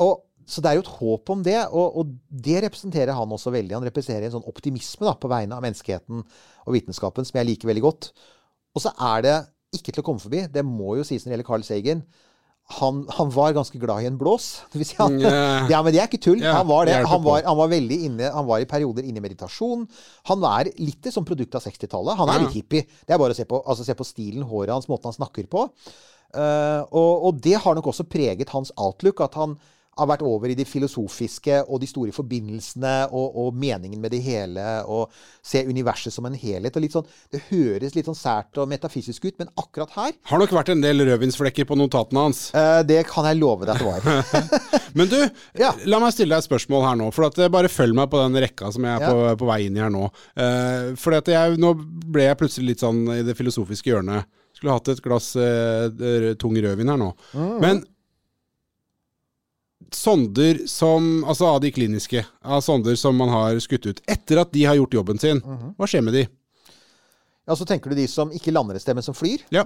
og, 0.00 0.24
Så 0.48 0.64
det 0.64 0.72
er 0.72 0.80
jo 0.80 0.86
et 0.86 0.94
håp 0.96 1.36
om 1.36 1.44
det, 1.44 1.58
og, 1.68 2.00
og 2.00 2.16
det 2.48 2.64
representerer 2.64 3.14
han 3.14 3.36
også 3.36 3.52
veldig. 3.54 3.76
Han 3.76 3.84
representerer 3.86 4.26
en 4.26 4.36
sånn 4.38 4.48
optimisme 4.48 5.06
da, 5.06 5.12
på 5.14 5.30
vegne 5.30 5.54
av 5.54 5.62
menneskeheten 5.62 6.24
og 6.24 6.74
vitenskapen 6.74 7.28
som 7.28 7.38
jeg 7.38 7.52
liker 7.52 7.68
veldig 7.68 7.84
godt. 7.84 8.10
Og 8.72 8.82
så 8.82 8.96
er 9.12 9.22
det 9.28 9.38
ikke 9.76 9.92
til 9.92 10.02
å 10.02 10.08
komme 10.08 10.24
forbi, 10.24 10.46
det 10.52 10.64
må 10.66 10.96
jo 10.98 11.04
sies 11.06 11.22
når 11.22 11.30
det 11.30 11.36
gjelder 11.36 11.48
Carl 11.52 11.64
Sagan 11.68 12.02
han, 12.72 13.02
han, 13.10 13.30
var 13.30 13.52
ganske 13.52 13.78
glad 13.78 14.02
i 14.02 14.06
en 14.08 14.18
blås. 14.18 14.62
Han, 14.98 15.18
Ja. 15.20 15.66
ja, 15.68 15.82
men 15.82 15.92
det 15.92 16.00
er 16.00 16.08
ikke 16.08 16.22
tull. 16.22 16.40
Yeah, 16.40 16.56
han 16.56 16.66
var 16.66 16.88
Han 16.88 17.22
var, 17.24 17.42
han 17.44 17.56
var 17.58 17.68
veldig 17.68 17.98
inne 18.06 18.30
Han 18.32 18.46
var 18.46 18.62
i 18.62 18.68
perioder 18.68 19.04
inne 19.04 19.20
i 19.20 19.24
meditasjon. 19.24 19.84
Han 20.30 20.46
er 20.54 20.70
litt 20.78 21.10
sånn 21.12 21.26
produkt 21.28 21.54
av 21.58 21.66
60-tallet. 21.66 22.16
Han 22.16 22.30
er 22.30 22.38
yeah. 22.38 22.46
litt 22.46 22.56
hippie. 22.56 22.86
Det 23.04 23.12
er 23.12 23.20
bare 23.20 23.36
å 23.36 23.38
se 23.38 23.44
på, 23.48 23.60
altså, 23.66 23.84
se 23.84 23.96
på 23.98 24.06
stilen, 24.08 24.46
håret 24.48 24.72
hans, 24.72 24.88
måten 24.88 25.10
han 25.10 25.18
snakker 25.18 25.50
på. 25.52 25.66
Uh, 26.32 26.80
og, 26.88 27.26
og 27.28 27.42
det 27.44 27.58
har 27.60 27.76
nok 27.76 27.90
også 27.92 28.08
preget 28.08 28.54
hans 28.54 28.72
outlook. 28.80 29.20
At 29.20 29.36
han 29.36 29.58
har 29.98 30.06
vært 30.08 30.22
over 30.24 30.48
i 30.48 30.54
de 30.56 30.64
filosofiske 30.64 31.58
og 31.68 31.80
de 31.82 31.86
store 31.90 32.12
forbindelsene 32.16 32.92
og, 33.12 33.34
og 33.42 33.54
meningen 33.60 34.00
med 34.00 34.10
det 34.14 34.22
hele. 34.24 34.64
Og 34.88 35.10
se 35.44 35.60
universet 35.68 36.14
som 36.14 36.24
en 36.28 36.36
helhet. 36.38 36.74
og 36.76 36.82
litt 36.84 36.94
sånn, 36.96 37.06
Det 37.32 37.42
høres 37.50 37.94
litt 37.94 38.08
sånn 38.08 38.16
sært 38.16 38.56
og 38.62 38.70
metafysisk 38.72 39.26
ut, 39.28 39.36
men 39.38 39.50
akkurat 39.60 39.90
her 39.98 40.12
Har 40.30 40.38
nok 40.40 40.54
vært 40.56 40.72
en 40.72 40.80
del 40.80 41.04
rødvinsflekker 41.04 41.68
på 41.68 41.76
notatene 41.76 42.24
hans. 42.24 42.54
eh, 42.54 42.82
Det 42.88 43.02
kan 43.10 43.28
jeg 43.28 43.36
love 43.42 43.66
deg 43.68 43.76
at 43.76 43.82
det 43.82 43.90
var. 43.92 44.80
Men 44.94 45.08
du, 45.08 45.18
Ja. 45.58 45.72
la 45.86 45.98
meg 46.00 46.12
stille 46.12 46.32
deg 46.34 46.42
et 46.44 46.48
spørsmål 46.50 46.84
her 46.88 46.96
nå. 46.96 47.10
For 47.12 47.24
at 47.28 47.38
eh, 47.38 47.48
Bare 47.52 47.68
følg 47.68 47.94
meg 47.94 48.08
på 48.12 48.20
den 48.22 48.40
rekka 48.42 48.72
som 48.72 48.84
jeg 48.84 48.96
er 48.96 49.00
Ja. 49.06 49.12
på, 49.12 49.36
på 49.44 49.46
vei 49.52 49.66
inn 49.66 49.76
i 49.76 49.80
her 49.84 49.90
nå. 49.92 50.08
Eh, 50.36 50.94
for 50.96 51.12
at 51.20 51.28
jeg, 51.28 51.58
nå 51.60 51.74
ble 51.76 52.28
jeg 52.30 52.38
plutselig 52.40 52.72
litt 52.72 52.80
sånn 52.84 53.04
i 53.12 53.22
det 53.26 53.36
filosofiske 53.36 53.92
hjørnet. 53.92 54.24
Skulle 54.56 54.72
hatt 54.76 54.88
et 54.92 55.00
glass 55.04 55.34
eh, 55.36 56.34
tung 56.40 56.54
rødvin 56.56 56.88
her 56.92 57.00
nå. 57.00 57.12
Mm. 57.34 57.60
Men 57.60 57.84
sonder 59.90 60.66
som 60.66 61.24
Altså 61.24 61.46
av 61.54 61.60
de 61.60 61.70
kliniske. 61.72 62.24
Av 62.44 62.60
sonder 62.62 62.94
som 62.96 63.16
man 63.16 63.28
har 63.28 63.56
skutt 63.60 63.86
ut. 63.86 64.00
Etter 64.06 64.38
at 64.40 64.52
de 64.52 64.64
har 64.64 64.76
gjort 64.76 64.94
jobben 64.94 65.18
sin, 65.18 65.40
Mhm. 65.40 65.74
hva 65.76 65.86
skjer 65.86 66.02
med 66.04 66.14
de? 66.14 66.26
Ja, 67.46 67.54
Så 67.54 67.64
tenker 67.66 67.90
du 67.90 67.96
de 67.96 68.06
som 68.06 68.30
ikke 68.30 68.52
lander 68.52 68.74
et 68.76 68.82
sted, 68.82 68.94
men 68.94 69.02
som 69.02 69.14
flyr? 69.14 69.40
Ja. 69.50 69.64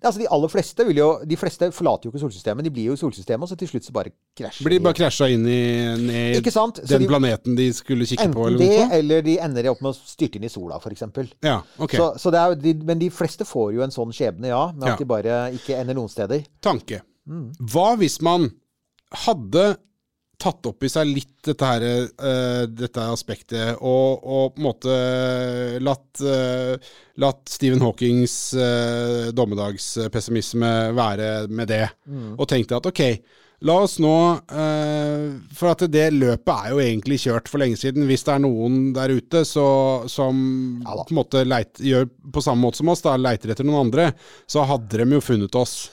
Det 0.00 0.06
altså 0.06 0.20
De 0.20 0.28
aller 0.30 0.48
fleste 0.48 0.84
vil 0.86 0.96
jo, 0.96 1.18
de 1.26 1.36
fleste 1.36 1.66
forlater 1.74 2.04
jo 2.06 2.12
ikke 2.12 2.20
solsystemet. 2.22 2.62
De 2.62 2.70
blir 2.70 2.84
jo 2.86 2.92
i 2.92 2.96
solsystemet, 2.96 3.42
og 3.42 3.48
så 3.48 3.56
til 3.58 3.68
slutt 3.68 3.82
så 3.84 3.92
bare 3.92 4.12
krasjer 4.36 4.64
Blir 4.64 4.78
de 4.78 4.84
bare 4.84 4.94
krasja 4.94 5.26
inn 5.32 5.44
i, 5.46 5.96
ned 5.98 6.42
den 6.44 7.02
de- 7.02 7.08
planeten 7.08 7.56
de 7.56 7.72
skulle 7.72 8.06
kikke 8.06 8.32
på? 8.32 8.46
Eller 8.46 8.58
det, 8.58 8.68
noe 8.88 8.92
eller 8.98 9.22
de 9.22 9.38
ender 9.38 9.66
opp 9.70 9.80
med 9.82 9.92
å 9.92 9.96
styrte 9.98 10.36
inn 10.36 10.44
i 10.44 10.48
sola, 10.48 10.78
f.eks. 10.78 11.02
Ja, 11.42 11.62
ok. 11.78 11.90
Så, 11.90 12.18
så 12.18 12.32
jo- 12.32 12.54
de, 12.54 12.74
men 12.84 12.98
de 12.98 13.10
fleste 13.10 13.44
får 13.44 13.74
jo 13.74 13.82
en 13.82 13.90
sånn 13.90 14.12
skjebne, 14.14 14.46
ja. 14.46 14.70
Men 14.72 14.86
Ja. 14.88 14.92
at 14.94 14.98
de 14.98 15.04
bare 15.04 15.50
ikke 15.52 15.76
ender 15.80 15.94
noen 15.94 16.08
steder. 16.10 16.44
tanke. 16.62 17.00
Mm. 17.28 17.52
Hva 17.58 17.96
hvis 17.98 18.20
man 18.22 18.52
hadde 19.26 19.66
tatt 20.44 20.66
opp 20.66 20.82
i 20.84 20.88
seg 20.90 21.06
litt 21.08 21.46
dette, 21.46 21.68
her, 21.70 21.84
uh, 22.18 22.64
dette 22.68 23.04
aspektet, 23.06 23.78
og, 23.78 24.24
og 24.26 24.56
på 24.56 24.60
en 24.60 24.66
måte 24.66 24.96
latt, 25.80 26.20
uh, 26.26 26.74
latt 27.22 27.48
Stephen 27.48 27.80
Hawkings 27.84 28.34
uh, 28.58 29.30
dommedagspessimisme 29.32 30.74
være 30.98 31.30
med 31.48 31.70
det, 31.70 31.84
Mm. 32.04 32.34
og 32.36 32.48
tenkte 32.50 32.76
at 32.76 32.86
ok, 32.90 33.00
la 33.64 33.74
oss 33.86 33.94
nå 34.02 34.10
eh, 34.52 35.38
For 35.56 35.70
at 35.70 35.84
det 35.88 36.10
løpet 36.12 36.50
er 36.52 36.72
jo 36.74 36.80
egentlig 36.82 37.16
kjørt 37.22 37.48
for 37.48 37.62
lenge 37.62 37.78
siden. 37.80 38.04
Hvis 38.04 38.26
det 38.26 38.34
er 38.34 38.42
noen 38.44 38.90
der 38.92 39.14
ute 39.14 39.40
så, 39.48 39.64
som 40.10 40.82
Ja 40.84 40.98
på 40.98 41.14
en 41.14 41.20
måte 41.22 41.44
leit, 41.48 41.80
gjør 41.80 42.10
på 42.34 42.42
samme 42.44 42.66
måte 42.66 42.82
som 42.82 42.90
oss, 42.92 43.00
da 43.06 43.14
leiter 43.16 43.54
etter 43.54 43.64
noen 43.64 43.86
andre, 43.86 44.10
så 44.50 44.66
hadde 44.68 45.00
de 45.00 45.16
jo 45.16 45.22
funnet 45.24 45.56
oss. 45.56 45.86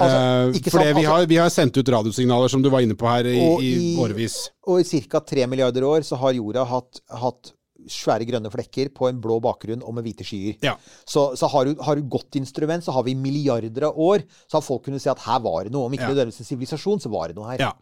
Altså, 0.00 0.18
Eh, 0.56 0.70
for 0.70 0.78
vi, 0.80 0.90
altså- 0.94 1.06
har, 1.12 1.26
vi 1.26 1.36
har 1.36 1.50
sendt 1.50 1.76
ut 1.76 1.88
radiosignaler, 1.88 2.48
som 2.48 2.62
du 2.62 2.70
var 2.70 2.80
inne 2.80 2.94
på 2.96 3.06
her, 3.08 3.24
i, 3.30 3.38
i 3.60 3.70
i- 3.94 3.96
årevis. 4.00 4.50
Og 4.66 4.80
i 4.80 5.00
ca. 5.08 5.20
tre 5.20 5.46
milliarder 5.46 5.82
år 5.84 6.00
så 6.06 6.16
har 6.18 6.32
jorda 6.32 6.64
hatt, 6.64 7.00
hatt 7.10 7.52
svære 7.88 8.26
grønne 8.28 8.50
flekker 8.52 8.90
på 8.92 9.08
en 9.08 9.20
blå 9.24 9.38
bakgrunn 9.40 9.82
og 9.82 9.94
med 9.96 10.04
hvite 10.04 10.24
skyer. 10.24 10.56
Ja. 10.62 10.74
Så, 11.08 11.34
så 11.36 11.48
har, 11.48 11.64
du, 11.64 11.74
har 11.82 11.96
du 11.96 12.02
godt 12.02 12.36
instrument, 12.36 12.84
så 12.84 12.92
har 12.92 13.02
vi 13.06 13.14
milliarder 13.14 13.86
av 13.88 13.96
år, 13.96 14.22
så 14.46 14.58
har 14.58 14.62
folk 14.66 14.84
kunnet 14.84 15.00
si 15.00 15.08
at 15.08 15.18
her 15.24 15.40
var 15.40 15.64
det 15.64 15.72
noe. 15.72 15.86
Om 15.88 15.92
ikke 15.96 16.08
Ja. 16.08 16.12
nødvendigvis 16.12 16.40
en 16.44 16.50
sivilisasjon, 16.50 17.00
så 17.00 17.10
var 17.10 17.28
det 17.28 17.36
noe 17.36 17.48
her. 17.50 17.58
Ja. 17.58 17.72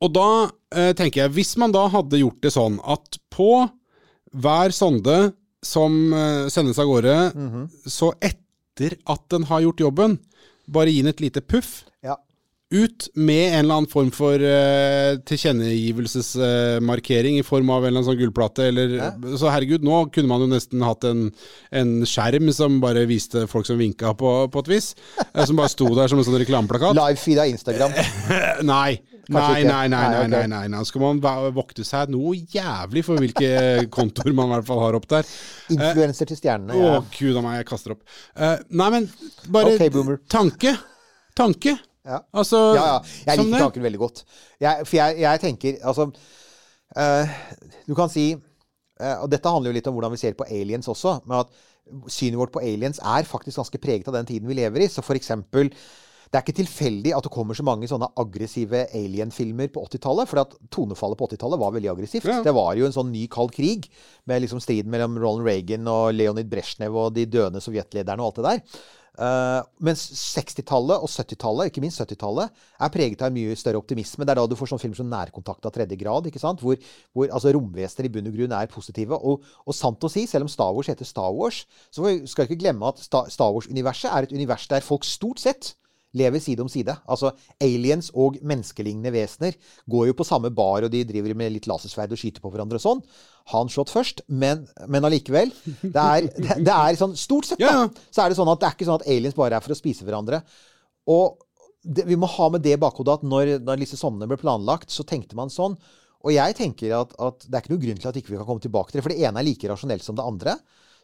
Og 0.00 0.12
da 0.14 0.28
eh, 0.72 0.92
tenker 0.94 1.24
jeg, 1.26 1.30
hvis 1.36 1.56
man 1.58 1.72
da 1.72 1.88
hadde 1.88 2.20
gjort 2.22 2.40
det 2.40 2.52
sånn 2.54 2.78
at 2.86 3.18
på 3.34 3.68
hver 4.36 4.72
sonde 4.72 5.34
som 5.64 6.12
eh, 6.14 6.48
sendes 6.48 6.78
av 6.78 6.86
gårde, 6.86 7.14
Mhm. 7.34 7.68
så 7.86 8.12
etter 8.22 8.96
at 9.10 9.28
den 9.28 9.42
har 9.44 9.60
gjort 9.60 9.80
jobben, 9.82 10.18
bare 10.68 10.90
gi 10.92 11.00
den 11.02 11.10
et 11.14 11.20
lite 11.24 11.40
puff, 11.42 11.84
Ja. 12.04 12.16
ut 12.70 13.08
med 13.16 13.54
en 13.54 13.64
eller 13.64 13.74
annen 13.78 13.88
form 13.90 14.10
for 14.12 14.34
uh, 14.36 15.16
tilkjennegivelsesmarkering 15.24 17.38
i 17.38 17.42
form 17.46 17.70
av 17.72 17.84
en 17.84 17.88
eller 17.88 18.00
annen 18.02 18.10
sånn 18.10 18.20
gullplate. 18.20 18.62
Eller, 18.68 18.86
Så 19.40 19.48
herregud, 19.52 19.82
nå 19.86 20.02
kunne 20.12 20.28
man 20.28 20.40
jo 20.44 20.48
nesten 20.52 20.82
hatt 20.84 21.04
en, 21.08 21.30
en 21.72 21.94
skjerm 22.08 22.52
som 22.52 22.76
bare 22.84 23.06
viste 23.08 23.46
folk 23.50 23.66
som 23.68 23.78
vinka 23.80 24.12
på, 24.18 24.34
på 24.52 24.58
et 24.64 24.68
vis. 24.76 24.86
eh, 25.34 25.44
som 25.48 25.56
bare 25.56 25.68
sto 25.72 25.88
der 25.96 26.08
som 26.12 26.18
en 26.20 26.24
sånn 26.28 26.40
reklameplakat. 26.42 26.96
Live-feed 26.98 27.38
av 27.40 27.46
Instagram. 27.54 27.92
Nei. 28.74 28.98
Nei, 29.28 29.64
nei, 29.66 29.88
nei, 29.92 30.04
nei, 30.08 30.28
Nei, 30.32 30.44
nei, 30.48 30.62
nei. 30.72 30.84
Skal 30.88 31.02
man 31.02 31.18
vokte 31.52 31.84
seg 31.84 32.08
noe 32.12 32.32
jævlig 32.48 33.02
for 33.04 33.20
hvilke 33.20 33.50
kontoer 33.96 34.32
man 34.36 34.48
i 34.48 34.54
hvert 34.56 34.68
fall 34.70 34.80
har 34.86 34.96
opp 34.96 35.08
der. 35.10 35.28
Influenser 35.74 36.30
til 36.30 36.40
stjernene. 36.40 36.72
Å, 36.72 36.94
Ja. 36.94 37.02
gud 37.12 37.36
a 37.36 37.42
meg, 37.44 37.58
jeg 37.60 37.68
kaster 37.68 37.96
opp. 37.96 38.06
Eh, 38.36 38.56
nei, 38.80 38.88
men 38.94 39.10
bare 39.52 39.74
okay, 39.76 39.92
tanke. 40.32 40.72
Tanke. 41.36 41.76
Ja. 42.08 42.22
Altså, 42.32 42.58
ja, 42.72 42.84
ja. 42.94 42.98
Jeg 43.28 43.42
liker 43.42 43.66
tanken 43.66 43.84
veldig 43.84 44.00
godt. 44.00 44.24
Jeg, 44.64 44.86
for 44.88 44.96
jeg, 44.96 45.18
jeg 45.20 45.40
tenker 45.42 45.74
Altså 45.84 46.06
uh, 46.08 47.34
Du 47.84 47.92
kan 47.98 48.08
si 48.08 48.30
uh, 48.32 49.16
Og 49.20 49.26
dette 49.28 49.52
handler 49.52 49.70
jo 49.70 49.76
litt 49.76 49.90
om 49.90 49.98
hvordan 49.98 50.14
vi 50.14 50.20
ser 50.22 50.38
på 50.38 50.46
aliens 50.48 50.88
også. 50.88 51.18
Men 51.28 51.42
at 51.42 51.52
synet 52.12 52.40
vårt 52.40 52.54
på 52.54 52.62
aliens 52.64 53.00
er 53.04 53.28
faktisk 53.28 53.60
ganske 53.60 53.80
preget 53.82 54.08
av 54.08 54.16
den 54.16 54.28
tiden 54.30 54.48
vi 54.48 54.56
lever 54.56 54.86
i. 54.86 54.88
Så 54.92 55.04
for 55.04 55.20
eksempel 55.20 55.68
det 56.28 56.36
er 56.36 56.44
ikke 56.44 56.58
tilfeldig 56.60 57.14
at 57.16 57.24
det 57.24 57.32
kommer 57.32 57.56
så 57.56 57.64
mange 57.64 57.88
sånne 57.88 58.10
aggressive 58.20 58.84
alien-filmer 58.96 59.70
på 59.72 59.86
80-tallet. 59.88 60.28
For 60.28 60.42
at 60.42 60.54
tonefallet 60.74 61.20
på 61.20 61.30
80-tallet 61.30 61.62
var 61.62 61.72
veldig 61.76 61.92
aggressivt. 61.94 62.28
Ja. 62.28 62.42
Det 62.44 62.52
var 62.56 62.76
jo 62.76 62.84
en 62.88 62.94
sånn 62.94 63.12
ny 63.14 63.24
kald 63.32 63.54
krig 63.56 63.88
med 64.28 64.44
liksom 64.44 64.60
striden 64.60 64.92
mellom 64.92 65.16
Ronald 65.16 65.48
Reagan 65.48 65.88
og 65.88 66.12
Leonid 66.12 66.50
Brezjnev 66.52 66.96
og 67.00 67.14
de 67.16 67.24
døende 67.30 67.64
sovjetlederne 67.64 68.20
og 68.20 68.32
alt 68.32 68.40
det 68.42 68.48
der. 68.50 68.80
Uh, 69.18 69.64
mens 69.82 70.04
60-tallet 70.36 71.02
og 71.02 71.10
70-tallet, 71.10 71.72
ikke 71.72 71.82
minst 71.82 71.98
70-tallet, 72.04 72.52
er 72.78 72.92
preget 72.94 73.24
av 73.24 73.32
en 73.32 73.34
mye 73.34 73.56
større 73.58 73.80
optimisme. 73.80 74.22
Det 74.22 74.30
er 74.30 74.38
da 74.38 74.44
du 74.46 74.54
får 74.54 74.70
sånn 74.70 74.82
film 74.84 74.94
som 74.94 75.08
'Nærkontakt 75.10 75.66
av 75.66 75.74
tredje 75.74 75.98
grad', 75.98 76.28
ikke 76.30 76.44
sant? 76.44 76.62
hvor, 76.62 76.78
hvor 77.16 77.26
altså, 77.26 77.50
romvesener 77.56 78.06
i 78.06 78.12
bunn 78.14 78.30
og 78.30 78.36
grunn 78.36 78.54
er 78.54 78.70
positive. 78.70 79.18
Og, 79.18 79.42
og 79.66 79.74
sant 79.74 80.06
å 80.06 80.12
si, 80.12 80.28
selv 80.30 80.46
om 80.46 80.52
Star 80.52 80.70
Wars 80.76 80.92
heter 80.92 81.08
Star 81.08 81.34
Wars, 81.34 81.64
så 81.90 82.04
skal 82.30 82.46
vi 82.46 82.52
ikke 82.52 82.62
glemme 82.68 82.92
at 82.92 83.02
Star 83.02 83.50
Wars-universet 83.50 84.12
er 84.12 84.28
et 84.28 84.36
univers 84.36 84.68
der 84.70 84.86
folk 84.86 85.08
stort 85.08 85.42
sett 85.42 85.74
lever 86.16 86.40
side 86.40 86.64
om 86.64 86.70
side. 86.72 86.94
Altså 87.10 87.32
aliens 87.60 88.10
og 88.16 88.38
menneskelignende 88.40 89.12
vesener 89.12 89.56
går 89.90 90.08
jo 90.08 90.16
på 90.18 90.26
samme 90.26 90.50
bar, 90.54 90.86
og 90.86 90.92
de 90.92 91.04
driver 91.08 91.34
med 91.36 91.52
litt 91.54 91.68
lasersverd 91.68 92.14
og 92.14 92.20
skyter 92.20 92.44
på 92.44 92.52
hverandre 92.52 92.80
og 92.80 92.84
sånn. 92.84 93.02
Han 93.52 93.70
slått 93.72 93.92
først, 93.92 94.24
men, 94.28 94.64
men 94.88 95.08
allikevel. 95.08 95.52
Det 95.82 95.92
er, 96.04 96.30
det, 96.44 96.60
det 96.64 96.74
er 96.74 96.98
sånn 97.00 97.16
Stort 97.18 97.50
sett, 97.50 97.60
da, 97.60 97.88
så 98.12 98.24
er 98.24 98.32
det 98.32 98.38
sånn 98.40 98.50
at 98.52 98.62
det 98.62 98.70
er 98.70 98.78
ikke 98.78 98.88
sånn 98.88 99.00
at 99.02 99.08
aliens 99.10 99.36
bare 99.36 99.58
er 99.58 99.64
for 99.64 99.74
å 99.74 99.78
spise 99.78 100.06
hverandre. 100.08 100.42
Og 101.12 101.38
det, 101.84 102.04
vi 102.08 102.18
må 102.20 102.28
ha 102.30 102.50
med 102.52 102.64
det 102.64 102.76
i 102.76 102.80
bakhodet 102.80 103.20
at 103.20 103.28
når, 103.28 103.56
når 103.64 103.84
disse 103.84 104.00
sonnene 104.00 104.28
ble 104.30 104.40
planlagt, 104.40 104.92
så 104.92 105.06
tenkte 105.08 105.38
man 105.38 105.52
sånn. 105.52 105.76
Og 106.26 106.34
jeg 106.34 106.56
tenker 106.58 106.96
at, 106.96 107.14
at 107.22 107.46
det 107.46 107.54
er 107.54 107.62
ikke 107.62 107.76
noe 107.76 107.84
grunn 107.84 108.00
til 108.02 108.10
at 108.10 108.18
ikke 108.18 108.32
vi 108.32 108.40
kan 108.40 108.48
komme 108.48 108.62
tilbake 108.64 108.90
til 108.90 109.00
det. 109.00 109.06
For 109.06 109.14
det 109.14 109.22
ene 109.28 109.40
er 109.40 109.46
like 109.46 109.70
rasjonelt 109.70 110.04
som 110.04 110.18
det 110.18 110.26
andre. 110.26 110.56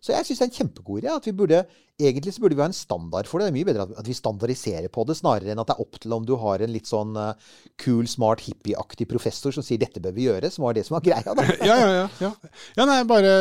Så 0.05 0.13
jeg 0.13 0.27
syns 0.29 0.43
det 0.43 0.45
er 0.45 0.51
en 0.51 0.59
kjempegod 0.59 1.01
idé. 1.01 1.09
At 1.15 1.25
vi 1.25 1.33
burde, 1.33 1.63
egentlig 1.97 2.35
så 2.37 2.43
burde 2.45 2.59
vi 2.59 2.61
ha 2.61 2.69
en 2.69 2.77
standard 2.77 3.29
for 3.31 3.41
det. 3.41 3.47
Det 3.49 3.53
er 3.55 3.57
mye 3.57 3.69
bedre 3.71 3.87
at, 3.87 4.09
vi 4.09 4.17
standardiserer 4.17 4.91
på 4.93 5.07
det, 5.09 5.17
snarere 5.17 5.55
enn 5.55 5.63
at 5.63 5.71
det 5.71 5.77
er 5.79 5.85
opp 5.87 5.97
til 6.03 6.13
om 6.13 6.27
du 6.29 6.35
har 6.43 6.61
en 6.61 6.73
litt 6.75 6.91
sånn 6.91 7.15
kul, 7.17 7.95
cool, 7.95 8.09
smart, 8.11 8.43
hippie-aktig 8.45 9.07
professor 9.09 9.55
som 9.55 9.65
sier 9.65 9.79
'dette 9.81 10.03
bør 10.05 10.13
vi 10.17 10.27
gjøre', 10.27 10.51
som 10.53 10.67
var 10.67 10.75
det 10.77 10.85
som 10.85 10.97
var 10.99 11.05
greia, 11.07 11.35
da. 11.39 11.47
ja, 11.71 11.77
ja, 11.81 11.89
ja, 11.95 12.09
ja. 12.21 12.31
Ja, 12.77 12.87
nei, 12.91 12.99
bare 13.09 13.33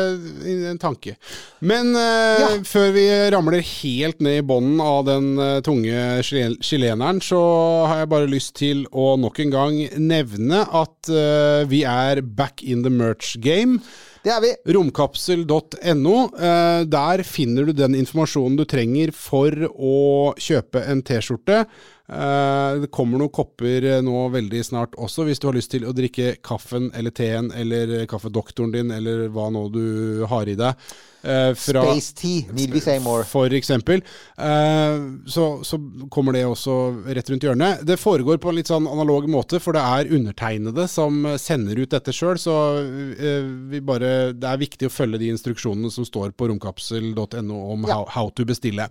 en 0.72 0.80
tanke. 0.80 1.16
Men 1.60 1.92
uh, 1.92 2.40
Ja. 2.40 2.48
før 2.64 2.92
vi 2.96 3.04
ramler 3.34 3.60
helt 3.60 4.24
ned 4.24 4.40
i 4.40 4.46
bånden 4.46 4.80
av 4.80 5.04
den 5.10 5.28
uh, 5.38 5.60
tunge 5.60 6.22
chile- 6.24 6.56
chileneren, 6.64 7.20
så 7.20 7.42
har 7.90 8.04
jeg 8.04 8.12
bare 8.14 8.30
lyst 8.30 8.54
til 8.56 8.86
å 8.92 9.18
nok 9.20 9.40
en 9.44 9.52
gang 9.52 9.78
nevne 10.00 10.64
at 10.64 11.10
eh, 11.10 11.64
vi 11.68 11.82
er 11.84 12.22
back 12.22 12.62
in 12.62 12.82
the 12.86 12.90
merch 12.90 13.36
game. 13.42 13.80
Det 14.24 14.32
er 14.32 14.40
vi. 14.40 14.50
Romkapsel.no. 14.72 16.14
Eh, 16.32 16.82
der 16.88 17.22
finner 17.28 17.66
du 17.68 17.74
den 17.76 17.96
informasjonen 17.98 18.56
du 18.56 18.64
trenger 18.64 19.12
for 19.12 19.52
å 19.68 19.98
kjøpe 20.40 20.80
en 20.88 21.02
T-skjorte. 21.04 21.66
Eh, 22.04 22.74
det 22.82 22.90
kommer 22.92 23.16
noen 23.22 23.32
kopper 23.32 23.84
eh, 23.88 24.02
nå 24.04 24.26
veldig 24.34 24.60
snart 24.66 24.92
også, 25.00 25.24
hvis 25.24 25.40
du 25.40 25.46
har 25.48 25.56
lyst 25.56 25.70
til 25.72 25.86
å 25.88 25.94
drikke 25.96 26.34
kaffen 26.44 26.90
eller 26.92 27.14
teen 27.16 27.48
eller 27.56 28.02
kaffedoktoren 28.10 28.74
din 28.74 28.92
eller 28.92 29.28
hva 29.32 29.46
nå 29.54 29.62
du 29.72 30.26
har 30.28 30.44
i 30.52 30.56
deg. 30.60 30.74
eh, 31.24 31.54
fra- 31.56 31.80
Space 31.88 32.12
Tea. 32.12 32.42
Need 32.52 32.74
we 32.76 32.80
say 32.84 32.98
more? 33.00 33.24
for 33.24 33.48
eksempel. 33.56 34.02
Eh, 34.36 34.98
så, 35.32 35.46
så 35.64 35.78
kommer 36.12 36.36
det 36.36 36.42
også 36.44 36.74
rett 37.08 37.30
rundt 37.32 37.46
hjørnet. 37.48 37.80
Det 37.88 37.96
foregår 37.96 38.36
på 38.36 38.52
en 38.52 38.58
litt 38.60 38.68
sånn 38.68 38.84
analog 38.92 39.24
måte, 39.32 39.56
for 39.64 39.72
det 39.72 39.80
er 39.80 40.12
undertegnede 40.18 40.84
som 40.92 41.24
sender 41.40 41.80
ut 41.80 41.88
dette 41.96 42.12
sjøl. 42.12 42.36
Så 42.36 42.52
eh, 43.16 43.48
vi 43.72 43.80
bare, 43.80 44.34
det 44.36 44.44
er 44.52 44.60
viktig 44.60 44.90
å 44.90 44.92
følge 44.92 45.22
de 45.24 45.32
instruksjonene 45.32 45.88
som 45.90 46.04
står 46.04 46.36
på 46.36 46.50
romkapsel.no 46.52 47.62
om 47.72 47.88
how, 47.88 48.04
how 48.12 48.28
to 48.36 48.44
bestille. 48.44 48.90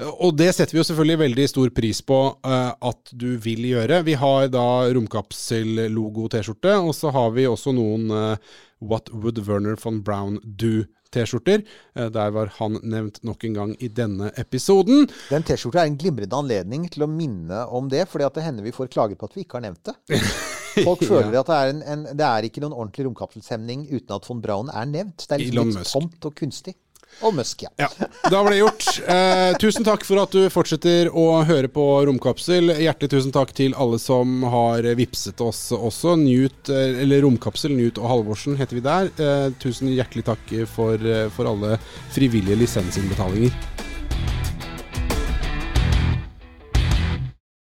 Og 0.00 0.32
det 0.38 0.48
setter 0.56 0.72
vi 0.72 0.80
jo 0.80 0.86
selvfølgelig 0.88 1.20
veldig 1.20 1.46
stor 1.50 1.72
pris 1.76 2.00
på 2.06 2.20
eh, 2.46 2.70
at 2.90 3.12
du 3.12 3.34
vil 3.42 3.66
gjøre. 3.68 4.00
Vi 4.06 4.14
har 4.20 4.48
da 4.52 4.66
romkapsel-logo-T-skjorte, 4.96 6.76
og 6.80 6.94
så 6.96 7.12
har 7.14 7.34
vi 7.36 7.48
også 7.50 7.74
noen 7.76 8.08
eh, 8.14 8.54
What 8.80 9.12
Would 9.12 9.42
Werner 9.48 9.76
von 9.80 10.00
Brown 10.06 10.40
Do? 10.44 10.86
T-skjorter. 11.10 11.64
Eh, 11.98 12.08
Der 12.14 12.30
var 12.30 12.52
han 12.58 12.78
nevnt 12.82 13.18
nok 13.26 13.44
en 13.44 13.56
gang 13.56 13.72
i 13.82 13.88
denne 13.90 14.30
episoden. 14.38 15.08
Den 15.30 15.42
T-skjorta 15.46 15.82
er 15.82 15.90
en 15.90 15.98
glimrende 15.98 16.38
anledning 16.38 16.86
til 16.92 17.02
å 17.06 17.10
minne 17.10 17.64
om 17.66 17.90
det, 17.90 18.04
fordi 18.10 18.28
at 18.28 18.38
det 18.38 18.46
hender 18.46 18.66
vi 18.66 18.74
får 18.74 18.92
klager 18.94 19.18
på 19.18 19.26
at 19.26 19.34
vi 19.36 19.44
ikke 19.44 19.58
har 19.58 19.66
nevnt 19.66 19.90
det. 19.90 20.20
Folk 20.86 21.02
føler 21.02 21.34
at 21.40 21.48
det 21.50 21.56
er, 21.56 21.72
en, 21.72 21.80
en, 21.82 22.04
det 22.14 22.26
er 22.26 22.46
ikke 22.46 22.62
noen 22.62 22.76
ordentlig 22.76 23.08
romkapselshemning 23.08 23.88
uten 23.90 24.14
at 24.14 24.28
von 24.28 24.42
Braun 24.44 24.70
er 24.70 24.86
nevnt. 24.86 25.26
Det 25.26 25.34
er 25.34 25.42
liksom 25.48 25.74
litt 25.74 25.90
tomt 25.90 26.30
og 26.30 26.36
kunstig. 26.38 26.76
Og 27.20 27.34
Musk, 27.36 27.66
ja. 27.66 27.70
Ja, 27.76 27.88
da 28.30 28.42
var 28.42 28.50
det 28.50 28.60
gjort. 28.62 28.86
Eh, 29.04 29.56
tusen 29.60 29.84
takk 29.84 30.06
for 30.08 30.22
at 30.22 30.32
du 30.32 30.46
fortsetter 30.52 31.10
å 31.12 31.42
høre 31.44 31.68
på 31.68 31.84
Romkapsel. 32.08 32.72
Hjertelig 32.80 33.12
tusen 33.12 33.34
takk 33.34 33.52
til 33.56 33.76
alle 33.76 34.00
som 34.00 34.40
har 34.48 34.88
vipset 34.96 35.42
oss 35.44 35.66
også. 35.76 36.16
Newt, 36.20 36.72
eh, 36.72 37.02
eller 37.04 37.20
Romkapsel, 37.26 37.76
Newt 37.76 38.00
og 38.00 38.08
Halvorsen 38.14 38.56
heter 38.56 38.80
vi 38.80 38.86
der. 38.86 39.12
Eh, 39.20 39.50
tusen 39.60 39.92
hjertelig 39.92 40.24
takk 40.32 40.56
for, 40.72 40.96
eh, 40.96 41.28
for 41.28 41.50
alle 41.52 41.76
frivillige 42.14 42.56
lisensinnbetalinger. 42.62 43.89